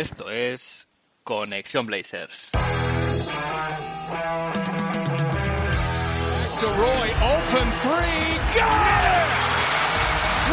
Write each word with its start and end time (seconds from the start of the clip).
Esto 0.00 0.30
es 0.30 0.88
Conexión 1.24 1.84
Blazers. 1.84 2.48
DeRoy, 6.58 7.10
open 7.20 7.68
three, 7.82 8.38
got 8.56 8.86
it! 8.96 9.28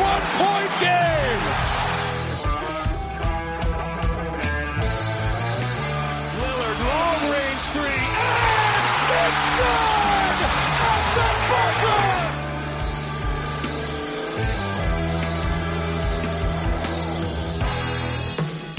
One 0.03 0.23
point 0.38 0.56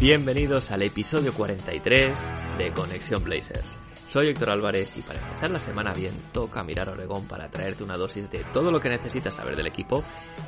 Bienvenidos 0.01 0.71
al 0.71 0.83
episodio 0.83 1.35
43 1.35 2.17
de 2.57 2.71
Conexión 2.71 3.25
Blazers. 3.25 3.77
Soy 4.09 4.29
Héctor 4.29 4.51
Álvarez 4.51 4.97
y 4.97 5.03
para 5.03 5.19
empezar 5.19 5.51
la 5.51 5.59
semana 5.59 5.93
bien 5.93 6.15
toca 6.33 6.63
mirar 6.63 6.89
Oregón 6.89 7.27
para 7.27 7.51
traerte 7.51 7.83
una 7.83 7.97
dosis 7.97 8.31
de 8.31 8.45
todo 8.53 8.71
lo 8.71 8.79
que 8.81 8.91
necesitas 8.91 9.35
saber 9.35 9.57
del 9.57 9.67
equipo 9.67 10.05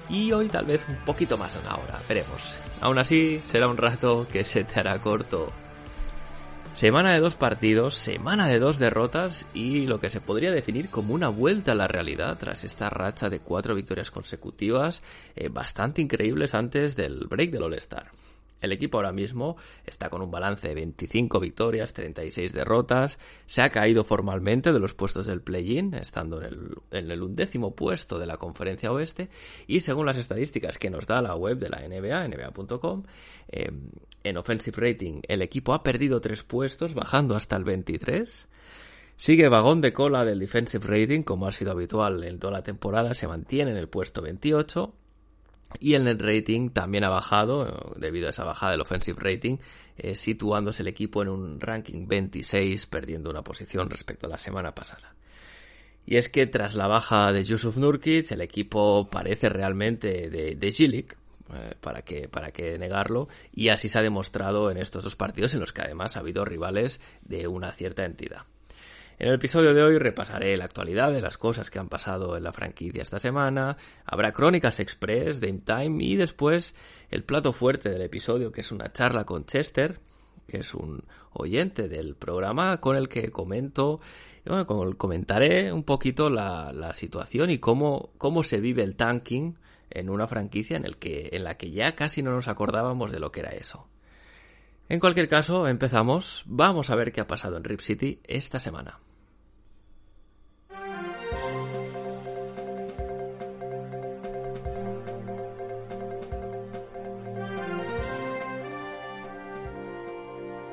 y 0.09 0.31
hoy 0.31 0.47
tal 0.47 0.67
vez 0.67 0.83
un 0.89 1.05
poquito 1.05 1.37
más 1.37 1.53
de 1.55 1.61
una 1.67 1.75
hora, 1.75 1.99
veremos. 2.09 2.57
Aún 2.81 2.99
así, 2.99 3.43
será 3.47 3.67
un 3.67 3.77
rato 3.77 4.25
que 4.33 4.45
se 4.45 4.63
te 4.63 4.79
hará 4.79 5.01
corto. 5.01 5.51
Semana 6.77 7.13
de 7.13 7.19
dos 7.19 7.35
partidos, 7.35 7.97
semana 7.97 8.47
de 8.47 8.61
dos 8.61 8.79
derrotas 8.79 9.49
y 9.53 9.89
lo 9.89 9.99
que 9.99 10.11
se 10.11 10.21
podría 10.21 10.53
definir 10.53 10.91
como 10.91 11.13
una 11.13 11.29
vuelta 11.29 11.73
a 11.73 11.75
la 11.75 11.89
realidad 11.89 12.39
tras 12.39 12.63
esta 12.63 12.89
racha 12.89 13.29
de 13.29 13.41
cuatro 13.41 13.75
victorias 13.75 14.13
consecutivas 14.13 15.03
eh, 15.35 15.49
bastante 15.49 16.01
increíbles 16.01 16.55
antes 16.55 16.95
del 16.95 17.27
break 17.27 17.51
del 17.51 17.65
All-Star. 17.65 18.13
El 18.61 18.73
equipo 18.73 18.99
ahora 18.99 19.13
mismo 19.13 19.57
está 19.85 20.11
con 20.11 20.23
un 20.23 20.31
balance 20.31 20.69
de 20.69 20.75
25 20.75 21.41
victorias, 21.41 21.93
36 21.93 22.53
derrotas, 22.53 23.19
se 23.47 23.63
ha 23.63 23.71
caído 23.71 24.05
formalmente 24.05 24.73
de 24.73 24.79
los 24.79 24.95
puestos 24.95 25.27
del 25.27 25.41
play-in, 25.41 25.95
estando 25.95 26.43
en 26.43 26.77
el, 26.91 27.23
undécimo 27.23 27.75
puesto 27.75 28.19
de 28.19 28.27
la 28.27 28.37
conferencia 28.37 28.93
oeste, 28.93 29.29
y 29.67 29.81
según 29.81 30.07
las 30.07 30.17
estadísticas 30.17 30.79
que 30.79 30.91
nos 30.91 31.07
da 31.07 31.23
la 31.23 31.35
web 31.35 31.59
de 31.59 31.69
la 31.69 31.81
NBA, 31.81 32.29
nba.com, 32.29 33.05
eh, 33.49 33.71
en 34.23 34.37
offensive 34.37 34.77
rating 34.77 35.23
el 35.29 35.43
equipo 35.43 35.73
ha 35.73 35.83
perdido 35.83 36.21
tres 36.21 36.43
puestos, 36.43 36.95
bajando 36.95 37.35
hasta 37.35 37.57
el 37.57 37.65
23. 37.65 38.49
Sigue 39.17 39.49
vagón 39.49 39.81
de 39.81 39.93
cola 39.93 40.25
del 40.25 40.39
defensive 40.39 40.87
rating, 40.87 41.23
como 41.23 41.47
ha 41.47 41.53
sido 41.53 41.73
habitual 41.73 42.25
en 42.25 42.39
toda 42.39 42.53
la 42.53 42.63
temporada, 42.63 43.15
se 43.15 43.29
mantiene 43.29 43.71
en 43.71 43.77
el 43.77 43.89
puesto 43.89 44.23
28 44.23 44.95
y 45.79 45.95
el 45.95 46.05
net 46.05 46.21
rating 46.21 46.71
también 46.71 47.05
ha 47.05 47.09
bajado 47.09 47.95
debido 47.97 48.27
a 48.27 48.31
esa 48.31 48.45
bajada 48.45 48.73
del 48.73 48.81
offensive 48.81 49.19
rating, 49.21 49.59
eh, 49.97 50.15
situándose 50.15 50.83
el 50.83 50.89
equipo 50.89 51.23
en 51.23 51.29
un 51.29 51.61
ranking 51.61 52.07
26, 52.09 52.87
perdiendo 52.87 53.31
una 53.31 53.43
posición 53.43 53.89
respecto 53.89 54.27
a 54.27 54.31
la 54.31 54.39
semana 54.39 54.75
pasada. 54.75 55.15
Y 56.07 56.17
es 56.17 56.29
que 56.29 56.47
tras 56.47 56.75
la 56.75 56.89
baja 56.89 57.33
de 57.33 57.45
Yusuf 57.45 57.77
Nurkic, 57.77 58.33
el 58.33 58.41
equipo 58.41 59.09
parece 59.11 59.49
realmente 59.49 60.29
de, 60.29 60.57
de 60.57 60.73
Gilik, 60.73 61.17
eh, 61.53 61.75
para, 61.81 62.03
que, 62.03 62.29
para 62.29 62.51
que 62.51 62.79
negarlo, 62.79 63.29
y 63.53 63.69
así 63.69 63.89
se 63.89 63.99
ha 63.99 64.03
demostrado 64.03 64.71
en 64.71 64.77
estos 64.77 65.05
dos 65.05 65.17
partidos 65.17 65.55
en 65.55 65.61
los 65.61 65.73
que 65.73 65.83
además 65.83 66.17
ha 66.17 66.21
habido 66.21 66.45
rivales 66.45 67.01
de 67.23 67.47
una 67.49 67.73
cierta 67.73 68.05
entidad. 68.05 68.43
En 69.21 69.29
el 69.29 69.35
episodio 69.35 69.75
de 69.75 69.83
hoy 69.83 69.99
repasaré 69.99 70.57
la 70.57 70.65
actualidad 70.65 71.13
de 71.13 71.21
las 71.21 71.37
cosas 71.37 71.71
que 71.71 71.79
han 71.79 71.91
pasado 71.91 72.39
en 72.39 72.43
la 72.43 72.55
franquicia 72.55 73.03
esta 73.03 73.19
semana, 73.19 73.77
habrá 74.07 74.33
crónicas 74.33 74.81
express, 74.81 75.43
Dame 75.43 75.61
Time 75.63 76.03
y 76.03 76.17
después 76.17 76.75
el 77.11 77.23
plato 77.23 77.53
fuerte 77.53 77.91
del 77.91 78.01
episodio 78.01 78.51
que 78.51 78.63
es 78.63 78.73
una 78.73 78.95
charla 78.95 79.27
con 79.27 79.45
Chester, 79.45 80.01
que 80.49 80.61
es 80.61 80.73
un 80.73 81.05
oyente 81.35 81.87
del 81.87 82.17
programa 82.17 82.81
con 82.81 82.97
el 82.97 83.11
que 83.11 83.31
comento, 83.31 84.01
bueno, 84.47 84.67
comentaré 84.97 85.71
un 85.71 85.85
poquito 85.85 86.31
la, 86.31 86.93
situación 86.95 87.51
y 87.51 87.59
cómo, 87.59 88.15
cómo 88.17 88.43
se 88.43 88.59
vive 88.59 88.83
el 88.83 88.97
tanking 88.97 89.59
en 89.91 90.09
una 90.09 90.29
franquicia 90.29 90.79
en, 90.79 90.87
en 91.03 91.45
la 91.45 91.59
que 91.59 91.71
ya 91.71 91.95
casi 91.95 92.23
no 92.23 92.31
nos 92.31 92.49
acordábamos 92.49 93.13
de 93.13 93.21
lo 93.21 93.31
que 93.31 93.41
era 93.41 93.51
eso. 93.51 93.87
En 94.89 94.99
cualquier 94.99 95.29
caso, 95.29 95.69
empezamos. 95.69 96.43
Vamos 96.47 96.89
a 96.89 96.97
ver 96.97 97.13
qué 97.13 97.21
ha 97.21 97.27
pasado 97.27 97.59
en 97.59 97.65
Rip 97.65 97.81
City 97.81 98.19
esta 98.25 98.59
semana. 98.59 98.99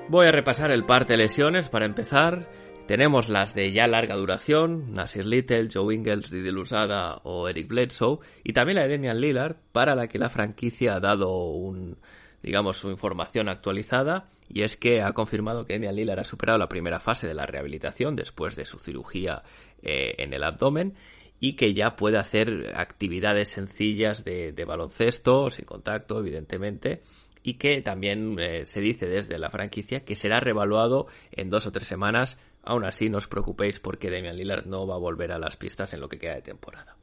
Voy 0.09 0.25
a 0.25 0.31
repasar 0.31 0.71
el 0.71 0.85
parte 0.85 1.13
de 1.13 1.17
lesiones 1.17 1.67
para 1.67 1.85
empezar. 1.85 2.49
Tenemos 2.87 3.27
las 3.27 3.53
de 3.53 3.73
ya 3.73 3.87
larga 3.87 4.15
duración, 4.15 4.93
Nasir 4.93 5.25
Little, 5.25 5.67
Joe 5.71 5.93
Ingles, 5.93 6.31
Didi 6.31 6.49
Lusada 6.49 7.19
o 7.23 7.49
Eric 7.49 7.67
Bledsoe, 7.67 8.19
y 8.41 8.53
también 8.53 8.77
la 8.77 8.83
de 8.83 8.87
Demian 8.87 9.19
Lillard, 9.19 9.57
para 9.73 9.95
la 9.95 10.07
que 10.07 10.17
la 10.17 10.29
franquicia 10.29 10.95
ha 10.95 11.01
dado 11.01 11.49
un, 11.49 11.97
digamos, 12.41 12.77
su 12.77 12.89
información 12.89 13.49
actualizada, 13.49 14.29
y 14.47 14.61
es 14.61 14.77
que 14.77 15.01
ha 15.01 15.11
confirmado 15.11 15.65
que 15.65 15.73
Demian 15.73 15.97
Lillard 15.97 16.19
ha 16.19 16.23
superado 16.23 16.57
la 16.57 16.69
primera 16.69 17.01
fase 17.01 17.27
de 17.27 17.33
la 17.33 17.45
rehabilitación 17.45 18.15
después 18.15 18.55
de 18.55 18.65
su 18.65 18.79
cirugía 18.79 19.43
eh, 19.81 20.15
en 20.19 20.33
el 20.33 20.45
abdomen, 20.45 20.93
y 21.41 21.57
que 21.57 21.73
ya 21.73 21.97
puede 21.97 22.17
hacer 22.17 22.71
actividades 22.77 23.49
sencillas 23.49 24.23
de 24.23 24.65
baloncesto, 24.65 25.51
sin 25.51 25.65
contacto, 25.65 26.19
evidentemente, 26.19 27.01
y 27.47 27.53
que 27.53 27.81
también 27.81 28.35
eh, 28.39 28.65
se 28.65 28.81
dice 28.81 29.05
desde 29.05 29.39
la 29.39 29.49
franquicia 29.49 30.03
que 30.03 30.17
será 30.17 30.41
revaluado 30.41 31.07
en 31.31 31.49
dos 31.49 31.65
o 31.65 31.71
tres 31.71 31.87
semanas. 31.87 32.37
Aún 32.61 32.83
así, 32.83 33.09
no 33.09 33.19
os 33.19 33.29
preocupéis 33.29 33.79
porque 33.79 34.09
Damian 34.09 34.35
Lillard 34.35 34.65
no 34.65 34.85
va 34.85 34.95
a 34.95 34.97
volver 34.97 35.31
a 35.31 35.39
las 35.39 35.55
pistas 35.55 35.93
en 35.93 36.01
lo 36.01 36.09
que 36.09 36.19
queda 36.19 36.35
de 36.35 36.41
temporada. 36.41 36.97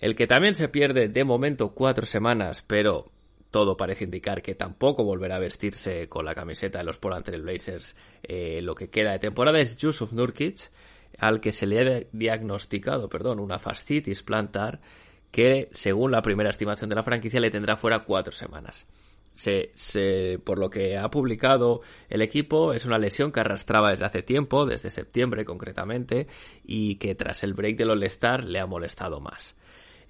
El 0.00 0.14
que 0.16 0.26
también 0.26 0.54
se 0.54 0.70
pierde 0.70 1.08
de 1.08 1.22
momento 1.22 1.74
cuatro 1.74 2.06
semanas, 2.06 2.64
pero 2.66 3.12
todo 3.50 3.76
parece 3.76 4.04
indicar 4.04 4.40
que 4.40 4.54
tampoco 4.54 5.04
volverá 5.04 5.36
a 5.36 5.38
vestirse 5.38 6.08
con 6.08 6.24
la 6.24 6.34
camiseta 6.34 6.78
de 6.78 6.84
los 6.84 6.96
Portland 6.96 7.26
Trail 7.26 7.42
Blazers 7.42 7.94
eh, 8.22 8.62
lo 8.62 8.74
que 8.74 8.88
queda 8.88 9.12
de 9.12 9.18
temporada 9.18 9.60
es 9.60 9.76
Yusuf 9.76 10.14
Nurkic, 10.14 10.70
al 11.18 11.42
que 11.42 11.52
se 11.52 11.66
le 11.66 11.80
ha 11.80 12.06
diagnosticado, 12.12 13.10
perdón, 13.10 13.38
una 13.38 13.58
fascitis 13.58 14.22
plantar 14.22 14.80
que, 15.30 15.68
según 15.72 16.10
la 16.10 16.22
primera 16.22 16.48
estimación 16.48 16.88
de 16.88 16.96
la 16.96 17.02
franquicia, 17.02 17.38
le 17.38 17.50
tendrá 17.50 17.76
fuera 17.76 18.04
cuatro 18.04 18.32
semanas. 18.32 18.86
Se, 19.38 19.70
se, 19.74 20.40
por 20.42 20.58
lo 20.58 20.68
que 20.68 20.98
ha 20.98 21.08
publicado 21.12 21.80
el 22.08 22.22
equipo, 22.22 22.72
es 22.72 22.86
una 22.86 22.98
lesión 22.98 23.30
que 23.30 23.38
arrastraba 23.38 23.90
desde 23.90 24.04
hace 24.04 24.22
tiempo, 24.22 24.66
desde 24.66 24.90
septiembre 24.90 25.44
concretamente, 25.44 26.26
y 26.64 26.96
que 26.96 27.14
tras 27.14 27.44
el 27.44 27.54
break 27.54 27.76
del 27.76 27.90
All-Star 27.90 28.42
le 28.42 28.58
ha 28.58 28.66
molestado 28.66 29.20
más. 29.20 29.54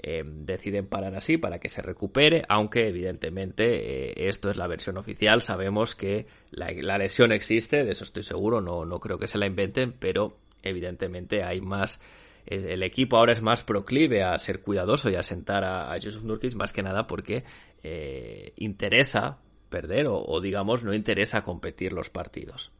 Eh, 0.00 0.22
deciden 0.25 0.87
parar 0.87 1.15
así 1.15 1.37
para 1.37 1.59
que 1.59 1.69
se 1.69 1.82
recupere, 1.82 2.43
aunque 2.49 2.88
evidentemente 2.88 4.12
eh, 4.12 4.29
esto 4.29 4.49
es 4.49 4.56
la 4.56 4.67
versión 4.67 4.97
oficial, 4.97 5.43
sabemos 5.43 5.94
que 5.94 6.26
la, 6.50 6.70
la, 6.70 6.97
lesión 6.97 7.31
existe, 7.31 7.85
de 7.85 7.91
eso 7.91 8.05
estoy 8.05 8.23
seguro, 8.23 8.62
no, 8.62 8.87
no 8.87 8.99
creo 8.99 9.19
que 9.19 9.29
se 9.29 9.37
la 9.37 9.44
inventen, 9.44 9.93
pero 9.93 10.38
evidentemente 10.62 11.43
hay 11.43 11.61
más 11.61 12.00
el 12.49 12.83
equipo 12.83 13.17
ahora 13.17 13.33
es 13.33 13.43
más 13.43 13.62
proclive 13.62 14.23
a 14.23 14.39
ser 14.39 14.61
cuidadoso 14.61 15.11
y 15.11 15.15
a 15.15 15.23
sentar 15.23 15.65
a, 15.65 15.97
Yusuf 15.99 16.25
Nurkic 16.25 16.55
más 16.55 16.73
que 16.73 16.83
nada 16.83 17.06
porque 17.06 17.45
eh, 17.83 18.53
interesa 18.56 19.39
perder 19.69 20.06
o, 20.06 20.23
o, 20.23 20.41
digamos 20.41 20.83
no 20.83 20.95
interesa 20.95 21.43
competir 21.43 21.93
los 21.93 22.11
partidos. 22.11 22.73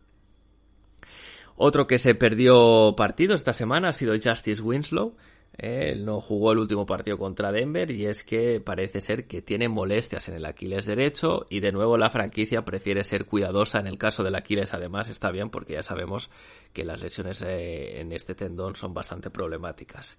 Otro 1.57 1.87
que 1.87 1.99
se 1.99 2.15
perdió 2.15 2.95
partido 2.97 3.35
esta 3.35 3.53
semana 3.53 3.89
ha 3.89 3.93
sido 3.93 4.15
Justice 4.15 4.63
Winslow. 4.63 5.17
Él 5.59 6.05
no 6.05 6.21
jugó 6.21 6.53
el 6.53 6.59
último 6.59 6.87
partido 6.87 7.19
contra 7.19 7.51
Denver 7.51 7.91
y 7.91 8.07
es 8.07 8.23
que 8.23 8.61
parece 8.61 9.01
ser 9.01 9.27
que 9.27 9.43
tiene 9.43 9.69
molestias 9.69 10.29
en 10.29 10.37
el 10.37 10.45
Aquiles 10.45 10.87
derecho 10.87 11.47
y 11.51 11.59
de 11.59 11.73
nuevo 11.73 11.99
la 11.99 12.11
franquicia 12.11 12.65
prefiere 12.65 13.03
ser 13.03 13.27
cuidadosa 13.27 13.81
en 13.81 13.89
el 13.89 13.99
caso 13.99 14.23
del 14.23 14.37
Aquiles. 14.37 14.73
Además 14.73 15.09
está 15.09 15.33
bien 15.33 15.51
porque 15.51 15.73
ya 15.73 15.83
sabemos 15.83 16.31
que 16.73 16.85
las 16.85 17.03
lesiones 17.03 17.43
eh, 17.43 18.01
en 18.01 18.13
este 18.13 18.37
tendón 18.37 18.77
son 18.77 18.95
bastante 18.95 19.31
problemáticas. 19.31 20.19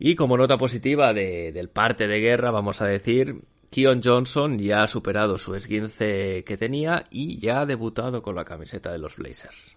Y 0.00 0.16
como 0.16 0.36
nota 0.36 0.58
positiva 0.58 1.14
del 1.14 1.68
parte 1.68 2.08
de 2.08 2.18
guerra, 2.18 2.50
vamos 2.50 2.82
a 2.82 2.86
decir, 2.86 3.42
Keon 3.70 4.00
Johnson 4.02 4.58
ya 4.58 4.82
ha 4.82 4.88
superado 4.88 5.38
su 5.38 5.54
esguince 5.54 6.42
que 6.42 6.56
tenía 6.56 7.06
y 7.10 7.38
ya 7.38 7.60
ha 7.60 7.66
debutado 7.66 8.22
con 8.22 8.34
la 8.34 8.44
camiseta 8.44 8.90
de 8.90 8.98
los 8.98 9.16
Blazers. 9.16 9.76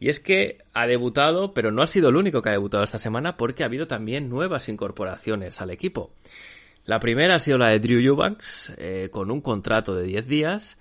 Y 0.00 0.08
es 0.08 0.18
que 0.18 0.58
ha 0.72 0.86
debutado, 0.86 1.54
pero 1.54 1.70
no 1.70 1.82
ha 1.82 1.86
sido 1.86 2.08
el 2.08 2.16
único 2.16 2.42
que 2.42 2.48
ha 2.48 2.52
debutado 2.52 2.82
esta 2.82 2.98
semana 2.98 3.36
porque 3.36 3.62
ha 3.62 3.66
habido 3.66 3.86
también 3.86 4.28
nuevas 4.28 4.68
incorporaciones 4.68 5.60
al 5.60 5.70
equipo. 5.70 6.10
La 6.86 6.98
primera 6.98 7.36
ha 7.36 7.38
sido 7.38 7.58
la 7.58 7.68
de 7.68 7.78
Drew 7.78 8.00
Eubanks, 8.00 8.74
eh, 8.78 9.10
con 9.12 9.30
un 9.30 9.40
contrato 9.42 9.94
de 9.94 10.04
10 10.04 10.26
días. 10.26 10.78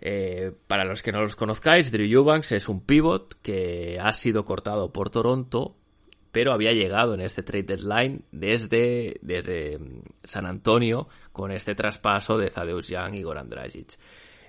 Eh, 0.00 0.52
para 0.66 0.84
los 0.84 1.02
que 1.02 1.12
no 1.12 1.22
los 1.22 1.36
conozcáis, 1.36 1.92
Drew 1.92 2.10
Eubanks 2.10 2.50
es 2.50 2.68
un 2.68 2.80
pivot 2.80 3.36
que 3.42 3.98
ha 4.00 4.12
sido 4.14 4.44
cortado 4.44 4.92
por 4.92 5.10
Toronto 5.10 5.76
pero 6.32 6.52
había 6.52 6.72
llegado 6.72 7.14
en 7.14 7.20
este 7.20 7.42
trade 7.42 7.62
deadline 7.64 8.24
desde, 8.32 9.18
desde 9.20 9.78
mm, 9.78 10.02
San 10.24 10.46
Antonio 10.46 11.06
con 11.30 11.52
este 11.52 11.74
traspaso 11.74 12.38
de 12.38 12.50
Zadeus 12.50 12.88
Young 12.88 13.14
y 13.14 13.22
Goran 13.22 13.50
Dragic. 13.50 13.98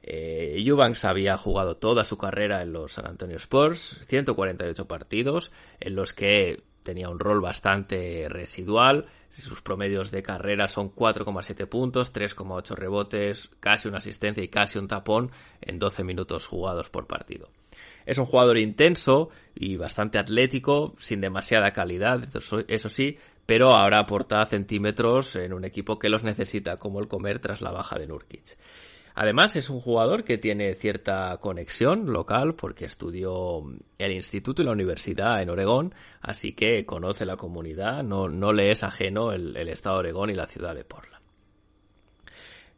Eh, 0.05 0.55
Eubanks 0.57 1.05
había 1.05 1.37
jugado 1.37 1.77
toda 1.77 2.03
su 2.03 2.17
carrera 2.17 2.61
en 2.61 2.73
los 2.73 2.93
San 2.93 3.07
Antonio 3.07 3.37
Spurs, 3.37 4.01
148 4.07 4.85
partidos, 4.85 5.51
en 5.79 5.95
los 5.95 6.11
que 6.11 6.61
tenía 6.83 7.09
un 7.09 7.19
rol 7.19 7.39
bastante 7.39 8.27
residual. 8.27 9.05
Sus 9.29 9.61
promedios 9.61 10.11
de 10.11 10.21
carrera 10.21 10.67
son 10.67 10.93
4,7 10.93 11.67
puntos, 11.67 12.13
3,8 12.13 12.75
rebotes, 12.75 13.49
casi 13.61 13.87
una 13.87 13.99
asistencia 13.99 14.43
y 14.43 14.49
casi 14.49 14.77
un 14.77 14.89
tapón 14.89 15.31
en 15.61 15.79
12 15.79 16.03
minutos 16.03 16.45
jugados 16.45 16.89
por 16.89 17.07
partido. 17.07 17.49
Es 18.05 18.17
un 18.17 18.25
jugador 18.25 18.57
intenso 18.57 19.29
y 19.55 19.77
bastante 19.77 20.19
atlético, 20.19 20.93
sin 20.99 21.21
demasiada 21.21 21.71
calidad, 21.71 22.27
eso 22.67 22.89
sí, 22.89 23.17
pero 23.45 23.75
ahora 23.75 23.99
aporta 23.99 24.45
centímetros 24.45 25.35
en 25.37 25.53
un 25.53 25.63
equipo 25.65 25.97
que 25.97 26.09
los 26.09 26.23
necesita, 26.23 26.77
como 26.77 26.99
el 26.99 27.07
comer 27.07 27.39
tras 27.39 27.61
la 27.61 27.71
baja 27.71 27.97
de 27.97 28.07
Nurkic. 28.07 28.57
Además, 29.15 29.55
es 29.55 29.69
un 29.69 29.79
jugador 29.79 30.23
que 30.23 30.37
tiene 30.37 30.73
cierta 30.75 31.37
conexión 31.39 32.11
local 32.11 32.55
porque 32.55 32.85
estudió 32.85 33.61
el 33.97 34.11
instituto 34.11 34.61
y 34.61 34.65
la 34.65 34.71
universidad 34.71 35.41
en 35.41 35.49
Oregón, 35.49 35.93
así 36.21 36.53
que 36.53 36.85
conoce 36.85 37.25
la 37.25 37.37
comunidad, 37.37 38.03
no, 38.03 38.27
no 38.27 38.53
le 38.53 38.71
es 38.71 38.83
ajeno 38.83 39.31
el, 39.31 39.55
el 39.55 39.69
estado 39.69 39.97
de 39.97 39.99
Oregón 40.01 40.29
y 40.31 40.35
la 40.35 40.47
ciudad 40.47 40.73
de 40.73 40.83
Portland. 40.83 41.23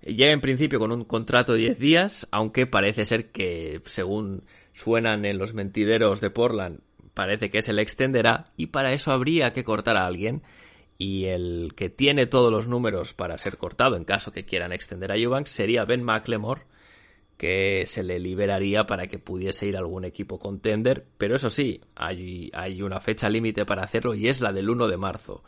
Llega 0.02 0.32
en 0.32 0.42
principio 0.42 0.78
con 0.78 0.92
un 0.92 1.04
contrato 1.04 1.54
de 1.54 1.60
10 1.60 1.80
días, 1.80 2.28
aunque 2.32 2.68
parece 2.68 3.06
ser 3.06 3.32
que, 3.32 3.82
según 3.86 4.44
suenan 4.74 5.26
en 5.26 5.38
los 5.38 5.54
mentideros 5.54 6.22
de 6.22 6.30
Portland, 6.30 6.82
parece 7.16 7.50
que 7.50 7.64
se 7.64 7.74
le 7.74 7.82
extenderá 7.82 8.52
y 8.58 8.68
para 8.68 8.92
eso 8.94 9.12
habría 9.12 9.52
que 9.54 9.64
cortar 9.64 9.98
a 9.98 10.06
alguien 10.06 10.44
y 10.98 11.26
el 11.26 11.74
que 11.76 11.90
tiene 11.90 12.26
todos 12.26 12.52
los 12.52 12.68
números 12.68 13.14
para 13.14 13.38
ser 13.38 13.58
cortado 13.58 13.96
en 13.96 14.06
caso 14.06 14.32
que 14.32 14.46
quieran 14.46 14.72
extender 14.72 15.12
a 15.12 15.18
Eubanks 15.18 15.52
sería 15.52 15.86
Ben 15.86 16.04
McLemore 16.04 16.64
que 17.38 17.86
se 17.88 18.04
le 18.04 18.20
liberaría 18.20 18.86
para 18.86 19.08
que 19.08 19.20
pudiese 19.20 19.68
ir 19.68 19.76
a 19.76 19.80
algún 19.80 20.06
equipo 20.06 20.40
contender, 20.40 21.06
pero 21.18 21.36
eso 21.36 21.50
sí, 21.50 21.82
hay, 21.96 22.50
hay 22.54 22.82
una 22.82 23.02
fecha 23.02 23.30
límite 23.30 23.66
para 23.66 23.84
hacerlo 23.84 24.14
y 24.14 24.30
es 24.30 24.40
la 24.40 24.54
del 24.54 24.70
1 24.70 24.88
de 24.88 24.98
marzo. 24.98 25.44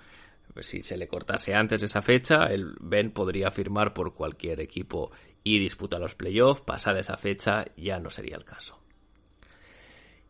Si 0.59 0.81
se 0.81 0.97
le 0.97 1.07
cortase 1.07 1.55
antes 1.55 1.81
de 1.81 1.85
esa 1.85 2.01
fecha, 2.01 2.45
el 2.45 2.75
Ben 2.79 3.11
podría 3.11 3.51
firmar 3.51 3.93
por 3.93 4.15
cualquier 4.15 4.59
equipo 4.59 5.11
y 5.43 5.59
disputar 5.59 6.01
los 6.01 6.15
playoffs, 6.15 6.61
pasada 6.61 6.99
esa 6.99 7.15
fecha 7.15 7.65
ya 7.77 7.99
no 7.99 8.09
sería 8.09 8.35
el 8.35 8.43
caso. 8.43 8.79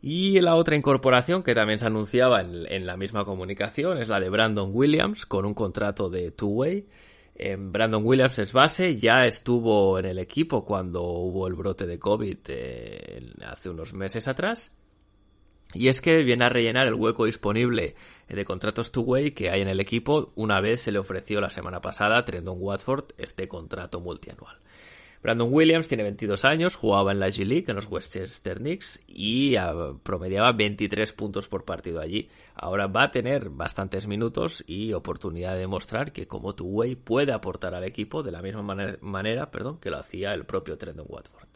Y 0.02 0.40
la 0.42 0.56
otra 0.56 0.76
incorporación 0.76 1.44
que 1.44 1.56
también 1.56 1.80
se 1.80 1.88
anunciaba 1.88 2.42
en, 2.42 2.86
la 2.86 2.98
misma 2.98 3.26
comunicación 3.26 3.98
es 3.98 4.10
la 4.10 4.20
de 4.20 4.30
Brandon 4.30 4.70
Williams 4.72 5.26
con 5.26 5.46
un 5.46 5.54
contrato 5.54 6.10
de 6.10 6.32
two-way. 6.32 6.88
Eh, 7.36 7.56
Brandon 7.60 8.04
Williams 8.06 8.38
es 8.40 8.54
base, 8.54 8.96
ya 8.96 9.26
estuvo 9.26 9.98
en 10.00 10.06
el 10.06 10.20
equipo 10.20 10.66
cuando 10.66 11.04
hubo 11.04 11.48
el 11.48 11.56
brote 11.56 11.86
de 11.86 12.00
COVID 12.00 12.38
eh, 12.48 13.34
hace 13.46 13.70
unos 13.70 13.94
meses 13.94 14.28
atrás. 14.28 14.72
Y 15.74 15.90
es 15.90 16.00
que 16.00 16.24
viene 16.24 16.46
a 16.46 16.50
rellenar 16.50 16.88
el 16.88 16.94
hueco 16.94 17.26
disponible 17.26 17.96
de 18.30 18.46
contratos 18.46 18.92
two-way 18.92 19.32
que 19.32 19.50
hay 19.50 19.62
en 19.62 19.68
el 19.68 19.80
equipo 19.80 20.32
una 20.36 20.62
vez 20.62 20.82
se 20.82 20.92
le 20.92 21.00
ofreció 21.00 21.42
la 21.42 21.50
semana 21.50 21.82
pasada 21.82 22.18
a 22.18 22.26
Trendon 22.26 22.58
Watford 22.60 23.12
este 23.18 23.48
contrato 23.48 24.00
multianual. 24.00 24.58
Brandon 25.22 25.50
Williams 25.52 25.88
tiene 25.88 26.04
22 26.04 26.46
años, 26.46 26.76
jugaba 26.76 27.12
en 27.12 27.20
la 27.20 27.30
G 27.30 27.46
League, 27.46 27.66
en 27.68 27.76
los 27.76 27.88
Westchester 27.90 28.60
Knicks, 28.60 29.02
y 29.08 29.56
ah, 29.56 29.94
promediaba 30.04 30.52
23 30.52 31.12
puntos 31.14 31.48
por 31.48 31.66
partido 31.66 32.00
allí. 32.00 32.30
Ahora 32.56 32.88
va 32.88 33.04
a 33.04 33.12
tener 33.12 33.50
bastantes 33.50 34.08
minutos 34.08 34.64
y 34.68 34.94
oportunidad 34.94 35.54
de 35.54 35.62
demostrar 35.62 36.12
que 36.12 36.28
como 36.28 36.56
two-way 36.56 36.96
puede 36.96 37.34
aportar 37.34 37.74
al 37.74 37.84
equipo 37.84 38.24
de 38.24 38.32
la 38.32 38.42
misma 38.42 38.62
manera, 39.02 39.52
perdón, 39.52 39.80
que 39.80 39.90
lo 39.90 39.98
hacía 39.98 40.34
el 40.34 40.46
propio 40.46 40.78
Trendon 40.78 41.08
Watford. 41.10 41.48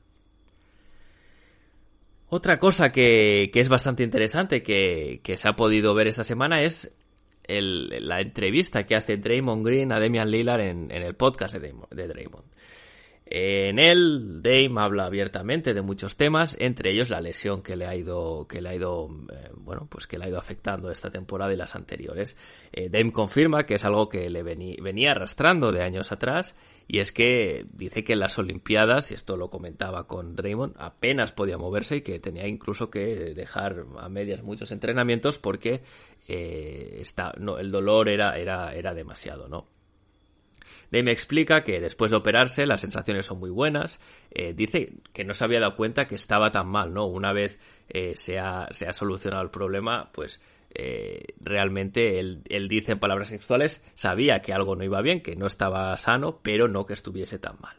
Otra 2.34 2.58
cosa 2.58 2.92
que, 2.92 3.52
es 3.54 3.70
bastante 3.70 4.04
interesante 4.04 4.64
que, 4.64 5.22
se 5.36 5.48
ha 5.48 5.56
podido 5.56 5.94
ver 5.94 6.08
esta 6.08 6.24
semana 6.24 6.64
es 6.64 6.96
la 7.48 8.22
entrevista 8.22 8.86
que 8.86 8.96
hace 8.96 9.18
Draymond 9.18 9.66
Green 9.66 9.92
a 9.92 10.00
Damian 10.00 10.32
Lillard 10.32 10.62
en, 10.62 10.92
el 10.92 11.16
podcast 11.16 11.56
de 11.56 12.08
Draymond. 12.08 12.51
En 13.34 13.80
él, 13.80 14.42
Dame 14.44 14.82
habla 14.82 15.06
abiertamente 15.06 15.74
de 15.74 15.82
muchos 15.82 16.18
temas, 16.18 16.58
entre 16.60 16.92
ellos 16.92 17.10
la 17.10 17.22
lesión 17.22 17.62
que 17.62 17.78
le 17.78 17.88
ha 17.88 17.96
ido, 17.96 18.46
que 18.46 18.60
le 18.60 18.68
ha 18.68 18.76
ido, 18.76 19.08
eh, 19.32 19.52
bueno, 19.56 19.88
pues 19.90 20.06
que 20.06 20.18
le 20.18 20.26
ha 20.26 20.28
ido 20.28 20.38
afectando 20.38 20.92
esta 20.92 21.12
temporada 21.12 21.54
y 21.54 21.56
las 21.56 21.78
anteriores. 21.78 22.36
Eh, 22.74 22.90
Dame 22.90 23.14
confirma 23.14 23.66
que 23.66 23.76
es 23.76 23.86
algo 23.86 24.10
que 24.10 24.30
le 24.30 24.44
venía 24.44 25.12
arrastrando 25.12 25.72
de 25.72 25.82
años 25.82 26.12
atrás, 26.12 26.56
y 26.90 27.00
es 27.00 27.14
que 27.14 27.66
dice 27.72 28.04
que 28.04 28.12
en 28.14 28.20
las 28.20 28.38
Olimpiadas, 28.38 29.12
y 29.12 29.14
esto 29.14 29.38
lo 29.38 29.50
comentaba 29.50 30.08
con 30.08 30.36
Draymond, 30.36 30.76
apenas 30.78 31.32
podía 31.32 31.58
moverse 31.58 31.96
y 31.96 32.02
que 32.02 32.20
tenía 32.20 32.50
incluso 32.50 32.90
que 32.92 33.34
dejar 33.34 33.86
a 33.98 34.10
medias 34.10 34.44
muchos 34.44 34.74
entrenamientos 34.74 35.40
porque 35.40 35.84
eh, 36.28 36.98
está, 37.00 37.34
el 37.38 37.72
dolor 37.72 38.10
era, 38.10 38.38
era, 38.38 38.76
era 38.76 38.94
demasiado, 38.94 39.48
¿no? 39.48 39.71
Dame 40.92 41.12
explica 41.12 41.64
que 41.64 41.80
después 41.80 42.12
de 42.12 42.18
operarse 42.18 42.66
las 42.66 42.82
sensaciones 42.82 43.26
son 43.26 43.40
muy 43.40 43.50
buenas. 43.50 44.02
Eh, 44.30 44.54
dice 44.54 44.92
que 45.14 45.24
no 45.24 45.34
se 45.34 45.46
había 45.46 45.62
dado 45.62 45.78
cuenta 45.78 46.06
que 46.06 46.16
estaba 46.16 46.52
tan 46.52 46.68
mal, 46.68 46.94
¿no? 46.94 47.06
Una 47.06 47.32
vez 47.32 47.60
eh, 47.88 48.14
se, 48.16 48.40
ha, 48.40 48.68
se, 48.72 48.88
ha, 48.88 48.94
solucionado 48.94 49.42
el 49.42 49.52
problema, 49.52 50.12
pues 50.12 50.42
eh, 50.74 51.28
realmente 51.40 52.20
él, 52.20 52.42
él, 52.50 52.68
dice 52.68 52.92
en 52.92 53.00
palabras 53.00 53.30
sexuales, 53.30 53.86
sabía 53.96 54.42
que 54.42 54.52
algo 54.52 54.76
no 54.76 54.84
iba 54.84 55.02
bien, 55.02 55.22
que 55.22 55.38
no 55.38 55.48
estaba 55.48 55.96
sano, 55.96 56.42
pero 56.44 56.68
no 56.68 56.86
que 56.86 56.94
estuviese 56.94 57.40
tan 57.40 57.56
mal. 57.62 57.78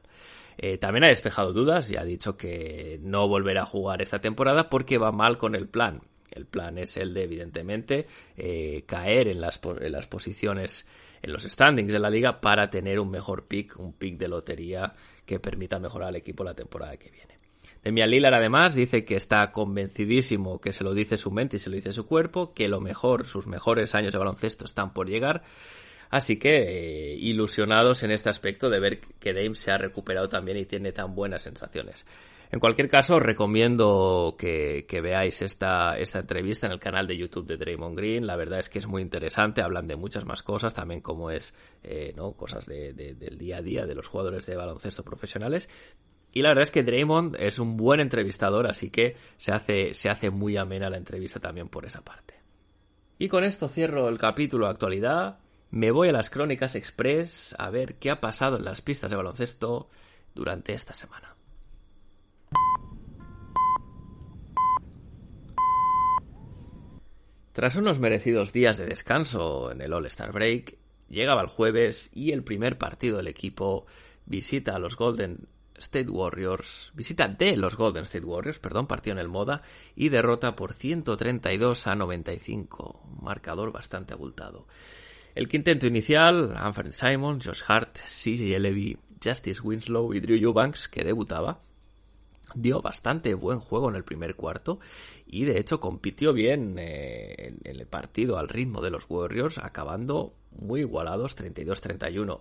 también 0.81 1.05
ha 1.05 1.09
despejado 1.09 1.53
dudas 1.53 1.91
y 1.91 1.97
ha 1.99 2.05
dicho 2.05 2.39
que 2.39 2.99
no 3.03 3.29
volverá 3.29 3.63
a 3.63 3.67
jugar 3.67 4.01
esta 4.01 4.21
temporada 4.23 4.71
porque 4.71 4.97
va 4.97 5.13
mal 5.13 5.37
con 5.37 5.55
el 5.55 5.69
plan. 5.69 6.01
El 6.31 6.47
plan 6.47 6.79
es 6.79 6.97
el 6.97 7.13
de, 7.13 7.25
evidentemente, 7.25 8.07
caer 8.87 9.29
en 9.29 9.43
las, 9.43 9.61
en 9.83 9.93
las 9.93 10.07
posiciones 10.07 10.87
en 11.23 11.33
los 11.33 11.45
standings 11.45 11.93
de 11.93 11.99
la 11.99 12.11
liga 12.11 12.41
para 12.41 12.69
tener 12.69 12.99
un 12.99 13.11
mejor 13.11 13.47
pick, 13.47 13.79
un 13.79 13.93
pick 13.93 14.19
de 14.19 14.29
lotería 14.29 14.93
que 15.25 15.39
permita 15.39 15.79
mejorar 15.79 16.09
al 16.09 16.17
equipo 16.17 16.45
la 16.45 16.55
temporada 16.55 16.97
que 16.97 17.11
viene. 17.11 17.39
Demian 17.85 18.11
Lillard 18.11 18.35
además 18.35 18.75
dice 18.75 19.05
que 19.05 19.17
está 19.17 19.51
convencidísimo 19.51 20.61
que 20.61 20.73
se 20.73 20.85
lo 20.85 20.95
dice 20.95 21.19
su 21.19 21.31
mente 21.31 21.57
y 21.57 21.59
se 21.61 21.71
lo 21.71 21.77
dice 21.77 21.93
su 21.93 22.07
cuerpo, 22.07 22.55
que 22.55 22.69
lo 22.69 22.81
mejor, 22.81 23.25
sus 23.25 23.47
mejores 23.47 23.95
años 23.95 24.13
de 24.13 24.19
baloncesto 24.19 24.65
están 24.65 24.93
por 24.93 25.09
llegar. 25.09 25.43
Así 26.11 26.39
que 26.39 27.13
eh, 27.13 27.15
ilusionados 27.15 28.03
en 28.03 28.11
este 28.11 28.29
aspecto 28.29 28.69
de 28.69 28.81
ver 28.81 29.01
que 29.19 29.33
Dame 29.33 29.55
se 29.55 29.71
ha 29.71 29.79
recuperado 29.79 30.29
también 30.29 30.59
y 30.59 30.67
tiene 30.67 30.93
tan 30.93 31.15
buenas 31.15 31.43
sensaciones. 31.43 32.07
En 32.53 32.61
cualquier 32.61 32.91
caso, 32.91 33.17
os 33.17 33.23
recomiendo 33.23 34.37
que, 34.39 34.85
veáis 35.03 35.41
esta, 35.41 35.97
entrevista 35.97 36.67
en 36.67 36.73
el 36.73 36.79
canal 36.79 37.07
de 37.07 37.17
YouTube 37.17 37.47
de 37.47 37.57
Draymond 37.57 37.97
Green. 37.97 38.27
La 38.27 38.37
verdad 38.37 38.59
es 38.59 38.69
que 38.69 38.79
es 38.79 38.87
muy 38.87 39.01
interesante, 39.01 39.63
hablan 39.63 39.87
de 39.87 39.97
muchas 39.97 40.27
más 40.27 40.43
cosas, 40.43 40.75
también 40.75 41.01
como 41.01 41.31
es, 41.31 41.55
eh, 41.83 42.13
¿no? 42.15 42.33
Cosas 42.33 42.67
del 42.67 43.39
día 43.39 43.57
a 43.57 43.63
día 43.63 43.87
de 43.87 43.95
los 43.95 44.07
jugadores 44.07 44.45
de 44.45 44.57
baloncesto 44.57 45.03
profesionales. 45.03 45.71
Y 46.35 46.43
la 46.43 46.51
verdad 46.51 46.65
es 46.65 46.71
que 46.71 46.83
Draymond 46.83 47.37
es 47.39 47.59
un 47.59 47.79
buen 47.79 48.01
entrevistador, 48.01 48.67
así 48.67 48.91
que 48.91 49.17
se 49.39 49.53
hace, 49.53 49.95
se 49.95 50.11
hace 50.11 50.29
muy 50.29 50.59
amena 50.59 50.91
la 50.91 50.99
entrevista 50.99 51.41
también 51.41 51.71
por 51.71 51.87
esa 51.87 52.03
parte. 52.03 52.35
Y 53.19 53.29
con 53.29 53.45
esto 53.45 53.67
cierro 53.67 54.11
el 54.11 54.19
capítulo 54.19 54.67
de 54.67 54.73
actualidad. 54.73 55.39
Me 55.71 55.91
voy 55.91 56.11
a 56.11 56.13
las 56.13 56.29
crónicas 56.29 56.75
express 56.75 57.57
a 57.59 57.71
ver 57.71 57.95
qué 57.95 58.11
ha 58.11 58.21
pasado 58.21 58.59
en 58.59 58.65
las 58.65 58.83
pistas 58.83 59.11
de 59.11 59.17
baloncesto 59.17 59.89
durante 60.35 60.75
esta 60.75 60.93
semana. 60.93 61.35
Tras 67.53 67.77
unos 67.77 67.99
merecidos 67.99 68.55
días 68.55 68.79
de 68.79 68.87
descanso 68.87 69.71
en 69.71 69.83
el 69.83 69.93
All-Star 69.93 70.33
Break, 70.33 70.79
llegaba 71.11 71.43
el 71.43 71.49
jueves 71.49 72.09
y 72.15 72.33
el 72.33 72.43
primer 72.43 72.79
partido 72.79 73.19
del 73.19 73.27
equipo 73.29 73.85
visita 74.25 74.75
a 74.75 74.79
los 74.79 74.97
Golden 74.97 75.47
State 75.75 76.09
Warriors, 76.09 76.93
visita 76.95 77.29
de 77.29 77.59
los 77.59 77.77
Golden 77.77 78.05
State 78.05 78.25
Warriors, 78.25 78.59
perdón, 78.59 78.87
partió 78.87 79.13
en 79.13 79.19
el 79.19 79.29
Moda 79.29 79.61
y 79.95 80.09
derrota 80.09 80.57
por 80.57 80.73
132 80.73 81.87
a 81.87 81.95
95, 81.95 83.03
marcador 83.21 83.71
bastante 83.71 84.15
abultado. 84.15 84.67
El 85.35 85.47
quinteto 85.47 85.87
inicial, 85.87 86.55
Anthony 86.57 86.93
Simon, 86.93 87.39
Josh 87.39 87.65
Hart, 87.69 87.99
CJ 87.99 88.59
Levy, 88.61 88.97
Justice 89.23 89.61
Winslow 89.61 90.15
y 90.15 90.21
Drew 90.21 90.37
Eubanks, 90.37 90.89
que 90.89 91.05
debutaba, 91.05 91.61
dio 92.55 92.83
bastante 92.83 93.35
buen 93.35 93.61
juego 93.61 93.89
en 93.89 93.97
el 93.97 94.05
primer 94.05 94.35
cuarto 94.35 94.81
y 95.27 95.45
de 95.45 95.59
hecho 95.59 95.81
compitió 95.81 96.33
bien 96.33 96.77
eh, 96.79 97.55
en 97.65 97.81
el 97.81 97.87
partido 97.87 98.39
al 98.39 98.49
ritmo 98.49 98.81
de 98.81 98.91
los 98.91 99.07
Warriors, 99.09 99.59
acabando 99.59 100.35
muy 100.61 100.81
igualados 100.81 101.37
32-31. 101.37 102.41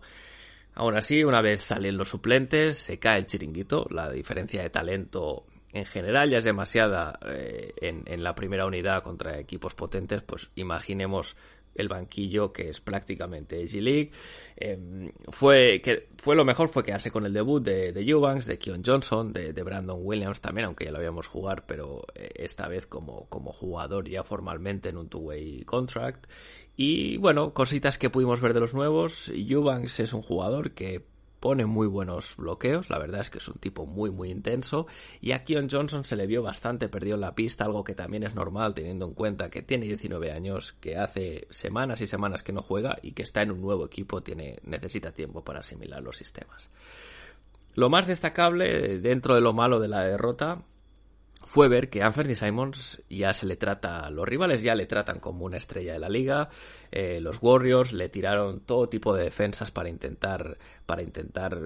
Aún 0.74 0.96
así, 0.96 1.24
una 1.24 1.42
vez 1.42 1.64
salen 1.64 1.98
los 1.98 2.10
suplentes, 2.10 2.78
se 2.78 3.00
cae 3.00 3.20
el 3.20 3.26
chiringuito, 3.26 3.88
la 3.90 4.10
diferencia 4.10 4.62
de 4.62 4.70
talento 4.70 5.44
en 5.74 5.86
general 5.86 6.30
ya 6.30 6.40
es 6.40 6.44
demasiada 6.44 7.18
eh, 7.26 7.74
en, 7.78 8.04
en, 8.06 8.24
la 8.24 8.36
primera 8.36 8.66
unidad 8.66 9.04
contra 9.04 9.40
equipos 9.40 9.74
potentes, 9.74 10.22
pues 10.22 10.52
imaginemos 10.56 11.38
el 11.76 11.88
banquillo 11.88 12.52
que 12.52 12.70
es 12.70 12.82
prácticamente 12.82 13.64
G 13.64 13.82
League. 13.82 14.12
Em, 14.56 15.12
fue, 15.30 15.82
que, 15.84 16.08
fue 16.18 16.36
lo 16.36 16.46
mejor 16.46 16.70
fue 16.70 16.84
quedarse 16.84 17.12
con 17.12 17.26
el 17.26 17.34
debut 17.34 17.64
de, 17.64 17.92
de 17.92 18.02
Eubanks, 18.02 18.46
de 18.46 18.58
Keon 18.58 18.84
Johnson, 18.86 19.34
de, 19.34 19.54
de, 19.54 19.64
Brandon 19.64 20.00
Williams 20.02 20.42
también, 20.42 20.66
aunque 20.66 20.86
ya 20.86 20.92
lo 20.92 20.98
habíamos 20.98 21.28
jugar, 21.28 21.66
pero 21.66 22.04
eh, 22.16 22.30
esta 22.36 22.68
vez 22.68 22.86
como, 22.86 23.28
como 23.30 23.52
jugador 23.52 24.08
ya 24.10 24.24
formalmente 24.24 24.90
en 24.90 24.98
un 24.98 25.10
two-way 25.10 25.64
contract. 25.64 26.28
Y 26.76 27.18
bueno, 27.18 27.54
cositas 27.54 27.98
que 27.98 28.10
pudimos 28.10 28.42
ver 28.42 28.54
de 28.54 28.60
los 28.60 28.74
nuevos. 28.74 29.30
Eubanks 29.30 30.00
es 30.00 30.14
un 30.14 30.22
jugador 30.22 30.72
que 30.72 31.06
pone 31.42 31.66
muy 31.66 31.88
buenos 31.88 32.38
bloqueos, 32.38 32.92
la 32.92 33.00
verdad 33.00 33.20
es 33.20 33.32
que 33.32 33.40
es 33.40 33.48
un 33.50 33.58
tipo 33.58 33.88
muy 33.88 34.12
muy 34.12 34.30
intenso 34.30 34.86
y 35.20 35.32
a 35.32 35.44
Keon 35.44 35.68
Johnson 35.70 36.06
se 36.06 36.16
le 36.16 36.28
vio 36.28 36.44
bastante 36.44 36.88
perdido 36.88 37.16
en 37.16 37.22
la 37.22 37.36
pista, 37.36 37.66
algo 37.66 37.84
que 37.84 37.96
también 37.96 38.24
es 38.24 38.36
normal 38.36 38.76
teniendo 38.76 39.08
en 39.08 39.16
cuenta 39.16 39.50
que 39.50 39.64
tiene 39.64 39.88
19 39.88 40.32
años, 40.32 40.74
que 40.80 40.98
hace 40.98 41.48
semanas 41.50 42.00
y 42.02 42.08
semanas 42.08 42.44
que 42.44 42.54
no 42.54 42.62
juega 42.62 43.00
y 43.02 43.14
que 43.14 43.24
está 43.24 43.42
en 43.42 43.52
un 43.52 43.62
nuevo 43.62 43.86
equipo, 43.86 44.22
tiene 44.22 44.60
necesita 44.64 45.12
tiempo 45.12 45.44
para 45.44 45.62
asimilar 45.62 46.02
los 46.04 46.16
sistemas. 46.16 46.70
Lo 47.74 47.90
más 47.90 48.06
destacable 48.06 49.00
dentro 49.00 49.34
de 49.34 49.42
lo 49.42 49.54
malo 49.54 49.80
de 49.80 49.88
la 49.88 50.02
derrota 50.02 50.62
fue 51.44 51.68
ver 51.68 51.90
que 51.90 52.04
Anthony 52.04 52.36
Simons 52.36 53.02
ya 53.10 53.34
se 53.34 53.46
le 53.46 53.56
trata, 53.56 54.10
los 54.10 54.28
rivales 54.28 54.62
ya 54.62 54.76
le 54.76 54.86
tratan 54.86 55.20
como 55.20 55.46
una 55.46 55.58
estrella 55.58 55.94
de 55.94 56.00
la 56.00 56.10
liga, 56.10 56.50
eh, 56.92 57.20
los 57.20 57.40
Warriors 57.42 57.94
le 57.94 58.10
tiraron 58.10 58.62
todo 58.62 58.90
tipo 58.90 59.16
de 59.16 59.26
defensas 59.26 59.72
para 59.72 59.90
intentar, 59.90 60.58
para 60.86 61.02
intentar 61.02 61.58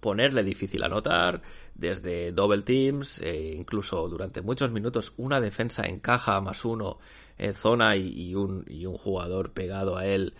ponerle 0.00 0.44
difícil 0.44 0.82
anotar, 0.82 1.42
desde 1.74 2.32
double 2.32 2.62
teams, 2.62 3.20
eh, 3.22 3.52
incluso 3.56 4.08
durante 4.08 4.42
muchos 4.42 4.70
minutos 4.70 5.12
una 5.16 5.40
defensa 5.40 5.84
en 5.86 6.00
caja 6.00 6.40
más 6.40 6.64
uno 6.64 6.98
en 7.38 7.54
zona 7.54 7.96
y, 7.96 8.08
y, 8.08 8.34
un, 8.34 8.64
y 8.68 8.86
un 8.86 8.96
jugador 8.96 9.52
pegado 9.52 9.96
a 9.96 10.06
él 10.06 10.34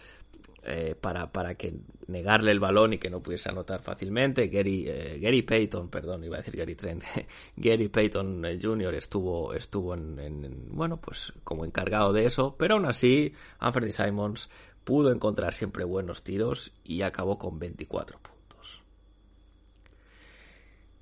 eh, 0.68 0.96
para, 1.00 1.30
para 1.30 1.54
que 1.54 1.74
negarle 2.08 2.50
el 2.50 2.58
balón 2.58 2.94
y 2.94 2.98
que 2.98 3.08
no 3.08 3.22
pudiese 3.22 3.48
anotar 3.48 3.82
fácilmente. 3.82 4.48
Gary, 4.48 4.84
eh, 4.88 5.18
Gary 5.20 5.42
Payton, 5.42 5.88
perdón, 5.88 6.24
iba 6.24 6.36
a 6.36 6.38
decir 6.40 6.56
Gary 6.56 6.74
Trent, 6.74 7.04
Gary 7.56 7.88
Payton 7.88 8.44
eh, 8.44 8.58
Jr. 8.60 8.94
estuvo, 8.94 9.54
estuvo 9.54 9.94
en, 9.94 10.18
en, 10.18 10.68
bueno, 10.70 11.00
pues 11.00 11.32
como 11.44 11.64
encargado 11.64 12.12
de 12.12 12.26
eso, 12.26 12.56
pero 12.58 12.74
aún 12.74 12.86
así 12.86 13.32
Anthony 13.60 13.90
Simons 13.90 14.50
pudo 14.82 15.12
encontrar 15.12 15.54
siempre 15.54 15.84
buenos 15.84 16.24
tiros 16.24 16.72
y 16.82 17.02
acabó 17.02 17.38
con 17.38 17.60
24 17.60 18.18
puntos. 18.18 18.82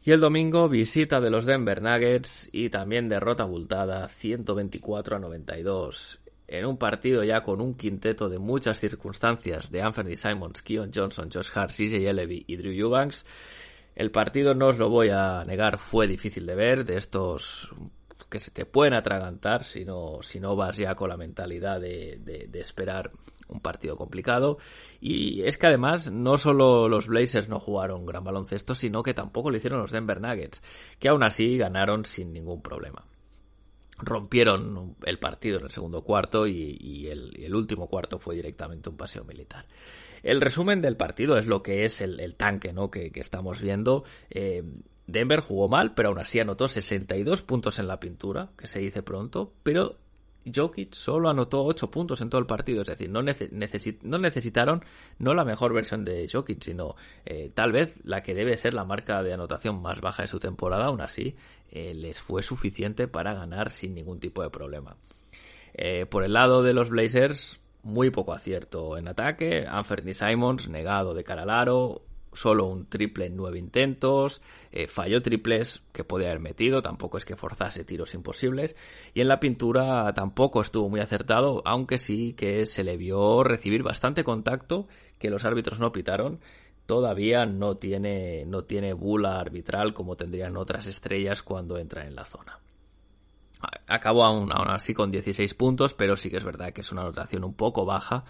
Y 0.02 0.10
el 0.10 0.20
domingo 0.20 0.68
visita 0.68 1.22
de 1.22 1.30
los 1.30 1.46
Denver 1.46 1.80
Nuggets 1.80 2.50
y 2.52 2.68
también 2.68 3.08
derrota 3.08 3.44
abultada 3.44 4.06
124 4.08 5.16
a 5.16 5.18
92 5.20 6.20
en 6.46 6.66
un 6.66 6.76
partido 6.76 7.24
ya 7.24 7.42
con 7.42 7.60
un 7.60 7.74
quinteto 7.74 8.28
de 8.28 8.38
muchas 8.38 8.80
circunstancias 8.80 9.70
de 9.70 9.82
Anthony 9.82 10.16
Simons, 10.16 10.62
Keon 10.62 10.90
Johnson, 10.94 11.30
Josh 11.32 11.50
Hart, 11.54 11.70
CJ 11.70 12.12
Levy 12.12 12.44
y 12.46 12.56
Drew 12.56 12.72
Eubanks, 12.72 13.24
el 13.94 14.10
partido, 14.10 14.54
no 14.54 14.68
os 14.68 14.78
lo 14.78 14.90
voy 14.90 15.10
a 15.10 15.44
negar, 15.44 15.78
fue 15.78 16.08
difícil 16.08 16.46
de 16.46 16.54
ver, 16.54 16.84
de 16.84 16.96
estos 16.96 17.72
que 18.28 18.40
se 18.40 18.50
te 18.50 18.66
pueden 18.66 18.94
atragantar 18.94 19.64
si 19.64 19.84
no, 19.84 20.18
si 20.22 20.40
no 20.40 20.56
vas 20.56 20.76
ya 20.76 20.94
con 20.94 21.08
la 21.08 21.16
mentalidad 21.16 21.80
de, 21.80 22.18
de, 22.20 22.48
de 22.48 22.60
esperar 22.60 23.10
un 23.46 23.60
partido 23.60 23.96
complicado. 23.96 24.58
Y 25.00 25.42
es 25.42 25.56
que 25.56 25.68
además 25.68 26.10
no 26.10 26.36
solo 26.38 26.88
los 26.88 27.06
Blazers 27.06 27.48
no 27.48 27.60
jugaron 27.60 28.06
gran 28.06 28.24
baloncesto, 28.24 28.74
sino 28.74 29.02
que 29.02 29.14
tampoco 29.14 29.50
lo 29.50 29.56
hicieron 29.56 29.80
los 29.80 29.92
Denver 29.92 30.20
Nuggets, 30.20 30.62
que 30.98 31.08
aún 31.08 31.22
así 31.22 31.56
ganaron 31.56 32.04
sin 32.04 32.32
ningún 32.32 32.62
problema 32.62 33.04
rompieron 33.98 34.96
el 35.04 35.18
partido 35.18 35.58
en 35.58 35.64
el 35.64 35.70
segundo 35.70 36.02
cuarto 36.02 36.46
y, 36.46 37.08
el, 37.08 37.54
último 37.54 37.88
cuarto 37.88 38.18
fue 38.18 38.34
directamente 38.34 38.88
un 38.88 38.96
paseo 38.96 39.24
militar. 39.24 39.66
El 40.22 40.40
resumen 40.40 40.80
del 40.80 40.96
partido 40.96 41.36
es 41.36 41.46
lo 41.46 41.62
que 41.62 41.84
es 41.84 42.00
el, 42.00 42.34
tanque 42.34 42.72
¿no? 42.72 42.90
que, 42.90 43.10
que, 43.10 43.20
estamos 43.20 43.60
viendo. 43.60 44.04
Eh, 44.30 44.62
Denver 45.06 45.40
jugó 45.40 45.68
mal, 45.68 45.94
pero 45.94 46.08
aún 46.08 46.18
así 46.18 46.40
anotó 46.40 46.66
62 46.66 47.42
puntos 47.42 47.78
en 47.78 47.88
la 47.88 48.00
pintura, 48.00 48.50
que 48.56 48.66
se 48.66 48.80
dice 48.80 49.02
pronto, 49.02 49.52
pero 49.62 49.98
Jokic 50.52 50.94
solo 50.94 51.28
anotó 51.28 51.64
8 51.64 51.90
puntos 51.90 52.20
en 52.20 52.30
todo 52.30 52.40
el 52.40 52.46
partido, 52.46 52.82
es 52.82 52.88
decir, 52.88 53.10
no, 53.10 53.22
necesit 53.22 54.02
no 54.02 54.18
necesitaron 54.18 54.84
no 55.18 55.34
la 55.34 55.44
mejor 55.44 55.72
versión 55.72 56.04
de 56.04 56.28
Jokic, 56.30 56.62
sino 56.62 56.96
eh, 57.24 57.50
tal 57.54 57.72
vez 57.72 58.00
la 58.04 58.22
que 58.22 58.34
debe 58.34 58.56
ser 58.56 58.74
la 58.74 58.84
marca 58.84 59.22
de 59.22 59.32
anotación 59.32 59.80
más 59.80 60.00
baja 60.00 60.22
de 60.22 60.28
su 60.28 60.38
temporada, 60.38 60.86
aún 60.86 61.00
así 61.00 61.36
eh, 61.70 61.94
les 61.94 62.20
fue 62.20 62.42
suficiente 62.42 63.08
para 63.08 63.34
ganar 63.34 63.70
sin 63.70 63.94
ningún 63.94 64.20
tipo 64.20 64.42
de 64.42 64.50
problema. 64.50 64.96
Eh, 65.74 66.06
por 66.06 66.22
el 66.22 66.32
lado 66.32 66.62
de 66.62 66.72
los 66.72 66.90
Blazers, 66.90 67.60
muy 67.82 68.10
poco 68.10 68.32
acierto 68.32 68.96
en 68.96 69.08
ataque, 69.08 69.66
Anthony 69.68 70.14
Simons 70.14 70.68
negado 70.68 71.14
de 71.14 71.24
cara 71.24 71.42
al 71.42 71.50
aro, 71.50 72.02
solo 72.34 72.66
un 72.66 72.86
triple 72.86 73.26
en 73.26 73.36
nueve 73.36 73.58
intentos, 73.58 74.42
eh, 74.72 74.86
falló 74.86 75.22
triples 75.22 75.82
que 75.92 76.04
podía 76.04 76.28
haber 76.28 76.40
metido, 76.40 76.82
tampoco 76.82 77.18
es 77.18 77.24
que 77.24 77.36
forzase 77.36 77.84
tiros 77.84 78.14
imposibles, 78.14 78.76
y 79.14 79.20
en 79.20 79.28
la 79.28 79.40
pintura 79.40 80.12
tampoco 80.14 80.60
estuvo 80.60 80.88
muy 80.88 81.00
acertado, 81.00 81.62
aunque 81.64 81.98
sí 81.98 82.34
que 82.34 82.66
se 82.66 82.84
le 82.84 82.96
vio 82.96 83.42
recibir 83.44 83.82
bastante 83.82 84.24
contacto 84.24 84.86
que 85.18 85.30
los 85.30 85.44
árbitros 85.44 85.80
no 85.80 85.92
pitaron, 85.92 86.40
todavía 86.86 87.46
no 87.46 87.76
tiene, 87.76 88.44
no 88.46 88.64
tiene 88.64 88.92
bula 88.92 89.38
arbitral 89.40 89.94
como 89.94 90.16
tendrían 90.16 90.56
otras 90.56 90.86
estrellas 90.86 91.42
cuando 91.42 91.78
entran 91.78 92.06
en 92.06 92.16
la 92.16 92.24
zona. 92.24 92.60
Acabó 93.86 94.24
aún, 94.24 94.52
aún 94.52 94.68
así 94.68 94.92
con 94.92 95.10
16 95.10 95.54
puntos, 95.54 95.94
pero 95.94 96.16
sí 96.16 96.30
que 96.30 96.36
es 96.36 96.44
verdad 96.44 96.72
que 96.72 96.82
es 96.82 96.92
una 96.92 97.02
anotación 97.02 97.44
un 97.44 97.54
poco 97.54 97.86
baja 97.86 98.24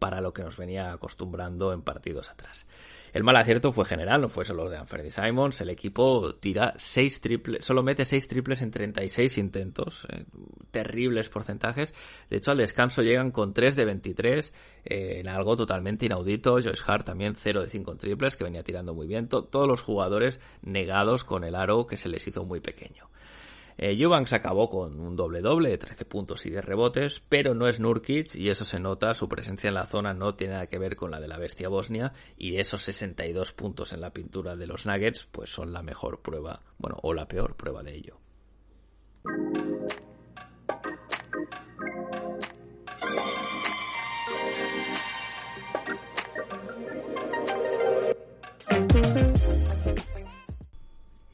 para 0.00 0.20
lo 0.20 0.32
que 0.32 0.42
nos 0.42 0.56
venía 0.56 0.92
acostumbrando 0.92 1.72
en 1.72 1.82
partidos 1.82 2.30
atrás. 2.30 2.66
El 3.12 3.24
mal 3.24 3.36
acierto 3.36 3.72
fue 3.72 3.84
general, 3.84 4.20
no 4.20 4.28
fue 4.28 4.44
solo 4.44 4.68
de 4.68 4.76
Anthony 4.76 5.10
Simons. 5.10 5.60
El 5.60 5.70
equipo 5.70 6.34
tira 6.36 6.74
6 6.76 7.20
triples, 7.20 7.64
solo 7.64 7.82
mete 7.82 8.04
6 8.04 8.28
triples 8.28 8.62
en 8.62 8.70
36 8.70 9.38
intentos. 9.38 10.06
Eh, 10.10 10.24
terribles 10.70 11.28
porcentajes. 11.28 11.92
De 12.28 12.36
hecho, 12.36 12.52
al 12.52 12.58
descanso 12.58 13.02
llegan 13.02 13.30
con 13.30 13.52
3 13.52 13.76
de 13.76 13.84
23, 13.84 14.52
eh, 14.84 15.20
en 15.20 15.28
algo 15.28 15.56
totalmente 15.56 16.06
inaudito. 16.06 16.54
Josh 16.54 16.82
Hart 16.86 17.06
también 17.06 17.34
0 17.34 17.62
de 17.62 17.68
5 17.68 17.96
triples, 17.96 18.36
que 18.36 18.44
venía 18.44 18.62
tirando 18.62 18.94
muy 18.94 19.06
bien. 19.06 19.28
To 19.28 19.44
todos 19.44 19.66
los 19.66 19.82
jugadores 19.82 20.40
negados 20.62 21.24
con 21.24 21.44
el 21.44 21.54
aro 21.54 21.86
que 21.86 21.96
se 21.96 22.08
les 22.08 22.26
hizo 22.26 22.44
muy 22.44 22.60
pequeño. 22.60 23.09
Eh, 23.78 23.96
acabó 24.32 24.68
con 24.68 25.00
un 25.00 25.16
doble-doble 25.16 25.70
de 25.70 25.78
13 25.78 26.04
puntos 26.04 26.46
y 26.46 26.50
10 26.50 26.64
rebotes, 26.64 27.22
pero 27.28 27.54
no 27.54 27.68
es 27.68 27.80
Nurkic 27.80 28.34
y 28.34 28.50
eso 28.50 28.64
se 28.64 28.80
nota, 28.80 29.14
su 29.14 29.28
presencia 29.28 29.68
en 29.68 29.74
la 29.74 29.86
zona 29.86 30.14
no 30.14 30.34
tiene 30.34 30.54
nada 30.54 30.66
que 30.66 30.78
ver 30.78 30.96
con 30.96 31.10
la 31.10 31.20
de 31.20 31.28
la 31.28 31.38
bestia 31.38 31.68
bosnia 31.68 32.12
y 32.36 32.56
esos 32.56 32.82
62 32.82 33.52
puntos 33.52 33.92
en 33.92 34.00
la 34.00 34.12
pintura 34.12 34.56
de 34.56 34.66
los 34.66 34.86
Nuggets 34.86 35.26
pues 35.30 35.50
son 35.50 35.72
la 35.72 35.82
mejor 35.82 36.20
prueba, 36.20 36.62
bueno, 36.78 36.98
o 37.02 37.14
la 37.14 37.28
peor 37.28 37.56
prueba 37.56 37.82
de 37.82 37.96
ello. 37.96 38.18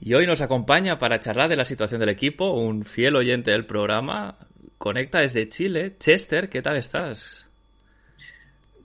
Y 0.06 0.14
hoy 0.14 0.24
nos 0.24 0.40
acompaña 0.40 1.00
para 1.00 1.18
charlar 1.18 1.48
de 1.48 1.56
la 1.56 1.64
situación 1.64 1.98
del 1.98 2.10
equipo 2.10 2.52
un 2.52 2.84
fiel 2.84 3.16
oyente 3.16 3.50
del 3.50 3.66
programa. 3.66 4.38
Conecta 4.78 5.18
desde 5.18 5.48
Chile. 5.48 5.96
Chester, 5.98 6.48
¿qué 6.48 6.62
tal 6.62 6.76
estás? 6.76 7.44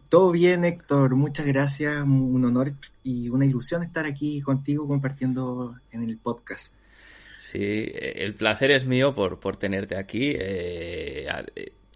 Todo 0.10 0.32
bien, 0.32 0.66
Héctor. 0.66 1.14
Muchas 1.14 1.46
gracias. 1.46 2.02
Un 2.02 2.44
honor 2.44 2.74
y 3.04 3.30
una 3.30 3.46
ilusión 3.46 3.84
estar 3.84 4.04
aquí 4.08 4.42
contigo 4.42 4.88
compartiendo 4.88 5.76
en 5.92 6.02
el 6.02 6.18
podcast. 6.18 6.74
Sí, 7.38 7.92
el 7.94 8.34
placer 8.34 8.72
es 8.72 8.88
mío 8.88 9.14
por, 9.14 9.40
por 9.40 9.58
tenerte 9.58 10.00
aquí. 10.00 10.34
Eh, 10.36 11.28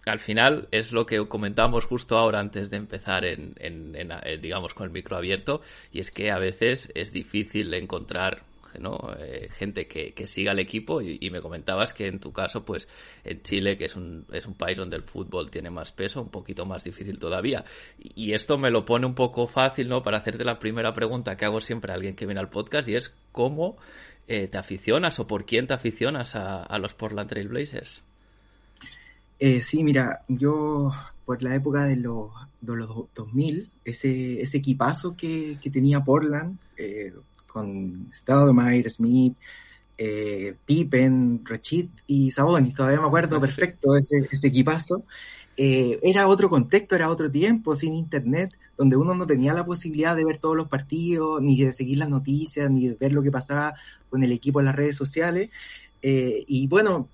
al 0.06 0.20
final 0.20 0.68
es 0.70 0.92
lo 0.92 1.08
que 1.08 1.28
comentamos 1.28 1.86
justo 1.86 2.20
ahora 2.20 2.40
antes 2.40 2.70
de 2.70 2.78
empezar 2.78 3.26
en, 3.26 3.56
en, 3.58 3.96
en, 3.96 4.40
digamos 4.40 4.76
con 4.76 4.86
el 4.86 4.92
micro 4.92 5.18
abierto 5.18 5.62
y 5.92 6.00
es 6.00 6.12
que 6.12 6.30
a 6.30 6.38
veces 6.38 6.92
es 6.94 7.12
difícil 7.12 7.74
encontrar 7.74 8.44
¿no? 8.80 8.98
Eh, 9.20 9.50
gente 9.52 9.88
que, 9.88 10.14
que, 10.14 10.28
siga 10.28 10.52
el 10.52 10.60
equipo 10.60 11.02
y, 11.02 11.30
me 11.30 11.42
comentabas 11.42 11.94
que 11.94 12.08
en 12.08 12.20
tu 12.20 12.32
caso, 12.32 12.66
pues 12.66 12.88
en 13.24 13.42
Chile, 13.42 13.78
que 13.78 13.86
es 13.86 13.96
un, 13.96 14.26
es 14.32 14.46
un 14.46 14.54
país 14.54 14.78
donde 14.78 14.96
el 14.96 15.04
fútbol 15.04 15.50
tiene 15.52 15.70
más 15.70 15.92
peso, 15.92 16.22
un 16.22 16.30
poquito 16.30 16.66
más 16.66 16.84
difícil 16.84 17.20
todavía. 17.20 17.66
Y, 18.00 18.34
esto 18.34 18.58
me 18.58 18.72
lo 18.72 18.86
pone 18.86 19.06
un 19.06 19.16
poco 19.16 19.48
fácil, 19.48 19.90
¿no? 19.90 20.04
Para 20.04 20.18
hacerte 20.18 20.44
la 20.44 20.60
primera 20.60 20.94
pregunta 20.94 21.38
que 21.38 21.46
hago 21.46 21.62
siempre 21.62 21.92
a 21.92 21.96
alguien 21.96 22.16
que 22.16 22.26
viene 22.26 22.40
al 22.40 22.50
podcast 22.50 22.88
y 22.88 22.96
es 22.96 23.14
cómo 23.32 23.78
eh, 24.28 24.48
te 24.48 24.58
aficionas 24.58 25.20
o 25.20 25.28
por 25.28 25.46
quién 25.46 25.68
te 25.68 25.74
aficionas 25.74 26.36
a, 26.36 26.78
los 26.80 26.94
Portland 26.94 27.30
Trail 27.30 27.48
Blazers. 27.48 28.04
Eh, 29.38 29.62
sí, 29.62 29.84
mira, 29.84 30.24
yo 30.28 30.92
por 31.26 31.44
la 31.44 31.56
época 31.56 31.84
de 31.84 31.98
los, 31.98 32.32
de 32.62 32.76
los 32.76 33.14
2000, 33.14 33.70
ese, 33.84 34.42
ese 34.42 34.58
equipazo 34.58 35.16
que, 35.16 35.58
que 35.62 35.70
tenía 35.70 36.04
Portland, 36.04 36.58
eh, 36.78 37.14
con 37.56 38.10
Stoudemire, 38.12 38.90
Smith, 38.90 39.38
eh, 39.98 40.56
Pippen, 40.66 41.42
Rachid 41.46 41.88
y 42.06 42.30
Sabonis, 42.30 42.76
todavía 42.76 43.00
me 43.00 43.08
acuerdo 43.08 43.40
perfecto 43.40 43.96
ese, 43.96 44.28
ese 44.30 44.50
equipazo, 44.50 45.06
eh, 45.56 45.98
era 46.04 46.28
otro 46.28 46.50
contexto, 46.50 46.96
era 46.96 47.10
otro 47.10 47.32
tiempo, 47.32 47.74
sin 47.78 47.96
internet, 47.96 48.52
donde 48.78 48.98
uno 48.98 49.16
no 49.16 49.26
tenía 49.26 49.54
la 49.54 49.66
posibilidad 49.66 50.14
de 50.18 50.26
ver 50.26 50.38
todos 50.38 50.58
los 50.58 50.68
partidos, 50.68 51.42
ni 51.42 51.58
de 51.58 51.72
seguir 51.72 52.00
las 52.00 52.10
noticias, 52.10 52.70
ni 52.70 52.90
de 52.90 52.96
ver 52.96 53.14
lo 53.14 53.24
que 53.24 53.32
pasaba 53.32 53.74
con 54.10 54.22
el 54.22 54.34
equipo 54.34 54.60
en 54.60 54.66
las 54.66 54.76
redes 54.76 54.98
sociales. 54.98 55.50
Eh, 56.02 56.44
y 56.46 56.68
bueno, 56.68 57.08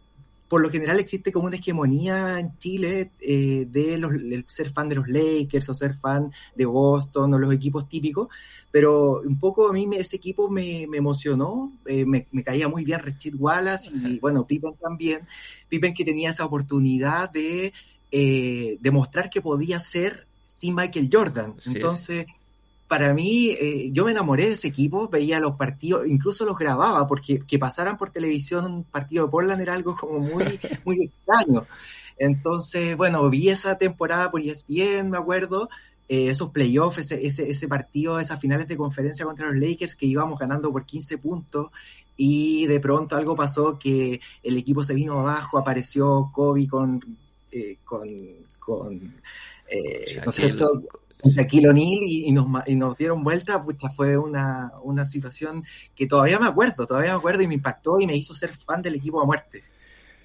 por 0.51 0.61
lo 0.61 0.69
general 0.69 0.99
existe 0.99 1.31
como 1.31 1.45
una 1.45 1.55
hegemonía 1.55 2.37
en 2.37 2.57
Chile 2.57 3.11
eh, 3.21 3.65
de 3.71 3.97
los, 3.97 4.11
ser 4.47 4.69
fan 4.69 4.89
de 4.89 4.95
los 4.95 5.07
Lakers 5.07 5.69
o 5.69 5.73
ser 5.73 5.93
fan 5.93 6.29
de 6.53 6.65
Boston 6.65 7.33
o 7.33 7.39
los 7.39 7.53
equipos 7.53 7.87
típicos, 7.87 8.27
pero 8.69 9.21
un 9.21 9.39
poco 9.39 9.69
a 9.69 9.71
mí 9.71 9.87
ese 9.93 10.17
equipo 10.17 10.49
me, 10.49 10.87
me 10.89 10.97
emocionó, 10.97 11.71
eh, 11.85 12.03
me, 12.03 12.27
me, 12.33 12.43
caía 12.43 12.67
muy 12.67 12.83
bien 12.83 12.99
Richard 12.99 13.35
Wallace 13.39 13.91
y 13.93 14.19
bueno, 14.19 14.45
Pippen 14.45 14.73
también, 14.75 15.21
Pippen 15.69 15.93
que 15.93 16.03
tenía 16.03 16.31
esa 16.31 16.43
oportunidad 16.43 17.29
de 17.29 17.71
eh, 18.11 18.77
demostrar 18.81 19.29
que 19.29 19.39
podía 19.39 19.79
ser 19.79 20.27
sin 20.47 20.75
Michael 20.75 21.09
Jordan. 21.09 21.55
Entonces 21.65 22.25
para 22.91 23.13
mí, 23.13 23.51
eh, 23.51 23.89
yo 23.93 24.03
me 24.03 24.11
enamoré 24.11 24.47
de 24.47 24.51
ese 24.51 24.67
equipo, 24.67 25.07
veía 25.07 25.39
los 25.39 25.55
partidos, 25.55 26.05
incluso 26.05 26.43
los 26.43 26.57
grababa, 26.57 27.07
porque 27.07 27.39
que 27.39 27.57
pasaran 27.57 27.97
por 27.97 28.09
televisión 28.09 28.65
un 28.65 28.83
partido 28.83 29.23
de 29.23 29.31
Portland 29.31 29.61
era 29.61 29.75
algo 29.75 29.95
como 29.95 30.19
muy, 30.19 30.59
muy 30.85 31.01
extraño. 31.01 31.65
Entonces, 32.17 32.97
bueno, 32.97 33.29
vi 33.29 33.47
esa 33.47 33.77
temporada 33.77 34.29
por 34.29 34.41
ESPN, 34.41 35.09
me 35.09 35.17
acuerdo, 35.17 35.69
eh, 36.09 36.27
esos 36.31 36.49
playoffs, 36.49 36.97
ese, 36.97 37.25
ese, 37.25 37.49
ese, 37.49 37.67
partido, 37.69 38.19
esas 38.19 38.41
finales 38.41 38.67
de 38.67 38.75
conferencia 38.75 39.23
contra 39.23 39.49
los 39.49 39.57
Lakers 39.57 39.95
que 39.95 40.07
íbamos 40.07 40.37
ganando 40.37 40.69
por 40.69 40.85
15 40.85 41.17
puntos 41.17 41.71
y 42.17 42.67
de 42.67 42.81
pronto 42.81 43.15
algo 43.15 43.37
pasó 43.37 43.79
que 43.79 44.19
el 44.43 44.57
equipo 44.57 44.83
se 44.83 44.93
vino 44.93 45.17
abajo, 45.17 45.57
apareció 45.57 46.29
Kobe 46.33 46.67
con... 46.67 46.99
Eh, 47.53 47.77
con, 47.85 48.09
con 48.59 49.15
eh, 49.69 50.21
¿no 50.25 50.31
Shaquille 51.23 51.69
O'Neal 51.69 52.03
y, 52.03 52.31
nos, 52.31 52.47
y 52.67 52.75
nos 52.75 52.97
dieron 52.97 53.23
vuelta, 53.23 53.63
pucha, 53.63 53.89
fue 53.89 54.17
una, 54.17 54.71
una 54.83 55.05
situación 55.05 55.63
que 55.95 56.07
todavía 56.07 56.39
me 56.39 56.47
acuerdo, 56.47 56.87
todavía 56.87 57.11
me 57.11 57.17
acuerdo 57.17 57.41
y 57.43 57.47
me 57.47 57.55
impactó 57.55 57.99
y 57.99 58.07
me 58.07 58.15
hizo 58.15 58.33
ser 58.33 58.53
fan 58.53 58.81
del 58.81 58.95
equipo 58.95 59.21
a 59.21 59.25
muerte. 59.25 59.63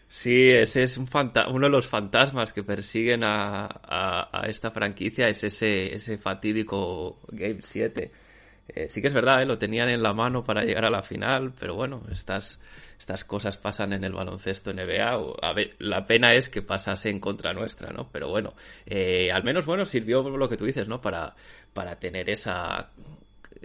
Sí, 0.08 0.50
ese 0.50 0.84
es 0.84 0.96
un 0.98 1.08
uno 1.50 1.66
de 1.66 1.70
los 1.70 1.88
fantasmas 1.88 2.52
que 2.52 2.62
persiguen 2.62 3.24
a, 3.24 3.66
a, 4.32 4.46
esta 4.46 4.70
franquicia, 4.70 5.28
es 5.28 5.42
ese, 5.42 5.94
ese 5.94 6.16
fatídico 6.16 7.18
Game 7.32 7.58
7. 7.62 8.12
Eh, 8.68 8.88
sí 8.88 9.00
que 9.00 9.08
es 9.08 9.14
verdad, 9.14 9.42
¿eh? 9.42 9.46
lo 9.46 9.58
tenían 9.58 9.88
en 9.88 10.02
la 10.02 10.12
mano 10.12 10.44
para 10.44 10.64
llegar 10.64 10.84
a 10.84 10.90
la 10.90 11.02
final, 11.02 11.52
pero 11.58 11.74
bueno, 11.74 12.02
estas 12.10 12.60
estas 12.98 13.24
cosas 13.24 13.56
pasan 13.56 13.92
en 13.92 14.04
el 14.04 14.12
baloncesto 14.12 14.72
NBA. 14.72 15.18
O, 15.18 15.36
la 15.78 16.06
pena 16.06 16.34
es 16.34 16.48
que 16.48 16.62
pasase 16.62 17.10
en 17.10 17.20
contra 17.20 17.52
nuestra, 17.52 17.92
¿no? 17.92 18.08
Pero 18.10 18.28
bueno, 18.28 18.54
eh, 18.86 19.30
al 19.32 19.44
menos, 19.44 19.66
bueno, 19.66 19.86
sirvió 19.86 20.22
lo 20.28 20.48
que 20.48 20.56
tú 20.56 20.64
dices, 20.64 20.88
¿no? 20.88 21.00
Para, 21.00 21.34
para 21.72 21.98
tener 21.98 22.30
esa 22.30 22.90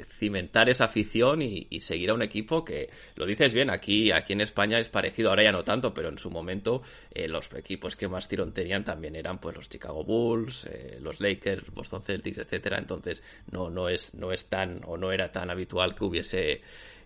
cimentar 0.05 0.69
esa 0.69 0.85
afición 0.85 1.41
y, 1.41 1.67
seguir 1.81 2.11
a 2.11 2.13
un 2.13 2.21
equipo 2.21 2.63
que 2.63 2.89
lo 3.15 3.25
dices 3.25 3.53
bien 3.53 3.69
aquí 3.69 4.11
aquí 4.11 4.33
en 4.33 4.41
España 4.41 4.79
es 4.79 4.89
parecido 4.89 5.29
ahora 5.29 5.43
ya 5.43 5.51
no 5.51 5.63
tanto 5.63 5.93
pero 5.93 6.09
en 6.09 6.17
su 6.17 6.29
momento 6.29 6.83
eh, 7.13 7.27
los 7.27 7.51
equipos 7.53 7.95
que 7.95 8.07
más 8.07 8.27
tirón 8.27 8.53
tenían 8.53 8.83
también 8.83 9.15
eran 9.15 9.39
pues 9.39 9.55
los 9.55 9.67
Chicago 9.67 10.03
Bulls 10.03 10.65
eh, 10.65 10.99
los 11.01 11.19
Lakers 11.19 11.71
Boston 11.73 12.03
Celtics 12.03 12.37
etcétera 12.37 12.77
entonces 12.77 13.23
no 13.51 13.69
no 13.69 13.89
es 13.89 14.13
no 14.13 14.31
es 14.31 14.45
tan 14.45 14.81
o 14.85 14.95
no 14.95 15.11
era 15.11 15.31
tan 15.31 15.49
habitual 15.49 15.95
que 15.95 16.03
hubiese 16.03 16.61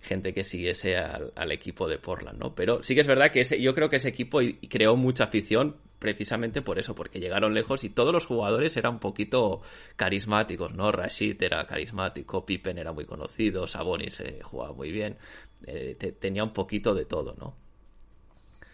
gente 0.05 0.33
que 0.33 0.43
siguiese 0.43 0.97
al, 0.97 1.33
al, 1.35 1.51
equipo 1.51 1.87
de 1.87 1.97
Portland, 1.97 2.39
¿no? 2.39 2.55
Pero 2.55 2.83
sí 2.83 2.95
que 2.95 3.01
es 3.01 3.07
verdad 3.07 3.31
que 3.31 3.41
ese, 3.41 3.61
yo 3.61 3.73
creo 3.73 3.89
que 3.89 3.97
ese 3.97 4.09
equipo 4.09 4.39
creó 4.69 4.95
mucha 4.95 5.25
afición 5.25 5.75
precisamente 5.99 6.61
por 6.61 6.77
eso, 6.77 6.93
porque 6.93 7.19
llegaron 7.19 7.53
lejos 7.53 7.83
y 7.83 7.89
todos 7.89 8.13
los 8.13 8.25
jugadores 8.25 8.77
eran 8.77 8.93
un 8.93 8.99
poquito 8.99 9.61
carismáticos, 9.95 10.73
¿no? 10.73 10.91
Rashid 10.91 11.41
era 11.41 11.65
carismático, 11.65 12.45
Pippen 12.45 12.77
era 12.77 12.91
muy 12.91 13.05
conocido, 13.05 13.67
Sabonis 13.67 14.19
eh, 14.19 14.39
jugaba 14.43 14.73
muy 14.73 14.91
bien, 14.91 15.17
eh, 15.65 15.95
tenía 16.19 16.43
un 16.43 16.53
poquito 16.53 16.93
de 16.93 17.05
todo, 17.05 17.35
¿no? 17.39 17.64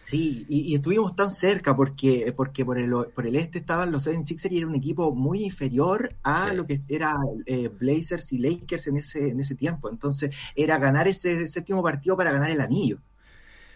Sí, 0.02 0.44
y, 0.48 0.74
estuvimos 0.74 1.14
tan 1.14 1.30
cerca 1.30 1.76
porque, 1.76 2.34
porque 2.36 2.64
por, 2.64 2.76
el, 2.76 2.92
por 3.14 3.24
el 3.24 3.36
este 3.36 3.60
estaban 3.60 3.92
los 3.92 4.06
76ers 4.06 4.50
y 4.50 4.58
era 4.58 4.66
un 4.66 4.74
equipo 4.74 5.14
muy 5.14 5.44
inferior 5.44 6.16
a 6.24 6.52
lo 6.52 6.66
que 6.66 6.80
era 6.88 7.16
eh, 7.46 7.68
Blazers 7.68 8.32
y 8.32 8.38
Lakers 8.38 8.88
en 8.88 8.96
ese, 8.96 9.28
en 9.28 9.38
ese 9.38 9.54
tiempo. 9.54 9.88
Entonces 9.88 10.34
era 10.56 10.78
ganar 10.78 11.06
ese 11.06 11.46
séptimo 11.46 11.84
partido 11.84 12.16
para 12.16 12.32
ganar 12.32 12.50
el 12.50 12.60
anillo. 12.60 12.98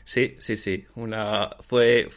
Sí, 0.04 0.36
sí, 0.40 0.56
sí. 0.56 0.84
Una, 0.96 1.50
fue, 1.60 2.08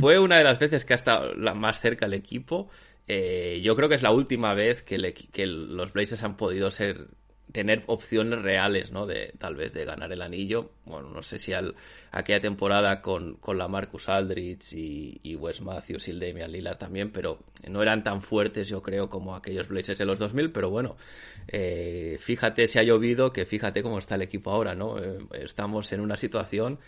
fue 0.00 0.20
una 0.20 0.38
de 0.38 0.44
las 0.44 0.60
veces 0.60 0.84
que 0.84 0.94
ha 0.94 0.96
estado 0.96 1.34
la 1.34 1.54
más 1.54 1.80
cerca 1.80 2.06
el 2.06 2.14
equipo. 2.14 2.68
Eh, 3.08 3.60
yo 3.64 3.74
creo 3.74 3.88
que 3.88 3.96
es 3.96 4.02
la 4.02 4.12
última 4.12 4.54
vez 4.54 4.84
que, 4.84 5.12
que 5.32 5.46
los 5.46 5.92
Blazers 5.92 6.22
han 6.22 6.36
podido 6.36 6.70
ser 6.70 7.08
tener 7.52 7.84
opciones 7.86 8.42
reales, 8.42 8.92
¿no? 8.92 9.06
De 9.06 9.32
tal 9.38 9.54
vez 9.54 9.72
de 9.72 9.84
ganar 9.84 10.12
el 10.12 10.22
anillo. 10.22 10.70
Bueno, 10.84 11.10
no 11.10 11.22
sé 11.22 11.38
si 11.38 11.52
al, 11.52 11.74
aquella 12.10 12.40
temporada 12.40 13.00
con, 13.00 13.36
con 13.36 13.56
la 13.58 13.68
Marcus 13.68 14.08
Aldridge 14.08 14.72
y, 14.74 15.20
y 15.22 15.36
Wes 15.36 15.62
Matthews 15.62 16.08
y 16.08 16.10
el 16.10 16.20
Damian 16.20 16.50
Lillard 16.50 16.78
también, 16.78 17.10
pero 17.12 17.38
no 17.68 17.82
eran 17.82 18.02
tan 18.02 18.20
fuertes, 18.20 18.68
yo 18.68 18.82
creo, 18.82 19.08
como 19.08 19.34
aquellos 19.34 19.68
Blazers 19.68 19.98
de 19.98 20.04
los 20.04 20.18
2000. 20.18 20.50
Pero 20.50 20.70
bueno, 20.70 20.96
eh, 21.48 22.18
fíjate 22.20 22.66
si 22.66 22.78
ha 22.78 22.82
llovido, 22.82 23.32
que 23.32 23.46
fíjate 23.46 23.82
cómo 23.82 23.98
está 23.98 24.16
el 24.16 24.22
equipo 24.22 24.50
ahora, 24.50 24.74
¿no? 24.74 24.98
Eh, 24.98 25.18
estamos 25.42 25.92
en 25.92 26.00
una 26.00 26.16
situación 26.16 26.78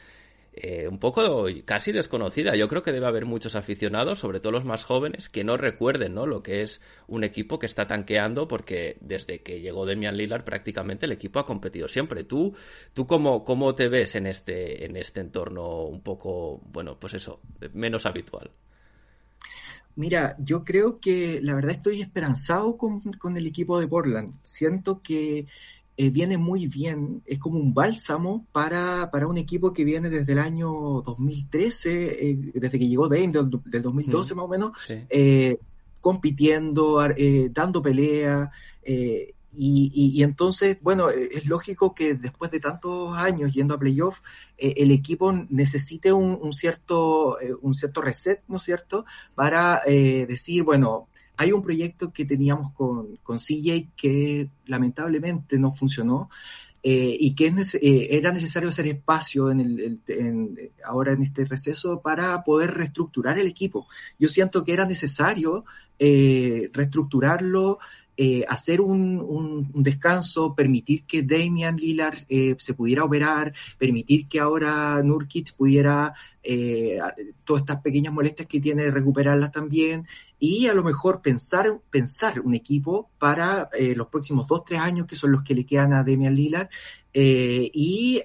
eh, 0.60 0.88
un 0.88 0.98
poco 0.98 1.46
casi 1.64 1.92
desconocida. 1.92 2.56
Yo 2.56 2.68
creo 2.68 2.82
que 2.82 2.92
debe 2.92 3.06
haber 3.06 3.26
muchos 3.26 3.54
aficionados, 3.54 4.18
sobre 4.18 4.40
todo 4.40 4.52
los 4.52 4.64
más 4.64 4.84
jóvenes, 4.84 5.28
que 5.28 5.44
no 5.44 5.56
recuerden 5.56 6.14
¿no? 6.14 6.26
lo 6.26 6.42
que 6.42 6.62
es 6.62 6.80
un 7.06 7.24
equipo 7.24 7.58
que 7.58 7.66
está 7.66 7.86
tanqueando, 7.86 8.48
porque 8.48 8.98
desde 9.00 9.42
que 9.42 9.60
llegó 9.60 9.86
Demian 9.86 10.16
Lillard 10.16 10.44
prácticamente 10.44 11.06
el 11.06 11.12
equipo 11.12 11.38
ha 11.38 11.46
competido 11.46 11.88
siempre. 11.88 12.24
¿Tú, 12.24 12.54
tú 12.92 13.06
cómo, 13.06 13.44
cómo 13.44 13.74
te 13.74 13.88
ves 13.88 14.16
en 14.16 14.26
este, 14.26 14.84
en 14.84 14.96
este 14.96 15.20
entorno 15.20 15.84
un 15.84 16.02
poco, 16.02 16.60
bueno, 16.72 16.98
pues 16.98 17.14
eso, 17.14 17.40
menos 17.72 18.06
habitual? 18.06 18.50
Mira, 19.98 20.36
yo 20.38 20.64
creo 20.64 21.00
que 21.00 21.40
la 21.42 21.54
verdad 21.54 21.72
estoy 21.72 22.00
esperanzado 22.00 22.76
con, 22.76 23.00
con 23.14 23.36
el 23.36 23.48
equipo 23.48 23.80
de 23.80 23.88
Portland. 23.88 24.34
Siento 24.44 25.02
que 25.02 25.46
eh, 26.00 26.10
viene 26.10 26.38
muy 26.38 26.68
bien, 26.68 27.24
es 27.26 27.40
como 27.40 27.58
un 27.58 27.74
bálsamo 27.74 28.46
para, 28.52 29.10
para 29.10 29.26
un 29.26 29.36
equipo 29.36 29.72
que 29.72 29.82
viene 29.82 30.08
desde 30.08 30.32
el 30.32 30.38
año 30.38 31.02
2013, 31.04 32.30
eh, 32.30 32.38
desde 32.54 32.78
que 32.78 32.88
llegó 32.88 33.08
Dame, 33.08 33.32
del, 33.32 33.82
2012 33.82 34.36
más 34.36 34.44
o 34.44 34.48
menos, 34.48 34.78
eh, 34.88 35.58
compitiendo, 36.00 37.04
dando 37.50 37.82
pelea. 37.82 38.48
Y, 38.86 39.90
y, 39.92 40.22
entonces, 40.22 40.78
bueno, 40.80 41.08
es 41.10 41.46
lógico 41.46 41.96
que 41.96 42.14
después 42.14 42.52
de 42.52 42.60
tantos 42.60 43.16
años 43.16 43.52
yendo 43.52 43.74
a 43.74 43.78
playoff, 43.80 44.20
el 44.56 44.92
equipo 44.92 45.32
necesite 45.50 46.12
un, 46.12 46.38
un 46.40 46.52
cierto, 46.52 47.38
un 47.60 47.74
cierto 47.74 48.02
reset, 48.02 48.44
¿no 48.46 48.58
es 48.58 48.62
cierto? 48.62 49.04
Para 49.34 49.80
decir, 49.84 50.62
bueno, 50.62 51.08
hay 51.38 51.52
un 51.52 51.62
proyecto 51.62 52.12
que 52.12 52.24
teníamos 52.24 52.72
con, 52.72 53.16
CJ 53.24 53.90
que 53.96 54.50
lamentablemente 54.66 55.56
no 55.56 55.72
funcionó 55.72 56.28
eh, 56.82 57.16
y 57.18 57.34
que 57.36 57.46
eh, 57.46 58.08
era 58.10 58.32
necesario 58.32 58.68
hacer 58.68 58.88
espacio 58.88 59.48
en 59.52 59.60
el, 59.60 60.72
ahora 60.84 61.12
en 61.12 61.22
este 61.22 61.44
receso 61.44 62.02
para 62.02 62.42
poder 62.42 62.74
reestructurar 62.74 63.38
el 63.38 63.46
equipo. 63.46 63.86
Yo 64.18 64.28
siento 64.28 64.64
que 64.64 64.72
era 64.72 64.84
necesario 64.84 65.64
eh, 65.98 66.70
reestructurarlo, 66.72 67.78
hacer 68.48 68.80
un, 68.80 69.70
descanso, 69.74 70.56
permitir 70.56 71.04
que 71.04 71.22
Damian 71.22 71.76
Lillard 71.76 72.18
se 72.58 72.74
pudiera 72.74 73.04
operar, 73.04 73.54
permitir 73.78 74.26
que 74.26 74.40
ahora 74.40 75.00
Nurkic 75.04 75.54
pudiera 75.54 76.12
todas 77.44 77.62
estas 77.62 77.80
pequeñas 77.80 78.12
molestias 78.12 78.48
que 78.48 78.58
tiene 78.58 78.90
recuperarlas 78.90 79.52
también 79.52 80.04
y 80.38 80.68
a 80.68 80.74
lo 80.74 80.84
mejor 80.84 81.20
pensar, 81.20 81.80
pensar 81.90 82.40
un 82.40 82.54
equipo 82.54 83.10
para 83.18 83.68
eh, 83.72 83.94
los 83.94 84.08
próximos 84.08 84.46
dos, 84.46 84.64
tres 84.64 84.80
años, 84.80 85.06
que 85.06 85.16
son 85.16 85.32
los 85.32 85.42
que 85.42 85.54
le 85.54 85.66
quedan 85.66 85.92
a 85.92 86.04
Demian 86.04 86.34
Lillard, 86.34 86.68
eh, 87.12 87.70
y 87.72 88.22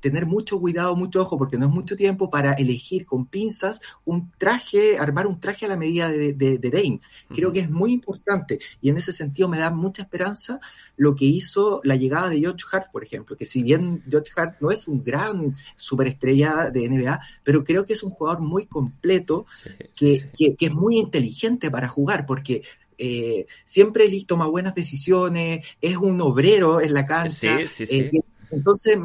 tener 0.00 0.26
mucho 0.26 0.58
cuidado, 0.58 0.96
mucho 0.96 1.22
ojo, 1.22 1.38
porque 1.38 1.58
no 1.58 1.66
es 1.66 1.72
mucho 1.72 1.96
tiempo 1.96 2.30
para 2.30 2.52
elegir 2.54 3.06
con 3.06 3.26
pinzas 3.26 3.80
un 4.04 4.30
traje, 4.38 4.98
armar 4.98 5.26
un 5.26 5.38
traje 5.38 5.66
a 5.66 5.68
la 5.68 5.76
medida 5.76 6.10
de, 6.10 6.32
de, 6.32 6.70
Dame. 6.70 7.00
Creo 7.34 7.52
que 7.52 7.60
es 7.60 7.70
muy 7.70 7.92
importante 7.92 8.58
y 8.80 8.88
en 8.88 8.96
ese 8.96 9.12
sentido 9.12 9.48
me 9.48 9.58
da 9.58 9.70
mucha 9.70 10.02
esperanza 10.02 10.60
lo 10.96 11.14
que 11.14 11.24
hizo 11.24 11.80
la 11.84 11.96
llegada 11.96 12.28
de 12.28 12.40
George 12.40 12.64
Hart, 12.72 12.90
por 12.90 13.04
ejemplo, 13.04 13.36
que 13.36 13.46
si 13.46 13.62
bien 13.62 14.02
George 14.08 14.30
Hart 14.36 14.56
no 14.60 14.70
es 14.70 14.88
un 14.88 15.02
gran 15.02 15.54
superestrella 15.76 16.70
de 16.70 16.88
NBA, 16.88 17.20
pero 17.42 17.64
creo 17.64 17.84
que 17.84 17.92
es 17.92 18.02
un 18.02 18.10
jugador 18.10 18.40
muy 18.40 18.66
completo, 18.66 19.46
que, 19.94 20.30
que, 20.36 20.56
que 20.56 20.66
es 20.66 20.72
muy 20.72 20.98
inteligente 20.98 21.70
para 21.70 21.88
jugar, 21.88 22.26
porque 22.26 22.62
eh, 23.02 23.46
siempre 23.64 24.08
toma 24.26 24.46
buenas 24.46 24.74
decisiones, 24.74 25.66
es 25.80 25.96
un 25.96 26.20
obrero 26.20 26.80
en 26.80 26.92
la 26.92 27.06
cancha. 27.06 27.58
Eh, 27.58 28.10
entonces, 28.50 28.98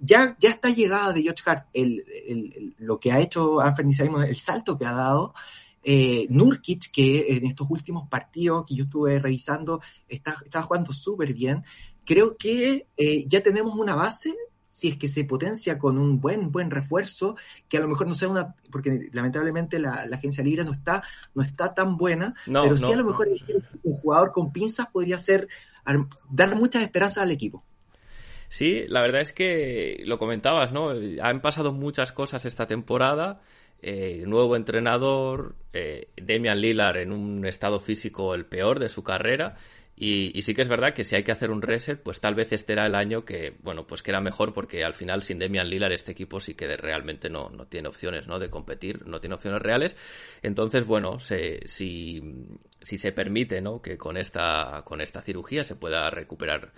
ya, 0.00 0.36
ya 0.38 0.50
está 0.50 0.70
llegada 0.70 1.12
de 1.12 1.22
George 1.22 1.42
Hart 1.46 1.66
el, 1.72 2.74
lo 2.78 2.98
que 2.98 3.12
ha 3.12 3.20
hecho 3.20 3.60
Anthony 3.60 3.92
Simon, 3.92 4.24
el 4.24 4.36
salto 4.36 4.76
que 4.76 4.86
ha 4.86 4.92
dado. 4.92 5.34
Eh, 5.82 6.26
Nurkic, 6.28 6.90
que 6.90 7.36
en 7.36 7.46
estos 7.46 7.70
últimos 7.70 8.08
partidos 8.08 8.66
que 8.66 8.74
yo 8.74 8.84
estuve 8.84 9.18
revisando, 9.18 9.80
está, 10.08 10.36
está 10.44 10.62
jugando 10.62 10.92
súper 10.92 11.32
bien. 11.32 11.62
Creo 12.04 12.36
que 12.36 12.88
eh, 12.96 13.24
ya 13.26 13.42
tenemos 13.42 13.74
una 13.74 13.94
base 13.94 14.34
si 14.68 14.88
es 14.88 14.96
que 14.98 15.08
se 15.08 15.24
potencia 15.24 15.78
con 15.78 15.98
un 15.98 16.20
buen, 16.20 16.52
buen 16.52 16.70
refuerzo, 16.70 17.36
que 17.68 17.78
a 17.78 17.80
lo 17.80 17.88
mejor 17.88 18.06
no 18.06 18.14
sea 18.14 18.28
una, 18.28 18.54
porque 18.70 19.08
lamentablemente 19.12 19.78
la, 19.78 20.06
agencia 20.12 20.44
libre 20.44 20.62
no 20.62 20.72
está, 20.72 21.02
no 21.34 21.42
está 21.42 21.74
tan 21.74 21.96
buena, 21.96 22.34
pero 22.44 22.76
sí 22.76 22.92
a 22.92 22.96
lo 22.96 23.04
mejor 23.04 23.28
un 23.82 23.92
jugador 23.94 24.30
con 24.30 24.52
pinzas 24.52 24.88
podría 24.88 25.18
ser, 25.18 25.48
dar 26.30 26.54
muchas 26.54 26.82
esperanzas 26.82 27.24
al 27.24 27.30
equipo. 27.30 27.64
Sí, 28.48 28.84
la 28.88 29.02
verdad 29.02 29.20
es 29.20 29.32
que 29.32 30.02
lo 30.06 30.18
comentabas, 30.18 30.72
¿no? 30.72 30.90
Han 31.22 31.40
pasado 31.40 31.72
muchas 31.72 32.12
cosas 32.12 32.44
esta 32.44 32.66
temporada. 32.66 33.40
Eh, 33.80 34.24
nuevo 34.26 34.56
entrenador, 34.56 35.54
eh, 35.72 36.08
Demian 36.16 36.60
Lillard 36.60 36.96
en 36.96 37.12
un 37.12 37.46
estado 37.46 37.78
físico 37.78 38.34
el 38.34 38.44
peor 38.44 38.80
de 38.80 38.88
su 38.88 39.04
carrera 39.04 39.56
y, 40.00 40.42
sí 40.42 40.54
que 40.54 40.62
es 40.62 40.68
verdad 40.68 40.94
que 40.94 41.04
si 41.04 41.16
hay 41.16 41.24
que 41.24 41.32
hacer 41.32 41.50
un 41.50 41.60
reset, 41.60 42.00
pues 42.00 42.20
tal 42.20 42.36
vez 42.36 42.52
este 42.52 42.72
era 42.72 42.86
el 42.86 42.94
año 42.94 43.24
que, 43.24 43.56
bueno, 43.62 43.84
pues 43.84 44.00
que 44.00 44.12
era 44.12 44.20
mejor 44.20 44.54
porque 44.54 44.84
al 44.84 44.94
final 44.94 45.24
sin 45.24 45.40
Demian 45.40 45.68
Lillard 45.68 45.92
este 45.92 46.12
equipo 46.12 46.40
sí 46.40 46.54
que 46.54 46.76
realmente 46.76 47.28
no, 47.28 47.50
no 47.50 47.66
tiene 47.66 47.88
opciones, 47.88 48.28
¿no? 48.28 48.38
De 48.38 48.48
competir, 48.48 49.06
no 49.08 49.18
tiene 49.18 49.34
opciones 49.34 49.60
reales. 49.60 49.96
Entonces, 50.40 50.86
bueno, 50.86 51.18
se, 51.18 51.66
si, 51.66 52.22
si 52.80 52.96
se 52.98 53.10
permite, 53.10 53.60
¿no? 53.60 53.82
Que 53.82 53.98
con 53.98 54.16
esta, 54.16 54.82
con 54.84 55.00
esta 55.00 55.20
cirugía 55.20 55.64
se 55.64 55.74
pueda 55.74 56.08
recuperar 56.10 56.70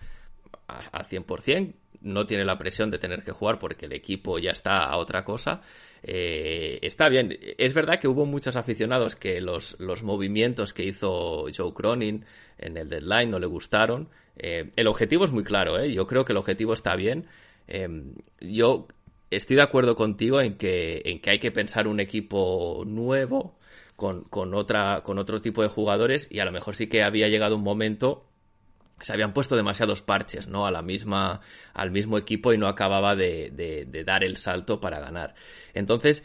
a, 0.69 1.05
100%, 1.05 1.75
no 2.03 2.27
tiene 2.27 2.45
la 2.45 2.57
presión 2.57 2.91
de 2.91 2.99
tener 2.99 3.23
que 3.23 3.33
jugar 3.33 3.59
porque 3.59 3.87
el 3.87 3.93
equipo 3.93 4.39
ya 4.39 4.53
está 4.53 4.85
a 4.85 4.97
otra 4.97 5.25
cosa. 5.25 5.63
Eh, 6.03 6.79
está 6.83 7.09
bien. 7.09 7.37
Es 7.59 7.75
verdad 7.75 7.99
que 7.99 8.09
hubo 8.09 8.25
muchos 8.25 8.57
aficionados 8.57 9.17
que 9.17 9.41
los, 9.41 9.77
los 9.79 10.03
movimientos 10.03 10.73
que 10.73 10.85
hizo 10.85 11.47
Joe 11.55 11.75
Cronin 11.75 12.25
en 12.59 12.77
el 12.77 12.89
deadline 12.89 13.31
no 13.31 13.39
le 13.39 13.47
gustaron. 13.47 14.09
Eh, 14.37 14.71
el 14.77 14.87
objetivo 14.87 15.25
es 15.25 15.31
muy 15.31 15.45
claro, 15.45 15.79
¿eh? 15.79 15.93
yo 15.93 16.07
creo 16.07 16.25
que 16.25 16.33
el 16.33 16.39
objetivo 16.39 16.73
está 16.73 16.97
bien. 16.97 17.27
yo 18.41 18.89
estoy 19.31 19.57
de 19.57 19.63
acuerdo 19.63 19.95
contigo 19.95 20.41
en 20.41 20.57
que, 20.57 21.03
en 21.05 21.21
que 21.21 21.31
hay 21.31 21.39
que 21.39 21.53
pensar 21.53 21.87
un 21.87 22.01
equipo 22.01 22.83
nuevo 22.87 23.59
con, 23.97 24.25
con, 24.25 24.55
otra, 24.55 25.03
con 25.05 25.19
otro 25.19 25.41
tipo 25.41 25.63
de 25.63 25.69
jugadores 25.69 26.29
y 26.31 26.41
a 26.41 26.45
lo 26.45 26.53
mejor 26.53 26.75
sí 26.75 26.89
que 26.89 27.03
había 27.03 27.29
llegado 27.29 27.57
un 27.57 27.63
momento 27.63 28.30
se 29.03 29.13
habían 29.13 29.33
puesto 29.33 29.57
demasiados 29.57 30.03
parches, 30.03 30.49
¿no? 30.49 30.67
A 30.67 30.71
la 30.71 30.83
misma, 30.83 31.41
al 31.73 31.91
mismo 31.91 32.19
equipo 32.19 32.53
y 32.53 32.59
no 32.59 32.69
acababa 32.69 33.15
de, 33.17 33.87
dar 34.07 34.25
el 34.25 34.37
salto 34.37 34.81
para 34.81 35.01
ganar. 35.01 35.35
Entonces, 35.75 36.25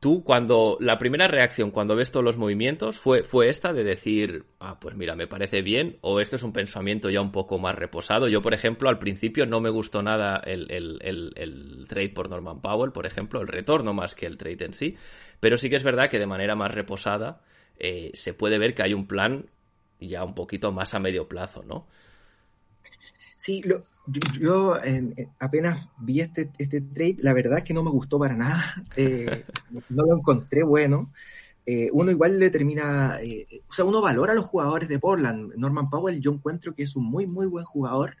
tú 0.00 0.24
cuando, 0.24 0.76
la 0.80 0.98
primera 0.98 1.28
reacción 1.28 1.70
cuando 1.70 1.96
ves 1.96 2.10
todos 2.10 2.24
los 2.24 2.36
movimientos 2.36 2.98
fue, 2.98 3.22
fue 3.22 3.48
esta 3.48 3.72
de 3.72 3.84
decir, 3.84 4.44
ah, 4.60 4.78
pues 4.80 4.96
mira, 4.96 5.16
me 5.16 5.26
parece 5.26 5.62
bien, 5.62 5.98
o 6.00 6.20
este 6.20 6.36
es 6.36 6.42
un 6.42 6.52
pensamiento 6.52 7.10
ya 7.10 7.20
un 7.20 7.32
poco 7.32 7.58
más 7.58 7.74
reposado. 7.74 8.28
Yo, 8.28 8.42
por 8.42 8.54
ejemplo, 8.54 8.88
al 8.88 8.98
principio 8.98 9.46
no 9.46 9.60
me 9.60 9.70
gustó 9.70 10.02
nada 10.02 10.36
el 10.44 11.86
trade 11.88 12.10
por 12.10 12.28
Norman 12.28 12.60
Powell, 12.60 12.92
por 12.92 13.06
ejemplo, 13.06 13.40
el 13.40 13.48
retorno 13.48 13.94
más 13.94 14.14
que 14.14 14.26
el 14.26 14.38
trade 14.38 14.64
en 14.64 14.72
sí, 14.72 14.96
pero 15.40 15.58
sí 15.58 15.70
que 15.70 15.76
es 15.76 15.84
verdad 15.84 16.10
que 16.10 16.18
de 16.18 16.26
manera 16.26 16.54
más 16.56 16.72
reposada, 16.72 17.40
eh, 17.78 18.10
se 18.14 18.34
puede 18.34 18.58
ver 18.58 18.74
que 18.74 18.82
hay 18.82 18.92
un 18.92 19.06
plan 19.06 19.46
ya 20.00 20.24
un 20.24 20.34
poquito 20.34 20.72
más 20.72 20.94
a 20.94 20.98
medio 20.98 21.28
plazo, 21.28 21.62
¿no? 21.66 21.86
Sí, 23.36 23.62
yo, 24.40 24.76
apenas 25.38 25.88
vi 25.98 26.20
este, 26.20 26.50
este 26.58 26.80
trade, 26.80 27.16
la 27.20 27.32
verdad 27.32 27.58
es 27.58 27.64
que 27.64 27.74
no 27.74 27.82
me 27.82 27.90
gustó 27.90 28.18
para 28.18 28.36
nada, 28.36 28.84
eh, 28.96 29.44
no 29.88 30.04
lo 30.04 30.16
encontré 30.16 30.62
bueno. 30.62 31.12
Eh, 31.64 31.90
uno 31.92 32.10
igual 32.10 32.38
le 32.38 32.48
termina, 32.48 33.18
eh, 33.20 33.46
o 33.68 33.72
sea, 33.72 33.84
uno 33.84 34.00
valora 34.00 34.32
a 34.32 34.34
los 34.34 34.46
jugadores 34.46 34.88
de 34.88 34.98
Portland. 34.98 35.54
Norman 35.56 35.90
Powell 35.90 36.20
yo 36.20 36.32
encuentro 36.32 36.74
que 36.74 36.82
es 36.82 36.96
un 36.96 37.04
muy, 37.04 37.26
muy 37.26 37.46
buen 37.46 37.64
jugador. 37.64 38.16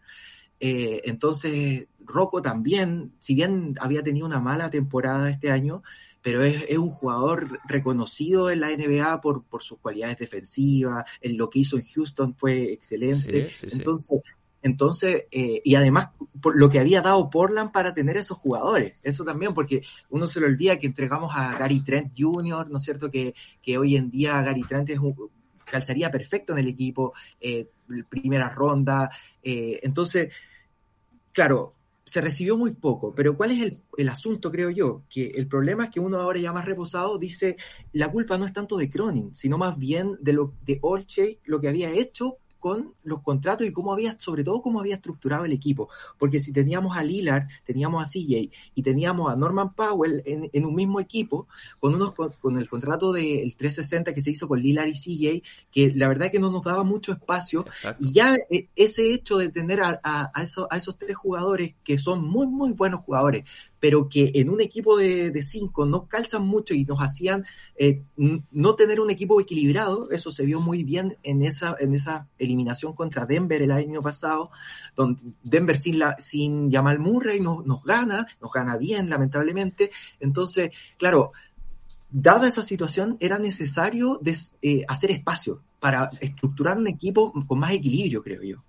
entonces, 0.60 1.86
Rocco 2.00 2.42
también, 2.42 3.12
si 3.18 3.34
bien 3.34 3.74
había 3.80 4.02
tenido 4.02 4.26
una 4.26 4.40
mala 4.40 4.70
temporada 4.70 5.30
este 5.30 5.50
año, 5.50 5.82
pero 6.28 6.44
es, 6.44 6.62
es, 6.68 6.76
un 6.76 6.90
jugador 6.90 7.58
reconocido 7.64 8.50
en 8.50 8.60
la 8.60 8.68
NBA 8.68 9.22
por, 9.22 9.44
por 9.44 9.62
sus 9.62 9.78
cualidades 9.78 10.18
defensivas, 10.18 11.06
en 11.22 11.38
lo 11.38 11.48
que 11.48 11.60
hizo 11.60 11.78
en 11.78 11.86
Houston 11.86 12.34
fue 12.36 12.70
excelente. 12.70 13.50
entonces, 13.62 14.20
entonces 14.60 15.24
eh, 15.30 15.62
y 15.64 15.74
además 15.74 16.10
por 16.42 16.60
lo 16.60 16.68
que 16.68 16.80
había 16.80 17.00
dado 17.00 17.30
Portland 17.30 17.72
para 17.72 17.94
tener 17.94 18.18
esos 18.18 18.36
jugadores, 18.36 18.92
eso 19.02 19.24
también, 19.24 19.54
porque 19.54 19.80
uno 20.10 20.26
se 20.26 20.38
le 20.40 20.46
olvida 20.48 20.78
que 20.78 20.86
entregamos 20.86 21.32
a 21.34 21.56
Gary 21.56 21.80
Trent 21.80 22.12
Jr., 22.14 22.68
¿no 22.68 22.76
es 22.76 22.82
cierto? 22.82 23.10
Que, 23.10 23.34
que 23.62 23.78
hoy 23.78 23.96
en 23.96 24.10
día 24.10 24.42
Gary 24.42 24.64
Trent 24.64 24.90
es 24.90 24.98
un, 24.98 25.30
calzaría 25.64 26.10
perfecto 26.10 26.52
en 26.52 26.58
el 26.58 26.68
equipo, 26.68 27.14
eh, 27.40 27.70
primera 28.10 28.50
ronda, 28.50 29.10
eh, 29.42 29.80
entonces, 29.82 30.30
claro, 31.32 31.77
se 32.08 32.22
recibió 32.22 32.56
muy 32.56 32.72
poco, 32.72 33.14
pero 33.14 33.36
¿cuál 33.36 33.50
es 33.50 33.60
el, 33.60 33.82
el, 33.98 34.08
asunto, 34.08 34.50
creo 34.50 34.70
yo? 34.70 35.02
Que 35.10 35.26
el 35.26 35.46
problema 35.46 35.84
es 35.84 35.90
que 35.90 36.00
uno 36.00 36.18
ahora 36.18 36.40
ya 36.40 36.54
más 36.54 36.64
reposado 36.64 37.18
dice, 37.18 37.56
la 37.92 38.10
culpa 38.10 38.38
no 38.38 38.46
es 38.46 38.52
tanto 38.54 38.78
de 38.78 38.88
Cronin, 38.88 39.34
sino 39.34 39.58
más 39.58 39.76
bien 39.76 40.16
de 40.20 40.32
lo 40.32 40.54
de 40.64 40.78
Olche, 40.80 41.38
lo 41.44 41.60
que 41.60 41.68
había 41.68 41.92
hecho 41.92 42.38
con 42.58 42.94
los 43.04 43.22
contratos 43.22 43.66
y 43.66 43.72
cómo 43.72 43.92
había, 43.92 44.18
sobre 44.18 44.44
todo 44.44 44.62
cómo 44.62 44.80
había 44.80 44.96
estructurado 44.96 45.44
el 45.44 45.52
equipo. 45.52 45.88
Porque 46.18 46.40
si 46.40 46.52
teníamos 46.52 46.96
a 46.96 47.02
Lillard, 47.02 47.48
teníamos 47.64 48.04
a 48.04 48.08
CJ 48.08 48.50
y 48.74 48.82
teníamos 48.82 49.32
a 49.32 49.36
Norman 49.36 49.74
Powell 49.74 50.22
en, 50.24 50.64
un 50.64 50.74
mismo 50.74 51.00
equipo, 51.00 51.48
con 51.80 51.94
unos 51.94 52.14
con, 52.14 52.58
el 52.58 52.68
contrato 52.68 53.12
del 53.12 53.54
360 53.54 54.12
que 54.14 54.20
se 54.20 54.30
hizo 54.30 54.48
con 54.48 54.60
Lillard 54.60 54.88
y 54.88 54.92
CJ, 54.92 55.42
que 55.70 55.92
la 55.94 56.08
verdad 56.08 56.30
que 56.30 56.40
no 56.40 56.50
nos 56.50 56.64
daba 56.64 56.84
mucho 56.84 57.12
espacio, 57.12 57.64
y 57.98 58.12
ya 58.12 58.34
eh, 58.50 58.68
ese 58.76 59.12
hecho 59.12 59.38
de 59.38 59.48
tener 59.48 59.80
a, 59.80 60.00
a, 60.02 60.30
a, 60.34 60.42
esos, 60.42 60.66
a 60.70 60.76
esos 60.76 60.98
tres 60.98 61.16
jugadores 61.16 61.74
que 61.84 61.98
son 61.98 62.24
muy, 62.24 62.46
muy 62.46 62.72
buenos 62.72 63.00
jugadores, 63.00 63.44
pero 63.80 64.08
que 64.08 64.32
en 64.34 64.50
un 64.50 64.60
equipo 64.60 64.96
de, 64.96 65.32
cinco 65.42 65.86
no 65.86 66.06
calzan 66.08 66.44
mucho 66.46 66.74
y 66.74 66.84
nos 66.84 66.98
hacían 67.00 67.44
eh, 67.76 68.02
no 68.16 68.74
tener 68.74 69.00
un 69.00 69.10
equipo 69.10 69.40
equilibrado. 69.40 70.10
Eso 70.10 70.30
se 70.30 70.44
vio 70.44 70.60
muy 70.60 70.82
bien 70.82 71.16
en 71.22 71.42
esa, 71.42 71.76
en 71.78 71.94
esa 71.94 72.28
eliminación 72.38 72.92
contra 72.92 73.26
Denver 73.26 73.62
el 73.62 73.70
año 73.70 74.02
pasado, 74.02 74.50
donde 74.96 75.22
Denver 75.42 75.76
sin, 75.76 75.98
la, 75.98 76.16
sin 76.18 76.70
Jamal 76.70 76.98
Murray 76.98 77.40
nos, 77.40 77.64
nos 77.64 77.84
gana, 77.84 78.26
nos 78.40 78.52
gana 78.52 78.76
bien, 78.76 79.08
lamentablemente. 79.08 79.90
Entonces, 80.20 80.70
claro, 80.96 81.32
dada 82.10 82.48
esa 82.48 82.62
situación, 82.62 83.16
era 83.20 83.38
necesario 83.38 84.20
eh, 84.62 84.84
hacer 84.88 85.10
espacio 85.10 85.62
para 85.78 86.10
estructurar 86.20 86.78
un 86.78 86.88
equipo 86.88 87.32
con 87.46 87.58
más 87.58 87.72
equilibrio, 87.72 88.22
creo 88.22 88.42
yo. 88.42 88.64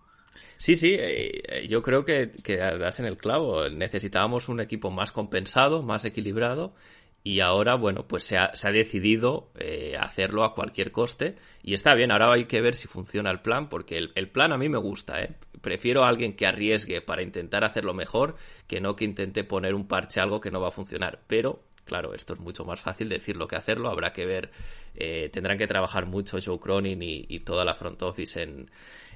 Sí, 0.60 0.76
sí, 0.76 0.93
eh, 1.00 1.67
yo 1.69 1.82
creo 1.82 2.04
que, 2.04 2.32
que 2.43 2.58
das 2.58 3.00
en 3.00 3.06
el 3.06 3.17
clavo. 3.17 3.69
Necesitábamos 3.69 4.50
un 4.50 4.60
equipo 4.60 4.91
más 4.91 5.13
compensado, 5.13 5.84
más 5.84 6.04
equilibrado 6.04 6.76
y 7.24 7.39
ahora, 7.39 7.76
bueno, 7.76 8.08
pues 8.08 8.26
se 8.26 8.38
ha, 8.38 8.54
se 8.56 8.67
ha 8.67 8.72
decidido 8.72 9.52
eh, 9.58 9.95
hacerlo 9.98 10.43
a 10.43 10.54
cualquier 10.54 10.91
coste 10.91 11.38
y 11.63 11.74
está 11.74 11.95
bien, 11.95 12.12
ahora 12.12 12.34
hay 12.34 12.45
que 12.45 12.60
ver 12.60 12.76
si 12.76 12.89
funciona 12.89 13.32
el 13.32 13.39
plan 13.39 13.69
porque 13.69 13.98
el, 13.98 14.12
el, 14.15 14.30
plan 14.30 14.52
a 14.52 14.58
mí 14.58 14.67
me 14.67 14.78
gusta, 14.78 15.22
¿eh? 15.22 15.36
Prefiero 15.62 16.04
a 16.04 16.10
alguien 16.10 16.36
que 16.36 16.45
arriesgue 16.45 17.02
para 17.02 17.22
intentar 17.24 17.63
hacerlo 17.63 17.93
mejor 17.93 18.36
que 18.67 18.82
no 18.82 18.95
que 18.98 19.06
intente 19.06 19.45
poner 19.45 19.74
un 19.74 19.88
parche 19.88 20.19
algo 20.19 20.41
que 20.41 20.52
no 20.52 20.60
va 20.60 20.69
a 20.69 20.72
funcionar, 20.72 21.22
pero 21.28 21.62
claro, 21.86 22.13
esto 22.13 22.34
es 22.34 22.39
mucho 22.39 22.65
más 22.65 22.82
fácil 22.82 23.08
decirlo 23.08 23.48
que 23.48 23.56
hacerlo, 23.56 23.89
habrá 23.89 24.12
que 24.13 24.26
ver, 24.26 24.52
eh, 24.95 25.30
tendrán 25.32 25.58
que 25.58 25.67
trabajar 25.67 26.06
mucho 26.06 26.38
Joe 26.43 26.60
Cronin 26.60 27.02
y, 27.02 27.26
y 27.30 27.39
toda 27.39 27.65
la 27.65 27.76
front 27.76 28.02
office 28.04 28.41
en, 28.43 28.69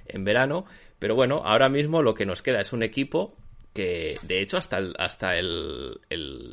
en 0.05 0.23
verano. 0.23 0.65
Pero 0.99 1.15
bueno, 1.15 1.41
ahora 1.45 1.69
mismo 1.69 2.01
lo 2.01 2.13
que 2.13 2.25
nos 2.25 2.41
queda 2.41 2.61
es 2.61 2.73
un 2.73 2.83
equipo 2.83 3.35
que, 3.73 4.17
de 4.23 4.41
hecho, 4.41 4.57
hasta 4.57 4.77
el, 4.77 4.93
hasta 4.97 5.35
el, 5.37 5.99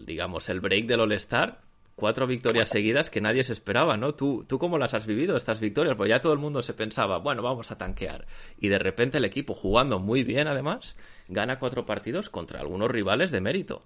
digamos, 0.07 0.49
el 0.49 0.61
break 0.61 0.87
del 0.87 1.01
All-Star, 1.01 1.61
cuatro 1.95 2.27
victorias 2.27 2.71
seguidas 2.71 3.11
que 3.11 3.21
nadie 3.21 3.45
se 3.45 3.53
esperaba, 3.53 3.97
¿no? 3.97 4.15
¿Tú, 4.15 4.45
¿Tú 4.49 4.59
cómo 4.59 4.79
las 4.79 4.95
has 4.95 5.07
vivido, 5.07 5.37
estas 5.37 5.61
victorias? 5.61 5.97
Pues 5.97 6.09
ya 6.09 6.21
todo 6.21 6.33
el 6.33 6.39
mundo 6.39 6.63
se 6.63 6.73
pensaba, 6.73 7.19
bueno, 7.19 7.43
vamos 7.43 7.71
a 7.71 7.79
tanquear. 7.79 8.27
Y 8.59 8.69
de 8.69 8.79
repente 8.79 9.19
el 9.19 9.25
equipo, 9.27 9.55
jugando 9.55 9.99
muy 9.99 10.25
bien 10.25 10.49
además, 10.49 10.97
gana 11.29 11.59
cuatro 11.59 11.85
partidos 11.85 12.31
contra 12.31 12.61
algunos 12.61 12.91
rivales 12.91 13.31
de 13.31 13.43
mérito. 13.43 13.85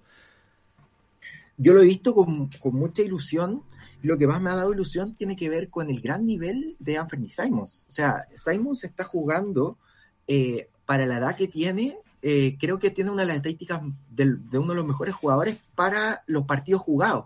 Yo 1.57 1.73
lo 1.73 1.81
he 1.81 1.85
visto 1.85 2.13
con, 2.13 2.49
con 2.59 2.75
mucha 2.75 3.01
ilusión. 3.01 3.63
Lo 4.05 4.19
que 4.19 4.27
más 4.27 4.39
me 4.39 4.51
ha 4.51 4.55
dado 4.55 4.71
ilusión 4.71 5.15
tiene 5.15 5.35
que 5.35 5.49
ver 5.49 5.69
con 5.69 5.89
el 5.89 5.99
gran 5.99 6.27
nivel 6.27 6.75
de 6.77 6.99
Anthony 6.99 7.27
Simons. 7.27 7.87
O 7.89 7.91
sea, 7.91 8.27
Simons 8.35 8.83
está 8.83 9.03
jugando 9.03 9.79
eh, 10.27 10.69
para 10.85 11.07
la 11.07 11.17
edad 11.17 11.35
que 11.35 11.47
tiene, 11.47 11.97
eh, 12.21 12.55
creo 12.59 12.77
que 12.77 12.91
tiene 12.91 13.09
una 13.09 13.23
de 13.23 13.29
las 13.29 13.37
estadísticas 13.37 13.81
de, 14.11 14.37
uno 14.59 14.73
de 14.73 14.75
los 14.75 14.85
mejores 14.85 15.15
jugadores 15.15 15.57
para 15.73 16.23
los 16.27 16.45
partidos 16.45 16.83
jugados. 16.83 17.25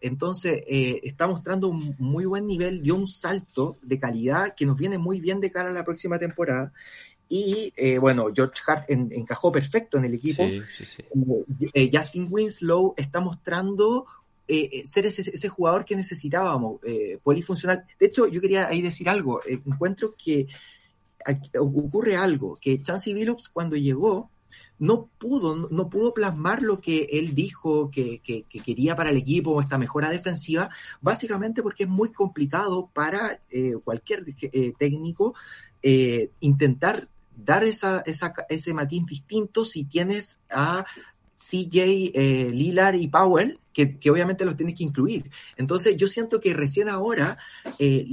Entonces, 0.00 0.64
eh, 0.66 1.00
está 1.04 1.28
mostrando 1.28 1.68
un 1.68 1.94
muy 1.98 2.24
buen 2.24 2.48
nivel, 2.48 2.82
dio 2.82 2.96
un 2.96 3.06
salto 3.06 3.78
de 3.82 4.00
calidad 4.00 4.56
que 4.56 4.66
nos 4.66 4.76
viene 4.76 4.98
muy 4.98 5.20
bien 5.20 5.38
de 5.38 5.52
cara 5.52 5.68
a 5.68 5.72
la 5.72 5.84
próxima 5.84 6.18
temporada. 6.18 6.72
Y 7.28 7.72
eh, 7.76 7.98
bueno, 7.98 8.26
George 8.34 8.60
Hart 8.66 8.86
encajó 8.88 9.52
perfecto 9.52 9.98
en 9.98 10.04
el 10.06 10.14
equipo. 10.14 10.42
Justin 11.92 12.26
Winslow 12.28 12.94
está 12.96 13.20
mostrando 13.20 14.06
ser 14.84 15.06
ese, 15.06 15.48
jugador 15.48 15.84
que 15.84 15.96
necesitábamos, 15.96 16.80
polifuncional. 17.22 17.84
De 17.98 18.06
hecho, 18.06 18.26
yo 18.26 18.40
quería 18.40 18.68
ahí 18.68 18.80
decir 18.82 19.08
algo. 19.08 19.40
encuentro 19.46 20.14
que 20.16 20.46
ocurre 21.58 22.16
algo, 22.16 22.56
que 22.60 22.80
Chansey 22.82 23.12
Billups 23.12 23.48
cuando 23.48 23.76
llegó 23.76 24.30
no 24.78 25.08
pudo, 25.18 25.68
no 25.70 25.88
pudo 25.88 26.14
plasmar 26.14 26.62
lo 26.62 26.80
que 26.80 27.08
él 27.12 27.34
dijo 27.34 27.90
que, 27.90 28.20
quería 28.64 28.94
para 28.94 29.10
el 29.10 29.16
equipo, 29.16 29.60
esta 29.60 29.78
mejora 29.78 30.10
defensiva, 30.10 30.70
básicamente 31.00 31.62
porque 31.62 31.84
es 31.84 31.88
muy 31.88 32.12
complicado 32.12 32.88
para 32.92 33.40
eh, 33.50 33.74
cualquier 33.82 34.24
eh, 34.40 34.72
técnico 34.78 35.34
eh, 35.82 36.30
intentar 36.40 37.08
dar 37.36 37.64
esa, 37.64 38.02
ese 38.48 38.74
matiz 38.74 39.04
distinto 39.06 39.64
si 39.64 39.84
tienes 39.84 40.40
a 40.50 40.84
CJ, 41.38 42.50
Lillard 42.52 42.96
y 42.96 43.08
Powell, 43.08 43.60
que, 43.72 43.98
obviamente 44.10 44.44
los 44.44 44.56
tienes 44.56 44.74
que 44.74 44.84
incluir. 44.84 45.30
Entonces 45.56 45.96
yo 45.96 46.06
siento 46.06 46.40
que 46.40 46.52
recién 46.52 46.88
ahora 46.88 47.38
eh, 47.78 48.04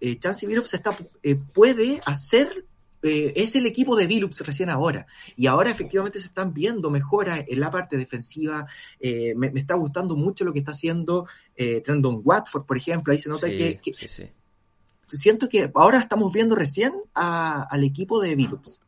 eh, 0.00 0.18
Chansey 0.18 0.48
Billups 0.48 0.74
está, 0.74 0.96
eh, 1.22 1.36
puede 1.36 2.00
hacer, 2.06 2.64
eh, 3.02 3.32
es 3.36 3.56
el 3.56 3.66
equipo 3.66 3.96
de 3.96 4.06
Billups 4.06 4.40
recién 4.40 4.70
ahora, 4.70 5.06
y 5.36 5.46
ahora 5.46 5.70
efectivamente 5.70 6.20
se 6.20 6.26
están 6.26 6.52
viendo 6.52 6.90
mejoras 6.90 7.44
en 7.48 7.60
la 7.60 7.70
parte 7.70 7.96
defensiva, 7.96 8.66
eh, 9.00 9.34
me, 9.36 9.48
está 9.54 9.74
gustando 9.74 10.16
mucho 10.16 10.44
lo 10.44 10.52
que 10.52 10.60
está 10.60 10.72
haciendo 10.72 11.26
Trendon 11.56 12.20
Watford, 12.24 12.64
por 12.64 12.76
ejemplo, 12.76 13.12
ahí 13.12 13.18
se 13.18 13.28
nota 13.28 13.48
que, 13.48 13.80
siento 15.06 15.48
que 15.48 15.70
ahora 15.74 15.98
estamos 15.98 16.32
viendo 16.32 16.54
recién 16.54 16.92
al 17.14 17.84
equipo 17.84 18.20
de 18.20 18.36
Billups. 18.36 18.82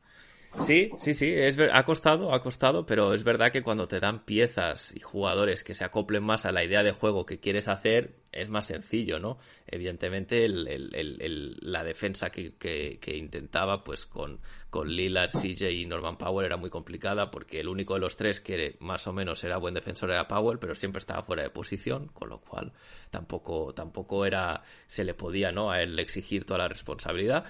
Sí, 0.59 0.91
sí, 0.99 1.15
sí, 1.15 1.33
es 1.33 1.57
ha 1.73 1.85
costado, 1.85 2.35
ha 2.35 2.43
costado, 2.43 2.85
pero 2.85 3.15
es 3.15 3.23
verdad 3.23 3.53
que 3.53 3.63
cuando 3.63 3.87
te 3.87 4.01
dan 4.01 4.25
piezas 4.25 4.93
y 4.95 5.01
jugadores 5.01 5.63
que 5.63 5.75
se 5.75 5.85
acoplen 5.85 6.25
más 6.25 6.45
a 6.45 6.51
la 6.51 6.65
idea 6.65 6.83
de 6.83 6.91
juego 6.91 7.25
que 7.25 7.39
quieres 7.39 7.69
hacer, 7.69 8.17
es 8.33 8.49
más 8.49 8.67
sencillo, 8.67 9.21
¿no? 9.21 9.39
Evidentemente 9.67 10.49
la 10.49 11.85
defensa 11.85 12.31
que, 12.31 12.99
intentaba, 13.15 13.85
pues 13.85 14.07
con, 14.07 14.41
con 14.71 14.89
Lillard, 14.89 15.31
CJ 15.31 15.71
y 15.71 15.87
Norman 15.87 16.19
Powell 16.19 16.47
era 16.47 16.57
muy 16.57 16.69
complicada 16.69 17.31
porque 17.31 17.61
el 17.61 17.69
único 17.69 17.95
de 17.95 18.01
los 18.01 18.17
tres 18.17 18.41
que 18.41 18.77
más 18.81 19.07
o 19.07 19.13
menos 19.13 19.43
era 19.45 19.57
buen 19.57 19.75
defensor 19.75 20.11
era 20.11 20.27
Powell, 20.27 20.59
pero 20.59 20.75
siempre 20.75 20.99
estaba 20.99 21.23
fuera 21.23 21.45
de 21.45 21.51
posición, 21.51 22.09
con 22.09 22.29
lo 22.29 22.41
cual 22.41 22.73
tampoco, 23.11 23.73
tampoco 23.73 24.27
era, 24.27 24.63
se 24.89 25.05
le 25.05 25.15
podía, 25.15 25.53
¿no? 25.53 25.71
A 25.71 25.81
él 25.81 25.99
exigir 26.01 26.45
toda 26.45 26.59
la 26.59 26.69
responsabilidad. 26.69 27.45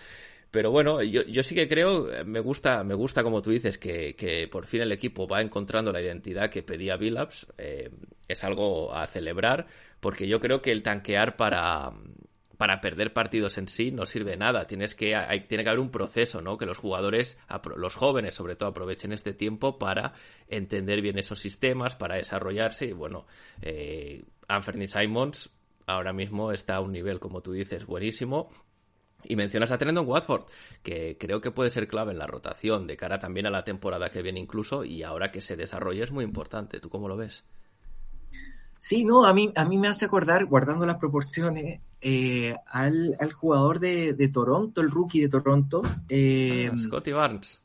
Pero 0.50 0.70
bueno, 0.70 1.02
yo, 1.02 1.22
yo 1.22 1.42
sí 1.42 1.54
que 1.54 1.68
creo, 1.68 2.12
eh, 2.12 2.24
me 2.24 2.40
gusta, 2.40 2.82
me 2.82 2.94
gusta 2.94 3.22
como 3.22 3.40
tú 3.40 3.50
dices, 3.50 3.78
que, 3.78 4.16
que 4.16 4.48
por 4.48 4.66
fin 4.66 4.82
el 4.82 4.92
equipo 4.92 5.28
va 5.28 5.40
encontrando 5.40 5.92
la 5.92 6.02
identidad 6.02 6.50
que 6.50 6.62
pedía 6.62 6.96
Billups. 6.96 7.46
Eh, 7.58 7.90
es 8.26 8.44
algo 8.44 8.94
a 8.94 9.06
celebrar, 9.06 9.66
porque 10.00 10.26
yo 10.26 10.40
creo 10.40 10.60
que 10.62 10.72
el 10.72 10.82
tanquear 10.82 11.36
para, 11.36 11.90
para 12.60 12.80
perder 12.80 13.12
partidos 13.12 13.58
en 13.58 13.68
sí 13.68 13.90
no 13.90 14.06
sirve 14.06 14.36
nada. 14.36 14.66
Tienes 14.66 14.94
que, 14.94 15.16
hay, 15.16 15.40
tiene 15.46 15.64
que 15.64 15.70
haber 15.70 15.80
un 15.80 15.90
proceso, 15.90 16.42
¿no? 16.42 16.58
Que 16.58 16.66
los 16.66 16.78
jugadores, 16.78 17.38
los 17.76 17.96
jóvenes 17.96 18.34
sobre 18.34 18.54
todo, 18.54 18.68
aprovechen 18.68 19.12
este 19.12 19.32
tiempo 19.32 19.78
para 19.78 20.12
entender 20.46 21.00
bien 21.00 21.18
esos 21.18 21.38
sistemas, 21.38 21.96
para 21.96 22.16
desarrollarse. 22.16 22.86
Y 22.86 22.92
bueno, 22.92 23.26
eh, 23.62 24.24
Anthony 24.46 24.88
Simons 24.88 25.50
ahora 25.86 26.12
mismo 26.12 26.52
está 26.52 26.76
a 26.76 26.80
un 26.80 26.92
nivel, 26.92 27.18
como 27.18 27.40
tú 27.40 27.52
dices, 27.52 27.86
buenísimo. 27.86 28.50
Y 29.24 29.36
mencionas 29.36 29.70
a 29.70 29.78
Trendon 29.78 30.06
Watford, 30.06 30.44
que 30.82 31.16
creo 31.18 31.40
que 31.40 31.50
puede 31.50 31.70
ser 31.70 31.88
clave 31.88 32.12
en 32.12 32.18
la 32.18 32.26
rotación, 32.26 32.86
de 32.86 32.96
cara 32.96 33.18
también 33.18 33.46
a 33.46 33.50
la 33.50 33.64
temporada 33.64 34.10
que 34.10 34.22
viene 34.22 34.40
incluso, 34.40 34.84
y 34.84 35.02
ahora 35.02 35.30
que 35.30 35.40
se 35.40 35.56
desarrolle 35.56 36.02
es 36.02 36.10
muy 36.10 36.24
importante. 36.24 36.80
¿Tú 36.80 36.88
cómo 36.88 37.08
lo 37.08 37.16
ves? 37.16 37.44
Sí, 38.78 39.04
no, 39.04 39.26
a 39.26 39.34
mí, 39.34 39.52
a 39.54 39.64
mí 39.66 39.76
me 39.76 39.88
hace 39.88 40.06
acordar, 40.06 40.46
guardando 40.46 40.86
las 40.86 40.96
proporciones, 40.96 41.80
eh, 42.00 42.56
al, 42.66 43.14
jugador 43.34 43.78
de, 43.78 44.30
Toronto, 44.32 44.80
el 44.80 44.90
rookie 44.90 45.20
de 45.20 45.28
Toronto. 45.28 45.82
Eh, 46.08 46.70
ah, 46.72 46.78
Scotty 46.78 47.12
Barnes. 47.12 47.60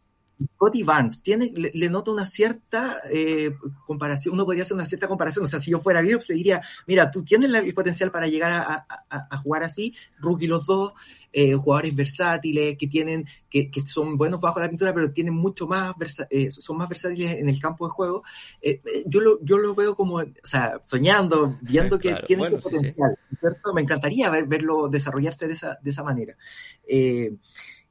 Scotty 0.55 0.83
Barnes 0.83 1.23
tiene, 1.23 1.51
le, 1.55 1.89
noto 1.89 2.11
una 2.11 2.25
cierta 2.25 2.99
eh, 3.09 3.55
comparación, 3.87 4.33
uno 4.33 4.43
podría 4.43 4.63
hacer 4.63 4.75
una 4.75 4.85
cierta 4.85 5.07
comparación, 5.07 5.45
o 5.45 5.47
sea, 5.47 5.59
si 5.59 5.71
yo 5.71 5.79
fuera 5.79 6.01
Billups, 6.01 6.25
se 6.25 6.33
diría, 6.33 6.61
mira, 6.87 7.09
tú 7.09 7.23
tienes 7.23 7.53
el 7.53 7.73
potencial 7.73 8.11
para 8.11 8.27
llegar 8.27 8.85
a, 9.09 9.37
jugar 9.37 9.63
así, 9.63 9.95
rookie 10.19 10.47
los 10.47 10.65
dos, 10.65 10.91
eh, 11.37 11.53
jugadores 11.55 11.93
versátiles, 11.93 12.77
que 12.77 12.87
tienen, 12.87 13.25
que, 13.49 13.69
son 13.85 14.17
buenos 14.17 14.39
bajo 14.39 14.59
la 14.59 14.69
pintura, 14.69 14.93
pero 14.93 15.11
tienen 15.11 15.33
mucho 15.33 15.67
más, 15.67 15.93
eh, 16.29 16.49
son 16.49 16.77
más 16.77 16.87
versátiles 16.87 17.33
en 17.33 17.49
el 17.49 17.59
campo 17.59 17.85
de 17.85 17.91
juego, 17.91 18.23
yo, 19.05 19.19
lo, 19.19 19.43
yo 19.43 19.57
lo 19.57 19.75
veo 19.75 19.95
como, 19.95 20.17
o 20.17 20.25
sea, 20.43 20.79
soñando, 20.81 21.57
viendo 21.61 21.99
que 21.99 22.15
tiene 22.25 22.43
ese 22.43 22.57
potencial, 22.57 23.17
¿cierto? 23.37 23.73
Me 23.73 23.81
encantaría 23.81 24.29
ver, 24.29 24.45
verlo 24.45 24.87
desarrollarse 24.87 25.47
de 25.47 25.53
esa, 25.53 25.77
de 25.81 25.89
esa 25.89 26.03
manera. 26.03 26.37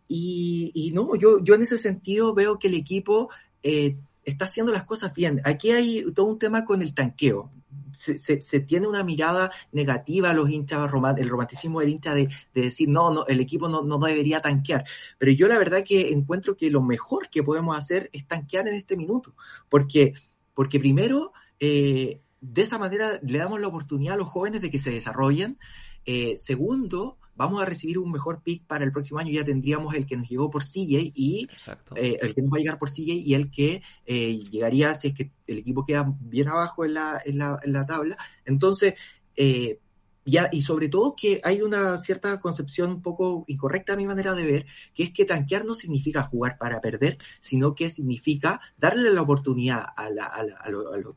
Y, 0.08 0.90
no, 0.94 1.14
yo, 1.16 1.42
yo 1.42 1.54
en 1.54 1.62
ese 1.62 1.76
sentido 1.76 2.34
veo 2.34 2.58
que 2.58 2.68
el 2.68 2.74
equipo 2.74 3.30
eh, 3.62 3.96
está 4.24 4.44
haciendo 4.44 4.72
las 4.72 4.84
cosas 4.84 5.12
bien. 5.14 5.40
Aquí 5.44 5.70
hay 5.70 6.04
todo 6.12 6.26
un 6.26 6.38
tema 6.38 6.64
con 6.64 6.82
el 6.82 6.94
tanqueo. 6.94 7.50
Se, 7.94 8.42
se, 8.42 8.60
tiene 8.60 8.86
una 8.86 9.04
mirada 9.04 9.50
negativa 9.72 10.30
a 10.30 10.34
los 10.34 10.50
hinchas, 10.50 10.90
el 11.16 11.28
romanticismo 11.28 11.80
del 11.80 11.88
hincha 11.88 12.14
de, 12.14 12.28
decir, 12.52 12.88
no, 12.88 13.10
no, 13.10 13.26
el 13.26 13.40
equipo 13.40 13.68
no, 13.68 13.82
no, 13.82 13.98
debería 13.98 14.40
tanquear. 14.40 14.84
Pero 15.18 15.32
yo 15.32 15.48
la 15.48 15.58
verdad 15.58 15.84
que 15.84 16.12
encuentro 16.12 16.56
que 16.56 16.70
lo 16.70 16.82
mejor 16.82 17.30
que 17.30 17.42
podemos 17.42 17.76
hacer 17.78 18.10
es 18.12 18.26
tanquear 18.26 18.68
en 18.68 18.74
este 18.74 18.96
minuto. 18.96 19.34
Porque, 19.68 20.14
porque 20.54 20.78
primero, 20.78 21.32
eh, 21.60 22.20
de 22.40 22.62
esa 22.62 22.78
manera 22.78 23.18
le 23.22 23.38
damos 23.38 23.60
la 23.60 23.68
oportunidad 23.68 24.14
a 24.14 24.18
los 24.18 24.28
jóvenes 24.28 24.60
de 24.60 24.70
que 24.70 24.78
se 24.78 24.90
desarrollen. 24.90 25.58
Eh, 26.04 26.34
segundo, 26.36 27.18
vamos 27.36 27.60
a 27.60 27.64
recibir 27.64 27.98
un 27.98 28.10
mejor 28.10 28.42
pick 28.42 28.64
para 28.66 28.84
el 28.84 28.92
próximo 28.92 29.20
año, 29.20 29.30
ya 29.30 29.44
tendríamos 29.44 29.94
el 29.94 30.06
que 30.06 30.16
nos 30.16 30.28
llegó 30.28 30.50
por 30.50 30.64
CJ 30.64 31.12
y 31.14 31.48
eh, 31.96 32.18
el 32.20 32.34
que 32.34 32.42
nos 32.42 32.52
va 32.52 32.56
a 32.56 32.60
llegar 32.60 32.78
por 32.78 32.90
CJ 32.90 33.12
y 33.12 33.34
el 33.34 33.50
que 33.50 33.82
eh, 34.06 34.38
llegaría 34.50 34.94
si 34.94 35.08
es 35.08 35.14
que 35.14 35.30
el 35.46 35.58
equipo 35.58 35.84
queda 35.84 36.06
bien 36.20 36.48
abajo 36.48 36.84
en 36.84 36.94
la, 36.94 37.20
en 37.24 37.38
la, 37.38 37.58
en 37.62 37.72
la 37.72 37.86
tabla. 37.86 38.16
Entonces, 38.44 38.94
eh, 39.36 39.80
y 40.24 40.62
sobre 40.62 40.88
todo 40.88 41.14
que 41.16 41.40
hay 41.44 41.62
una 41.62 41.98
cierta 41.98 42.40
concepción 42.40 42.90
un 42.90 43.02
poco 43.02 43.44
incorrecta 43.46 43.92
a 43.92 43.96
mi 43.96 44.06
manera 44.06 44.34
de 44.34 44.42
ver, 44.44 44.66
que 44.94 45.04
es 45.04 45.12
que 45.12 45.24
tanquear 45.24 45.64
no 45.64 45.74
significa 45.74 46.22
jugar 46.22 46.56
para 46.58 46.80
perder, 46.80 47.18
sino 47.40 47.74
que 47.74 47.90
significa 47.90 48.60
darle 48.78 49.10
la 49.10 49.22
oportunidad 49.22 49.80
a, 49.96 50.08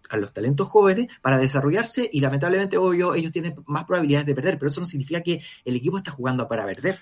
a, 0.09 0.17
los 0.17 0.33
talentos 0.33 0.67
jóvenes 0.67 1.07
para 1.21 1.37
desarrollarse 1.37 2.09
y 2.11 2.19
lamentablemente, 2.19 2.77
obvio, 2.77 3.15
ellos 3.15 3.31
tienen 3.31 3.55
más 3.65 3.85
probabilidades 3.85 4.27
de 4.27 4.35
perder, 4.35 4.59
pero 4.59 4.69
eso 4.69 4.81
no 4.81 4.87
significa 4.87 5.21
que 5.21 5.41
el 5.63 5.75
equipo 5.75 5.97
está 5.97 6.11
jugando 6.11 6.47
para 6.47 6.65
perder 6.65 6.99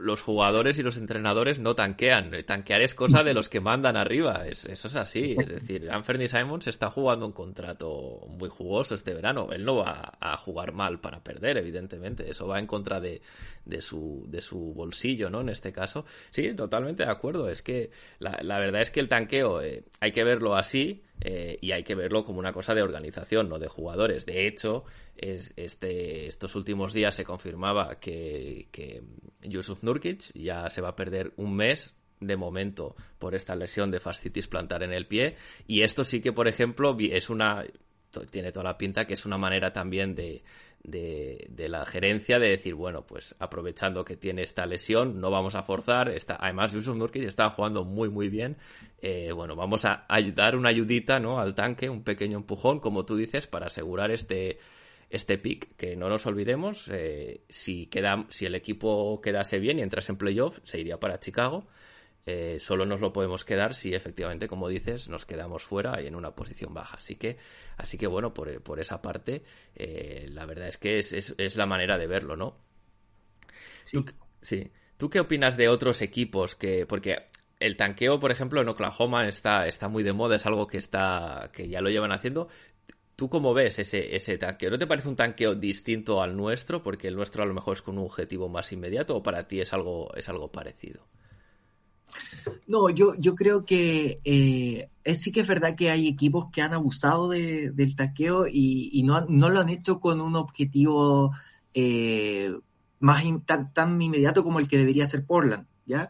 los 0.00 0.22
jugadores 0.22 0.78
y 0.78 0.82
los 0.82 0.96
entrenadores 0.96 1.58
no 1.58 1.74
tanquean. 1.74 2.30
Tanquear 2.46 2.80
es 2.80 2.94
cosa 2.94 3.22
de 3.22 3.34
los 3.34 3.48
que 3.48 3.60
mandan 3.60 3.96
arriba. 3.96 4.46
eso 4.46 4.70
es 4.70 4.96
así. 4.96 5.32
Es 5.32 5.48
decir, 5.48 5.90
Anthony 5.90 6.28
Simons 6.28 6.66
está 6.66 6.90
jugando 6.90 7.26
un 7.26 7.32
contrato 7.32 8.26
muy 8.28 8.48
jugoso 8.48 8.94
este 8.94 9.14
verano. 9.14 9.48
Él 9.52 9.64
no 9.64 9.76
va 9.76 10.14
a 10.18 10.36
jugar 10.36 10.72
mal 10.72 11.00
para 11.00 11.22
perder, 11.22 11.58
evidentemente. 11.58 12.30
Eso 12.30 12.46
va 12.46 12.58
en 12.58 12.66
contra 12.66 13.00
de, 13.00 13.20
de, 13.64 13.82
su, 13.82 14.24
de 14.28 14.40
su 14.40 14.58
bolsillo, 14.74 15.28
¿no? 15.28 15.42
En 15.42 15.50
este 15.50 15.72
caso. 15.72 16.04
Sí, 16.30 16.54
totalmente 16.54 17.04
de 17.04 17.10
acuerdo. 17.10 17.48
Es 17.48 17.62
que 17.62 17.90
la, 18.18 18.38
la 18.42 18.58
verdad 18.58 18.80
es 18.80 18.90
que 18.90 19.00
el 19.00 19.08
tanqueo 19.08 19.60
eh, 19.60 19.84
hay 20.00 20.12
que 20.12 20.24
verlo 20.24 20.56
así. 20.56 21.02
Eh, 21.26 21.58
y 21.62 21.72
hay 21.72 21.82
que 21.82 21.94
verlo 21.94 22.22
como 22.24 22.38
una 22.38 22.52
cosa 22.52 22.74
de 22.74 22.82
organización, 22.82 23.48
no 23.48 23.58
de 23.58 23.66
jugadores. 23.66 24.26
De 24.26 24.46
hecho, 24.46 24.84
es, 25.16 25.54
este, 25.56 26.28
estos 26.28 26.54
últimos 26.54 26.92
días 26.92 27.14
se 27.14 27.24
confirmaba 27.24 27.98
que, 27.98 28.68
que 28.70 29.02
Yusuf 29.42 29.82
Nurkic 29.82 30.32
ya 30.34 30.68
se 30.68 30.82
va 30.82 30.90
a 30.90 30.96
perder 30.96 31.32
un 31.36 31.56
mes 31.56 31.94
de 32.20 32.36
momento 32.36 32.94
por 33.18 33.34
esta 33.34 33.56
lesión 33.56 33.90
de 33.90 34.00
fascitis 34.00 34.48
plantar 34.48 34.82
en 34.82 34.92
el 34.92 35.06
pie 35.06 35.36
y 35.66 35.82
esto 35.82 36.04
sí 36.04 36.20
que 36.20 36.32
por 36.32 36.48
ejemplo 36.48 36.96
es 36.98 37.28
una 37.28 37.64
tiene 38.30 38.52
toda 38.52 38.64
la 38.64 38.78
pinta 38.78 39.06
que 39.06 39.14
es 39.14 39.26
una 39.26 39.36
manera 39.36 39.72
también 39.72 40.14
de, 40.14 40.42
de, 40.84 41.66
la 41.68 41.84
gerencia 41.86 42.38
de 42.38 42.50
decir, 42.50 42.74
bueno, 42.74 43.06
pues 43.06 43.34
aprovechando 43.38 44.04
que 44.04 44.16
tiene 44.16 44.42
esta 44.42 44.66
lesión, 44.66 45.18
no 45.18 45.30
vamos 45.30 45.54
a 45.54 45.62
forzar. 45.62 46.10
Está, 46.10 46.36
además, 46.38 46.72
Yusuf 46.72 46.94
Nurkic 46.96 47.24
está 47.24 47.50
jugando 47.50 47.84
muy, 47.84 48.10
muy 48.10 48.28
bien. 48.28 48.56
Eh, 49.00 49.32
bueno, 49.32 49.56
vamos 49.56 49.84
a, 49.84 50.06
dar 50.34 50.56
una 50.56 50.68
ayudita 50.68 51.18
¿no? 51.18 51.40
al 51.40 51.54
tanque, 51.54 51.88
un 51.88 52.04
pequeño 52.04 52.38
empujón, 52.38 52.80
como 52.80 53.04
tú 53.04 53.16
dices, 53.16 53.46
para 53.46 53.66
asegurar 53.66 54.10
este, 54.10 54.58
este 55.10 55.38
pick, 55.38 55.74
que 55.76 55.96
no 55.96 56.08
nos 56.08 56.26
olvidemos, 56.26 56.88
eh, 56.92 57.40
si, 57.48 57.86
queda, 57.86 58.26
si 58.28 58.46
el 58.46 58.54
equipo 58.54 59.20
quedase 59.20 59.58
bien 59.58 59.78
y 59.78 59.82
entras 59.82 60.08
en 60.10 60.16
playoff, 60.16 60.58
se 60.64 60.80
iría 60.80 61.00
para 61.00 61.18
Chicago. 61.18 61.66
Eh, 62.26 62.56
solo 62.58 62.86
nos 62.86 63.00
lo 63.02 63.12
podemos 63.12 63.44
quedar 63.44 63.74
si 63.74 63.94
efectivamente, 63.94 64.48
como 64.48 64.68
dices, 64.68 65.08
nos 65.08 65.26
quedamos 65.26 65.64
fuera 65.64 66.00
y 66.00 66.06
en 66.06 66.14
una 66.14 66.34
posición 66.34 66.72
baja. 66.72 66.96
Así 66.96 67.16
que, 67.16 67.36
así 67.76 67.98
que 67.98 68.06
bueno, 68.06 68.32
por, 68.32 68.62
por 68.62 68.80
esa 68.80 69.02
parte, 69.02 69.42
eh, 69.74 70.26
la 70.30 70.46
verdad 70.46 70.68
es 70.68 70.78
que 70.78 70.98
es, 70.98 71.12
es, 71.12 71.56
la 71.56 71.66
manera 71.66 71.98
de 71.98 72.06
verlo, 72.06 72.36
¿no? 72.36 72.56
Sí. 73.82 74.02
¿Tú, 74.02 74.12
sí. 74.40 74.70
¿Tú 74.96 75.10
qué 75.10 75.20
opinas 75.20 75.56
de 75.56 75.68
otros 75.68 76.00
equipos 76.00 76.54
que, 76.54 76.86
porque 76.86 77.26
el 77.60 77.76
tanqueo, 77.76 78.18
por 78.20 78.30
ejemplo, 78.30 78.60
en 78.60 78.68
Oklahoma 78.68 79.26
está, 79.26 79.66
está 79.66 79.88
muy 79.88 80.02
de 80.02 80.12
moda, 80.12 80.36
es 80.36 80.46
algo 80.46 80.66
que 80.66 80.78
está, 80.78 81.50
que 81.52 81.68
ya 81.68 81.80
lo 81.80 81.90
llevan 81.90 82.12
haciendo. 82.12 82.48
¿Tú 83.16 83.28
cómo 83.28 83.54
ves 83.54 83.78
ese, 83.78 84.16
ese 84.16 84.38
tanqueo? 84.38 84.70
¿No 84.70 84.78
te 84.78 84.86
parece 84.86 85.08
un 85.08 85.16
tanqueo 85.16 85.54
distinto 85.54 86.20
al 86.20 86.36
nuestro? 86.36 86.82
Porque 86.82 87.08
el 87.08 87.16
nuestro 87.16 87.42
a 87.42 87.46
lo 87.46 87.54
mejor 87.54 87.74
es 87.74 87.82
con 87.82 87.98
un 87.98 88.04
objetivo 88.04 88.48
más 88.48 88.72
inmediato 88.72 89.16
o 89.16 89.22
para 89.22 89.46
ti 89.46 89.60
es 89.60 89.72
algo, 89.72 90.12
es 90.16 90.28
algo 90.28 90.50
parecido. 90.50 91.06
No, 92.66 92.88
yo, 92.90 93.14
yo 93.16 93.34
creo 93.34 93.64
que 93.64 94.20
eh, 94.24 94.88
sí 95.14 95.32
que 95.32 95.40
es 95.40 95.46
verdad 95.46 95.74
que 95.76 95.90
hay 95.90 96.08
equipos 96.08 96.46
que 96.50 96.62
han 96.62 96.72
abusado 96.72 97.28
del 97.28 97.96
taqueo 97.96 98.46
y, 98.48 99.02
no, 99.04 99.22
no, 99.28 99.48
lo 99.50 99.60
han 99.60 99.68
hecho 99.68 100.00
con 100.00 100.20
un 100.20 100.36
objetivo 100.36 101.32
eh, 101.74 102.54
más 103.00 103.24
tan, 103.44 103.72
tan, 103.72 104.00
inmediato 104.00 104.42
como 104.42 104.60
el 104.60 104.68
que 104.68 104.78
debería 104.78 105.06
ser 105.06 105.26
Portland, 105.26 105.66
¿ya? 105.86 106.08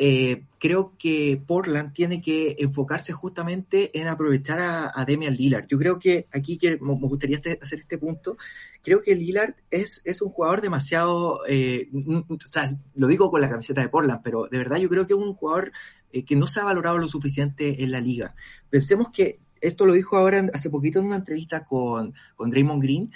Eh, 0.00 0.44
creo 0.60 0.94
que 0.96 1.42
Portland 1.44 1.92
tiene 1.92 2.22
que 2.22 2.54
enfocarse 2.60 3.12
justamente 3.12 3.98
en 3.98 4.06
aprovechar 4.06 4.92
a, 4.94 5.04
Demian 5.04 5.34
Lillard. 5.34 5.66
Yo 5.66 5.76
creo 5.76 5.98
que 5.98 6.28
aquí 6.32 6.56
que 6.56 6.78
me 6.78 6.94
gustaría 6.94 7.38
hacer 7.38 7.80
este 7.80 7.98
punto, 7.98 8.36
creo 8.82 9.02
que 9.02 9.16
Lillard 9.16 9.56
es, 9.72 10.00
es 10.04 10.22
un 10.22 10.30
jugador 10.30 10.60
demasiado, 10.60 11.40
eh, 11.48 11.88
lo 12.94 13.08
digo 13.08 13.28
con 13.28 13.40
la 13.40 13.50
camiseta 13.50 13.80
de 13.80 13.88
Portland, 13.88 14.20
pero 14.22 14.46
de 14.48 14.58
verdad 14.58 14.76
yo 14.76 14.88
creo 14.88 15.04
que 15.04 15.14
es 15.14 15.18
un 15.18 15.34
jugador 15.34 15.72
eh, 16.12 16.24
que 16.24 16.36
no 16.36 16.46
se 16.46 16.60
ha 16.60 16.64
valorado 16.64 16.98
lo 16.98 17.08
suficiente 17.08 17.82
en 17.82 17.90
la 17.90 18.00
liga. 18.00 18.36
Pensemos 18.70 19.08
que 19.10 19.40
esto 19.60 19.84
lo 19.84 19.94
dijo 19.94 20.16
ahora 20.16 20.48
hace 20.54 20.70
poquito 20.70 21.00
en 21.00 21.06
una 21.06 21.16
entrevista 21.16 21.64
con, 21.64 22.14
con 22.36 22.50
Draymond 22.50 22.82
Green. 22.82 23.10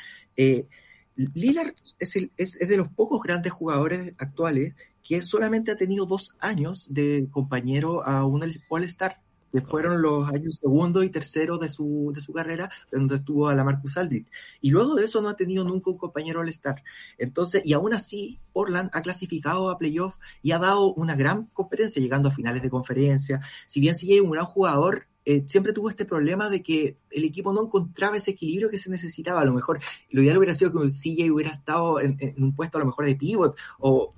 Lillard 1.15 1.75
es, 2.01 2.17
el, 2.17 2.33
es, 2.37 2.57
es 2.57 2.69
de 2.69 2.77
los 2.77 2.89
pocos 2.89 3.23
grandes 3.23 3.53
jugadores 3.53 4.15
actuales 4.19 4.75
que 5.03 5.21
solamente 5.21 5.71
ha 5.71 5.77
tenido 5.77 6.07
dos 6.07 6.35
años 6.39 6.87
de 6.91 7.29
compañero 7.31 8.05
a 8.05 8.25
un 8.25 8.43
All-Star, 8.69 9.21
que 9.53 9.61
fueron 9.61 10.01
los 10.01 10.29
años 10.29 10.57
segundo 10.57 11.03
y 11.03 11.11
tercero 11.11 11.59
de 11.59 11.69
su, 11.69 12.11
de 12.15 12.23
su 12.23 12.33
carrera, 12.33 12.71
donde 12.91 13.17
estuvo 13.17 13.49
a 13.49 13.55
la 13.55 13.65
Marcus 13.65 13.99
Aldridge. 13.99 14.27
Y 14.63 14.71
luego 14.71 14.95
de 14.95 15.05
eso 15.05 15.21
no 15.21 15.29
ha 15.29 15.37
tenido 15.37 15.63
nunca 15.63 15.91
un 15.91 15.99
compañero 15.99 16.41
All-Star. 16.41 16.83
Entonces, 17.19 17.61
y 17.65 17.75
aún 17.75 17.93
así, 17.93 18.41
Portland 18.55 18.91
ha 18.95 19.03
clasificado 19.03 19.69
a 19.69 19.77
playoff 19.77 20.17
y 20.43 20.53
ha 20.53 20.59
dado 20.59 20.95
una 20.95 21.15
gran 21.15 21.47
competencia, 21.53 22.01
llegando 22.01 22.31
a 22.31 22.33
finales 22.33 22.63
de 22.63 22.71
conferencia. 22.71 23.41
Si 23.67 23.81
bien 23.81 23.95
sigue 23.95 24.23
un 24.23 24.31
gran 24.31 24.47
jugador, 24.47 25.07
eh, 25.25 25.45
siempre 25.47 25.73
tuvo 25.73 25.89
este 25.89 26.05
problema 26.05 26.49
de 26.49 26.63
que 26.63 26.97
el 27.11 27.25
equipo 27.25 27.53
no 27.53 27.63
encontraba 27.65 28.17
ese 28.17 28.33
equilibrio 28.33 28.71
que 28.71 28.79
se 28.79 28.91
necesitaba. 28.91 29.43
A 29.43 29.45
lo 29.45 29.53
mejor 29.53 29.81
lo 30.11 30.23
ideal 30.23 30.39
hubiera 30.39 30.55
sido 30.55 30.73
que 30.73 30.89
CJ 30.89 31.31
hubiera 31.31 31.51
estado 31.51 32.01
en, 32.01 32.17
en, 32.19 32.43
un 32.43 32.55
puesto 32.57 32.79
a 32.79 32.81
lo 32.81 32.87
mejor 32.87 33.05
de 33.05 33.15
pivot 33.15 33.57
o 33.79 34.15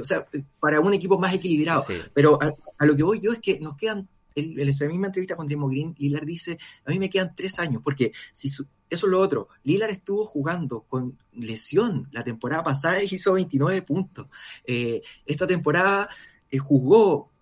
o 0.00 0.04
sea, 0.04 0.26
para 0.60 0.80
un 0.80 0.94
equipo 0.94 1.18
más 1.18 1.34
equilibrado. 1.34 1.84
Pero 2.12 2.38
a, 2.40 2.86
lo 2.86 2.96
que 2.96 3.02
voy 3.02 3.20
yo 3.20 3.32
es 3.32 3.38
que 3.38 3.58
nos 3.60 3.76
quedan, 3.76 4.08
en 4.34 4.68
esa 4.68 4.86
misma 4.86 5.06
entrevista 5.06 5.36
con 5.36 5.46
Timo 5.46 5.68
Green, 5.68 5.94
Lilar 5.98 6.24
dice, 6.24 6.58
a 6.84 6.90
mí 6.90 6.98
me 6.98 7.10
quedan 7.10 7.34
tres 7.36 7.58
años, 7.58 7.82
porque 7.82 8.12
si 8.32 8.48
eso 8.48 8.66
es 8.90 9.02
lo 9.02 9.20
otro, 9.20 9.48
Lilar 9.62 9.90
estuvo 9.90 10.24
jugando 10.24 10.82
con 10.82 11.18
lesión 11.32 12.08
la 12.12 12.24
temporada 12.24 12.62
pasada 12.62 13.02
y 13.02 13.08
hizo 13.10 13.32
29 13.32 13.82
puntos. 13.82 14.26
Eh, 14.64 15.02
esta 15.26 15.46
temporada 15.46 16.08
eh, 16.50 16.58
jugó 16.58 17.32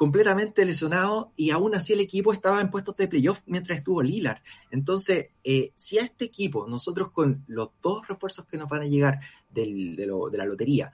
completamente 0.00 0.64
lesionado 0.64 1.34
y 1.36 1.50
aún 1.50 1.74
así 1.74 1.92
el 1.92 2.00
equipo 2.00 2.32
estaba 2.32 2.62
en 2.62 2.70
puestos 2.70 2.96
de 2.96 3.06
playoff 3.06 3.42
mientras 3.44 3.76
estuvo 3.76 4.02
Lilar. 4.02 4.42
Entonces, 4.70 5.26
eh, 5.44 5.72
si 5.74 5.98
a 5.98 6.02
este 6.02 6.24
equipo, 6.24 6.66
nosotros 6.66 7.10
con 7.10 7.44
los 7.48 7.72
dos 7.82 8.08
refuerzos 8.08 8.46
que 8.46 8.56
nos 8.56 8.66
van 8.66 8.80
a 8.80 8.86
llegar 8.86 9.20
del, 9.50 9.96
de, 9.96 10.06
lo, 10.06 10.30
de, 10.30 10.38
la 10.38 10.46
lotería, 10.46 10.90